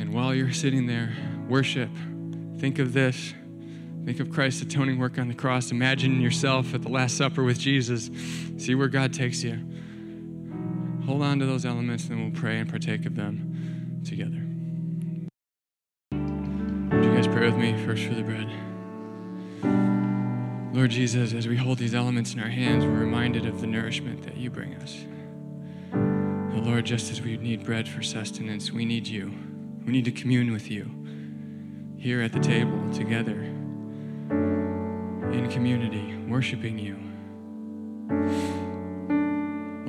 And 0.00 0.12
while 0.12 0.34
you're 0.34 0.52
sitting 0.52 0.88
there, 0.88 1.12
worship. 1.48 1.90
Think 2.58 2.80
of 2.80 2.92
this. 2.92 3.34
Think 4.04 4.18
of 4.18 4.32
Christ's 4.32 4.62
atoning 4.62 4.98
work 4.98 5.16
on 5.16 5.28
the 5.28 5.34
cross. 5.34 5.70
Imagine 5.70 6.20
yourself 6.20 6.74
at 6.74 6.82
the 6.82 6.88
Last 6.88 7.16
Supper 7.16 7.44
with 7.44 7.60
Jesus. 7.60 8.10
See 8.56 8.74
where 8.74 8.88
God 8.88 9.12
takes 9.12 9.44
you. 9.44 9.60
Hold 11.08 11.22
on 11.22 11.38
to 11.38 11.46
those 11.46 11.64
elements, 11.64 12.10
and 12.10 12.20
we'll 12.20 12.38
pray 12.38 12.58
and 12.58 12.68
partake 12.68 13.06
of 13.06 13.16
them 13.16 14.02
together. 14.04 14.44
Would 16.12 17.02
you 17.02 17.14
guys 17.14 17.26
pray 17.26 17.46
with 17.46 17.56
me 17.56 17.72
first 17.86 18.04
for 18.04 18.12
the 18.12 18.22
bread? 18.22 18.46
Lord 20.74 20.90
Jesus, 20.90 21.32
as 21.32 21.48
we 21.48 21.56
hold 21.56 21.78
these 21.78 21.94
elements 21.94 22.34
in 22.34 22.40
our 22.40 22.50
hands, 22.50 22.84
we're 22.84 22.90
reminded 22.90 23.46
of 23.46 23.62
the 23.62 23.66
nourishment 23.66 24.22
that 24.24 24.36
you 24.36 24.50
bring 24.50 24.74
us. 24.74 25.06
Oh 25.94 26.60
Lord, 26.60 26.84
just 26.84 27.10
as 27.10 27.22
we 27.22 27.38
need 27.38 27.64
bread 27.64 27.88
for 27.88 28.02
sustenance, 28.02 28.70
we 28.70 28.84
need 28.84 29.06
you. 29.08 29.32
We 29.86 29.92
need 29.92 30.04
to 30.04 30.12
commune 30.12 30.52
with 30.52 30.70
you 30.70 30.90
here 31.96 32.20
at 32.20 32.34
the 32.34 32.40
table 32.40 32.86
together 32.92 33.40
in 35.32 35.48
community, 35.50 36.18
worshiping 36.28 36.78
you. 36.78 36.98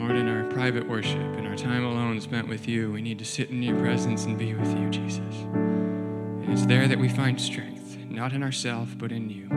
Lord, 0.10 0.22
in 0.22 0.28
our 0.28 0.44
private 0.46 0.90
worship, 0.90 1.38
in 1.38 1.46
our 1.46 1.56
time 1.56 1.86
alone 1.86 2.20
spent 2.20 2.48
with 2.48 2.68
you, 2.68 2.92
we 2.92 3.00
need 3.00 3.20
to 3.20 3.26
sit 3.26 3.52
in 3.52 3.62
your 3.62 3.80
presence 3.80 4.26
and 4.26 4.40
be 4.40 4.56
with 4.56 4.76
you, 4.76 4.90
Jesus. 4.90 5.36
And 5.44 6.52
it's 6.52 6.66
there 6.66 6.88
that 6.88 6.98
we 6.98 7.08
find 7.08 7.40
strength, 7.40 7.96
not 8.10 8.34
in 8.34 8.42
ourselves, 8.42 8.96
but 8.96 9.12
in 9.12 9.30
you. 9.30 9.48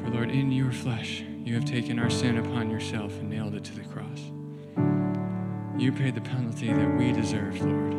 For, 0.00 0.08
Lord, 0.08 0.30
in 0.30 0.50
your 0.50 0.72
flesh, 0.72 1.22
you 1.44 1.54
have 1.56 1.66
taken 1.66 1.98
our 1.98 2.08
sin 2.08 2.38
upon 2.38 2.70
yourself 2.70 3.12
and 3.18 3.28
nailed 3.28 3.54
it 3.54 3.64
to 3.64 3.74
the 3.74 3.84
cross. 3.84 4.30
You 5.78 5.92
paid 5.92 6.14
the 6.14 6.22
penalty 6.22 6.72
that 6.72 6.96
we 6.96 7.12
deserved, 7.12 7.60
Lord. 7.60 7.92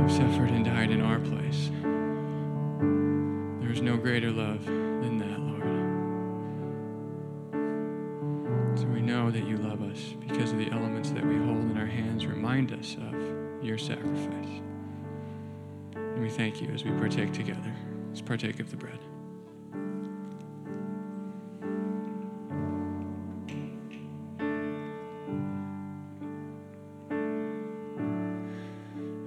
You 0.00 0.08
suffered 0.08 0.50
and 0.50 0.64
died 0.64 0.92
in 0.92 1.00
our 1.00 1.18
place. 1.18 1.72
There's 3.60 3.82
no 3.82 3.96
greater 3.96 4.30
love 4.30 4.64
than 4.64 5.18
that, 5.18 5.29
sacrifice. 13.80 14.60
And 15.94 16.20
we 16.20 16.28
thank 16.28 16.60
you 16.60 16.68
as 16.68 16.84
we 16.84 16.90
partake 16.92 17.32
together. 17.32 17.74
Let's 18.08 18.20
partake 18.20 18.60
of 18.60 18.70
the 18.70 18.76
bread. 18.76 18.98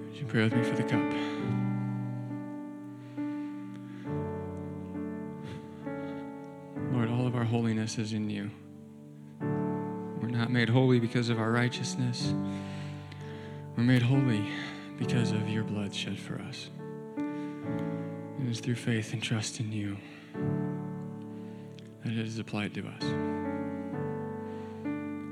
Would 0.07 0.15
you 0.17 0.25
pray 0.25 0.43
with 0.43 0.55
me 0.55 0.63
for 0.63 0.75
the 0.75 0.83
cup? 0.83 1.13
Lord, 6.93 7.09
all 7.09 7.25
of 7.25 7.35
our 7.35 7.43
holiness 7.45 7.97
is 7.97 8.13
in 8.13 8.29
you. 8.29 8.51
We're 9.41 10.29
not 10.29 10.51
made 10.51 10.69
holy 10.69 10.99
because 10.99 11.29
of 11.29 11.39
our 11.39 11.51
righteousness. 11.51 12.33
We're 13.75 13.83
made 13.83 14.03
holy 14.03 14.47
because 14.99 15.31
of 15.31 15.49
your 15.49 15.63
blood 15.63 15.95
shed 15.95 16.19
for 16.19 16.39
us. 16.41 16.69
It 17.17 18.47
is 18.47 18.59
through 18.59 18.75
faith 18.75 19.13
and 19.13 19.23
trust 19.23 19.59
in 19.59 19.71
you 19.71 19.97
that 22.03 22.11
it 22.11 22.19
is 22.19 22.37
applied 22.37 22.75
to 22.75 22.81
us. 22.87 23.01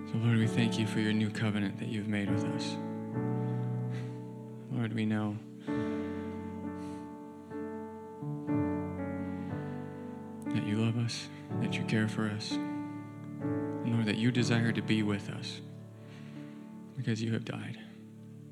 So, 0.09 0.17
Lord, 0.17 0.39
we 0.39 0.47
thank 0.47 0.79
you 0.79 0.87
for 0.87 0.99
your 0.99 1.13
new 1.13 1.29
covenant 1.29 1.77
that 1.77 1.89
you've 1.89 2.07
made 2.07 2.31
with 2.31 2.43
us. 2.45 2.75
Lord, 4.71 4.93
we 4.93 5.05
know 5.05 5.37
that 10.47 10.65
you 10.65 10.77
love 10.77 10.97
us, 10.97 11.29
that 11.61 11.75
you 11.77 11.83
care 11.83 12.07
for 12.07 12.27
us, 12.27 12.53
and 12.53 13.93
Lord, 13.93 14.07
that 14.07 14.17
you 14.17 14.31
desire 14.31 14.71
to 14.71 14.81
be 14.81 15.03
with 15.03 15.29
us 15.29 15.61
because 16.97 17.21
you 17.21 17.33
have 17.33 17.45
died. 17.45 17.77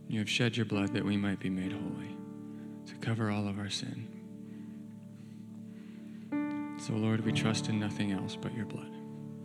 You 0.10 0.18
have 0.18 0.30
shed 0.30 0.58
your 0.58 0.66
blood 0.66 0.92
that 0.94 1.06
we 1.06 1.18
might 1.18 1.40
be 1.40 1.52
made 1.52 1.72
holy, 1.72 2.18
to 2.88 2.96
cover 2.96 3.30
all 3.30 3.48
of 3.48 3.60
our 3.60 3.70
sin. 3.70 4.08
So, 6.80 6.94
Lord, 6.94 7.24
we 7.24 7.32
trust 7.32 7.70
in 7.70 7.80
nothing 7.80 8.12
else 8.12 8.36
but 8.36 8.56
your 8.56 8.66
blood 8.66 8.92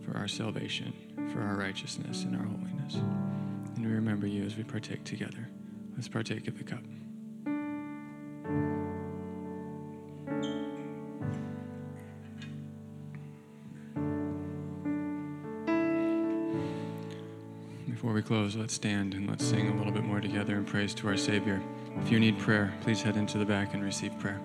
for 0.00 0.16
our 0.16 0.26
salvation, 0.26 0.94
for 1.32 1.42
our 1.42 1.56
righteousness, 1.56 2.24
and 2.24 2.34
our 2.34 2.44
holiness. 2.44 2.94
And 3.76 3.84
we 3.84 3.92
remember 3.92 4.26
you 4.26 4.44
as 4.44 4.56
we 4.56 4.64
partake 4.64 5.04
together. 5.04 5.50
Let's 5.96 6.08
partake 6.08 6.48
of 6.48 6.56
the 6.56 6.64
cup. 6.64 6.82
Close, 18.44 18.56
let's 18.56 18.74
stand 18.74 19.14
and 19.14 19.26
let's 19.26 19.42
sing 19.42 19.70
a 19.70 19.74
little 19.74 19.90
bit 19.90 20.04
more 20.04 20.20
together 20.20 20.56
in 20.56 20.66
praise 20.66 20.92
to 20.92 21.08
our 21.08 21.16
Savior. 21.16 21.62
If 22.02 22.10
you 22.10 22.20
need 22.20 22.38
prayer, 22.38 22.74
please 22.82 23.00
head 23.00 23.16
into 23.16 23.38
the 23.38 23.46
back 23.46 23.72
and 23.72 23.82
receive 23.82 24.18
prayer. 24.18 24.38